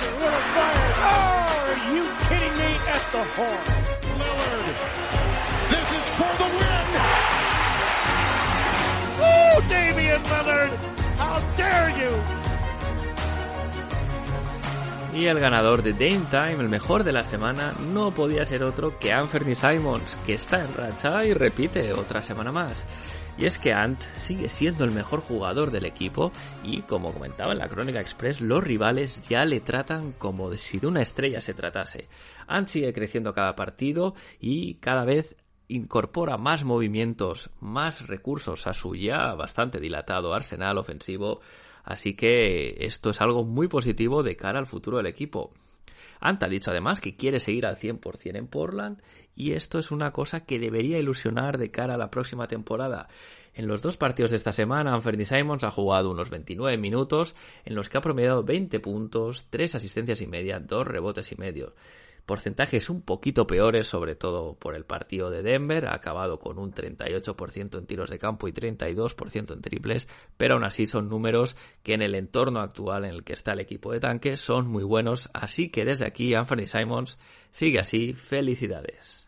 Lillard 0.00 0.46
fires. 0.54 0.96
Oh, 1.12 1.68
are 1.68 1.80
you 1.94 2.04
kidding 2.28 2.56
me? 2.56 2.70
At 2.88 3.04
the 3.12 3.22
horn. 3.36 3.64
Lillard. 4.20 4.66
This 5.68 5.88
is 5.92 6.06
for 6.16 6.32
the 6.40 6.48
win. 6.56 6.86
Oh, 9.20 9.60
Damian 9.68 10.22
Lillard. 10.22 10.72
How 11.18 11.36
dare 11.56 11.90
you? 12.00 12.39
Y 15.12 15.26
el 15.26 15.40
ganador 15.40 15.82
de 15.82 15.92
Dame 15.92 16.26
Time, 16.30 16.62
el 16.62 16.68
mejor 16.68 17.02
de 17.02 17.12
la 17.12 17.24
semana, 17.24 17.74
no 17.92 18.12
podía 18.12 18.46
ser 18.46 18.62
otro 18.62 18.96
que 19.00 19.12
Anthony 19.12 19.56
Simons, 19.56 20.16
que 20.24 20.34
está 20.34 20.64
en 20.64 20.72
racha 20.72 21.24
y 21.24 21.34
repite 21.34 21.92
otra 21.92 22.22
semana 22.22 22.52
más. 22.52 22.86
Y 23.36 23.46
es 23.46 23.58
que 23.58 23.72
Ant 23.72 24.00
sigue 24.16 24.48
siendo 24.48 24.84
el 24.84 24.92
mejor 24.92 25.20
jugador 25.20 25.72
del 25.72 25.86
equipo 25.86 26.30
y, 26.62 26.82
como 26.82 27.12
comentaba 27.12 27.52
en 27.52 27.58
la 27.58 27.68
Crónica 27.68 28.00
Express, 28.00 28.40
los 28.40 28.62
rivales 28.62 29.20
ya 29.28 29.44
le 29.44 29.60
tratan 29.60 30.12
como 30.12 30.52
si 30.52 30.78
de 30.78 30.86
una 30.86 31.02
estrella 31.02 31.40
se 31.40 31.54
tratase. 31.54 32.06
Ant 32.46 32.68
sigue 32.68 32.92
creciendo 32.92 33.32
cada 33.32 33.56
partido 33.56 34.14
y 34.38 34.74
cada 34.74 35.04
vez 35.04 35.34
incorpora 35.66 36.36
más 36.36 36.62
movimientos, 36.62 37.50
más 37.60 38.06
recursos 38.06 38.66
a 38.68 38.74
su 38.74 38.94
ya 38.94 39.34
bastante 39.34 39.80
dilatado 39.80 40.34
arsenal 40.34 40.78
ofensivo 40.78 41.40
Así 41.84 42.14
que 42.14 42.84
esto 42.84 43.10
es 43.10 43.20
algo 43.20 43.44
muy 43.44 43.68
positivo 43.68 44.22
de 44.22 44.36
cara 44.36 44.58
al 44.58 44.66
futuro 44.66 44.98
del 44.98 45.06
equipo. 45.06 45.52
Ant 46.20 46.42
ha 46.42 46.48
dicho 46.48 46.70
además 46.70 47.00
que 47.00 47.16
quiere 47.16 47.40
seguir 47.40 47.66
al 47.66 47.78
100% 47.78 48.36
en 48.36 48.46
Portland 48.46 49.02
y 49.34 49.52
esto 49.52 49.78
es 49.78 49.90
una 49.90 50.12
cosa 50.12 50.44
que 50.44 50.58
debería 50.58 50.98
ilusionar 50.98 51.56
de 51.56 51.70
cara 51.70 51.94
a 51.94 51.98
la 51.98 52.10
próxima 52.10 52.46
temporada. 52.46 53.08
En 53.54 53.66
los 53.66 53.82
dos 53.82 53.96
partidos 53.96 54.30
de 54.30 54.36
esta 54.36 54.52
semana, 54.52 54.94
Anthony 54.94 55.24
Simons 55.24 55.64
ha 55.64 55.70
jugado 55.70 56.10
unos 56.10 56.30
29 56.30 56.76
minutos 56.76 57.34
en 57.64 57.74
los 57.74 57.88
que 57.88 57.98
ha 57.98 58.02
promediado 58.02 58.44
20 58.44 58.80
puntos, 58.80 59.46
3 59.50 59.74
asistencias 59.74 60.20
y 60.20 60.26
media, 60.26 60.60
2 60.60 60.86
rebotes 60.86 61.32
y 61.32 61.36
medio 61.36 61.74
porcentajes 62.30 62.90
un 62.90 63.02
poquito 63.02 63.44
peores, 63.44 63.88
sobre 63.88 64.14
todo 64.14 64.54
por 64.54 64.76
el 64.76 64.84
partido 64.84 65.30
de 65.30 65.42
Denver, 65.42 65.86
ha 65.86 65.96
acabado 65.96 66.38
con 66.38 66.60
un 66.60 66.72
38% 66.72 67.76
en 67.76 67.86
tiros 67.86 68.08
de 68.08 68.20
campo 68.20 68.46
y 68.46 68.52
32% 68.52 69.52
en 69.52 69.60
triples, 69.60 70.06
pero 70.36 70.54
aún 70.54 70.62
así 70.62 70.86
son 70.86 71.08
números 71.08 71.56
que 71.82 71.94
en 71.94 72.02
el 72.02 72.14
entorno 72.14 72.60
actual 72.60 73.04
en 73.04 73.14
el 73.14 73.24
que 73.24 73.32
está 73.32 73.54
el 73.54 73.58
equipo 73.58 73.90
de 73.90 73.98
tanque 73.98 74.36
son 74.36 74.68
muy 74.68 74.84
buenos, 74.84 75.28
así 75.32 75.70
que 75.70 75.84
desde 75.84 76.06
aquí 76.06 76.32
Anthony 76.34 76.68
Simons 76.68 77.18
sigue 77.50 77.80
así, 77.80 78.12
felicidades. 78.12 79.26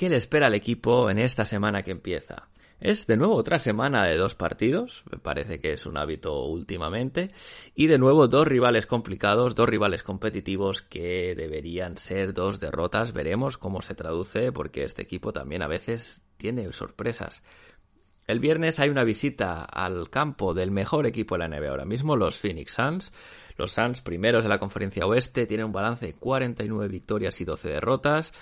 ¿Qué 0.00 0.08
le 0.08 0.16
espera 0.16 0.46
al 0.46 0.54
equipo 0.54 1.10
en 1.10 1.18
esta 1.18 1.44
semana 1.44 1.82
que 1.82 1.90
empieza? 1.90 2.48
Es 2.80 3.06
de 3.06 3.18
nuevo 3.18 3.34
otra 3.34 3.58
semana 3.58 4.06
de 4.06 4.16
dos 4.16 4.34
partidos, 4.34 5.04
me 5.12 5.18
parece 5.18 5.60
que 5.60 5.74
es 5.74 5.84
un 5.84 5.98
hábito 5.98 6.46
últimamente, 6.46 7.32
y 7.74 7.86
de 7.86 7.98
nuevo 7.98 8.26
dos 8.26 8.48
rivales 8.48 8.86
complicados, 8.86 9.54
dos 9.54 9.68
rivales 9.68 10.02
competitivos 10.02 10.80
que 10.80 11.34
deberían 11.36 11.98
ser 11.98 12.32
dos 12.32 12.60
derrotas, 12.60 13.12
veremos 13.12 13.58
cómo 13.58 13.82
se 13.82 13.94
traduce 13.94 14.52
porque 14.52 14.84
este 14.84 15.02
equipo 15.02 15.34
también 15.34 15.60
a 15.60 15.68
veces 15.68 16.22
tiene 16.38 16.72
sorpresas. 16.72 17.42
El 18.26 18.38
viernes 18.38 18.78
hay 18.78 18.88
una 18.88 19.04
visita 19.04 19.64
al 19.64 20.08
campo 20.08 20.54
del 20.54 20.70
mejor 20.70 21.04
equipo 21.06 21.34
de 21.34 21.40
la 21.40 21.48
NBA 21.48 21.68
ahora 21.68 21.84
mismo, 21.84 22.16
los 22.16 22.36
Phoenix 22.36 22.72
Suns. 22.72 23.12
Los 23.56 23.72
Suns, 23.72 24.00
primeros 24.00 24.44
de 24.44 24.48
la 24.48 24.60
conferencia 24.60 25.04
oeste, 25.04 25.46
tienen 25.46 25.66
un 25.66 25.72
balance 25.72 26.06
de 26.06 26.14
49 26.14 26.88
victorias 26.88 27.40
y 27.40 27.44
12 27.44 27.68
derrotas. 27.68 28.32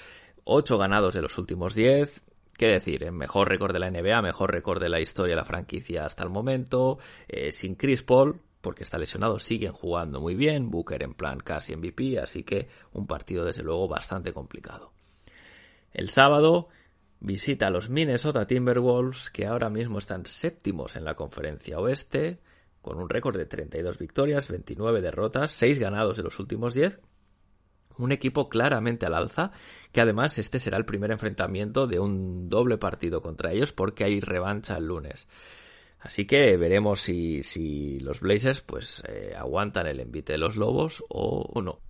8 0.51 0.79
ganados 0.79 1.13
de 1.13 1.21
los 1.21 1.37
últimos 1.37 1.75
10. 1.75 2.23
¿Qué 2.57 2.69
decir? 2.69 3.05
El 3.05 3.13
mejor 3.13 3.51
récord 3.51 3.71
de 3.71 3.81
la 3.81 3.91
NBA, 3.91 4.23
mejor 4.23 4.51
récord 4.51 4.81
de 4.81 4.89
la 4.89 4.99
historia 4.99 5.35
de 5.35 5.41
la 5.43 5.45
franquicia 5.45 6.07
hasta 6.07 6.25
el 6.25 6.31
momento. 6.31 6.99
Eh, 7.29 7.53
sin 7.53 7.75
Chris 7.75 8.03
Paul, 8.03 8.41
porque 8.63 8.83
está 8.83 8.97
lesionado, 8.97 9.41
siguen 9.41 9.73
jugando 9.73 10.23
muy 10.23 10.35
bien. 10.35 10.71
Booker 10.71 11.03
en 11.03 11.13
plan 11.13 11.39
casi 11.41 11.77
MVP, 11.77 12.19
así 12.19 12.45
que 12.45 12.67
un 12.93 13.07
partido 13.07 13.45
desde 13.45 13.63
luego 13.63 13.89
bastante 13.89 14.33
complicado. 14.33 14.93
El 15.93 16.09
sábado 16.09 16.69
visita 17.21 17.67
a 17.67 17.71
los 17.71 17.91
Minnesota 17.91 18.47
Timberwolves, 18.47 19.29
que 19.29 19.47
ahora 19.47 19.69
mismo 19.69 19.99
están 19.99 20.25
séptimos 20.25 20.97
en 20.97 21.05
la 21.05 21.15
conferencia 21.15 21.79
oeste, 21.79 22.39
con 22.81 22.99
un 22.99 23.11
récord 23.11 23.37
de 23.37 23.45
32 23.45 23.99
victorias, 23.99 24.49
29 24.49 25.03
derrotas, 25.03 25.53
6 25.53 25.79
ganados 25.79 26.17
de 26.17 26.23
los 26.23 26.39
últimos 26.39 26.73
10 26.73 26.97
un 27.99 28.13
equipo 28.13 28.49
claramente 28.49 29.07
al 29.07 29.15
alza, 29.15 29.53
que 29.93 30.01
además 30.01 30.39
este 30.39 30.59
será 30.59 30.77
el 30.77 30.85
primer 30.85 31.11
enfrentamiento 31.11 31.87
de 31.87 31.99
un 31.99 32.49
doble 32.49 32.79
partido 32.79 33.23
contra 33.23 33.53
ellos 33.53 33.73
porque 33.73 34.05
hay 34.05 34.21
revancha 34.21 34.77
el 34.77 34.87
lunes. 34.87 35.27
Así 36.01 36.27
que 36.27 36.57
veremos 36.57 37.01
si, 37.01 37.43
si 37.43 37.99
los 38.01 38.21
Blazers 38.21 38.61
pues 38.61 39.03
eh, 39.09 39.35
aguantan 39.37 39.87
el 39.87 40.01
envite 40.01 40.35
de 40.35 40.39
los 40.39 40.57
Lobos 40.57 41.05
o, 41.09 41.51
o 41.53 41.63
no. 41.63 41.81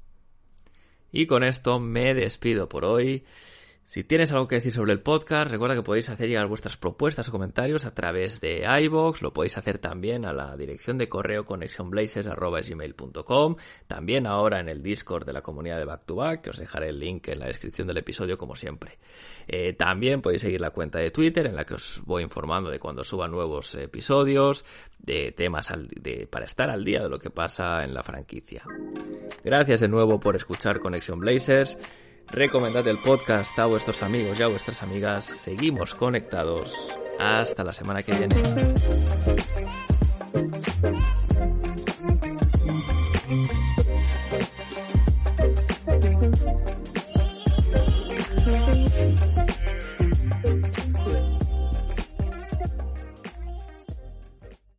Y 1.13 1.27
con 1.27 1.43
esto 1.43 1.79
me 1.79 2.15
despido 2.15 2.69
por 2.69 2.85
hoy. 2.85 3.25
Si 3.89 4.05
tienes 4.05 4.31
algo 4.33 4.49
que 4.49 4.57
decir 4.57 4.75
sobre 4.75 4.93
el 4.93 5.01
podcast, 5.01 5.51
recuerda 5.51 5.75
que 5.75 5.83
podéis 5.83 6.11
hacer 6.11 6.29
llegar 6.29 6.47
vuestras 6.47 6.77
propuestas 6.77 7.27
o 7.31 7.33
comentarios 7.33 7.87
a 7.87 7.95
través 7.95 8.39
de 8.39 8.67
iBox, 8.83 9.23
lo 9.23 9.33
podéis 9.33 9.57
hacer 9.57 9.79
también 9.79 10.27
a 10.27 10.35
la 10.35 10.55
dirección 10.59 10.99
de 10.99 11.09
correo 11.09 11.47
connectionblazers.gmail.com, 11.47 13.57
también 13.87 14.27
ahora 14.27 14.61
en 14.61 14.69
el 14.69 14.83
Discord 14.83 15.25
de 15.25 15.33
la 15.33 15.41
comunidad 15.41 15.79
de 15.79 15.87
Back 15.87 16.05
to 16.05 16.17
Back, 16.17 16.43
que 16.43 16.51
os 16.51 16.59
dejaré 16.59 16.91
el 16.91 16.99
link 16.99 17.29
en 17.29 17.39
la 17.39 17.47
descripción 17.47 17.89
del 17.89 17.97
episodio 17.97 18.37
como 18.37 18.57
siempre. 18.57 18.99
Eh, 19.47 19.73
también 19.73 20.21
podéis 20.21 20.43
seguir 20.43 20.61
la 20.61 20.69
cuenta 20.69 20.99
de 20.99 21.11
Twitter 21.11 21.47
en 21.47 21.57
la 21.57 21.65
que 21.65 21.73
os 21.73 22.03
voy 22.05 22.23
informando 22.23 22.69
de 22.69 22.79
cuando 22.79 23.05
suban 23.05 23.31
nuevos 23.31 23.75
episodios, 23.75 24.67
de 24.99 25.33
temas 25.33 25.73
para 26.29 26.45
estar 26.45 26.69
al 26.69 26.85
día 26.85 27.05
de 27.05 27.09
lo 27.09 27.19
que 27.19 27.31
pasa 27.31 27.83
en 27.85 27.95
la 27.95 28.03
franquicia. 28.03 28.65
Gracias 29.43 29.81
de 29.81 29.89
nuevo 29.89 30.21
por 30.21 30.37
escuchar 30.37 30.79
Connection 30.79 31.21
Blazers. 31.21 31.79
Recomendad 32.31 32.87
el 32.87 32.99
podcast 32.99 33.59
a 33.59 33.67
vuestros 33.67 34.03
amigos 34.03 34.39
y 34.39 34.43
a 34.43 34.49
vuestras 34.49 34.83
amigas. 34.83 35.25
Seguimos 35.25 35.95
conectados. 35.95 36.73
Hasta 37.19 37.65
la 37.65 37.73
semana 37.73 38.03
que 38.03 38.13
viene. 38.13 38.37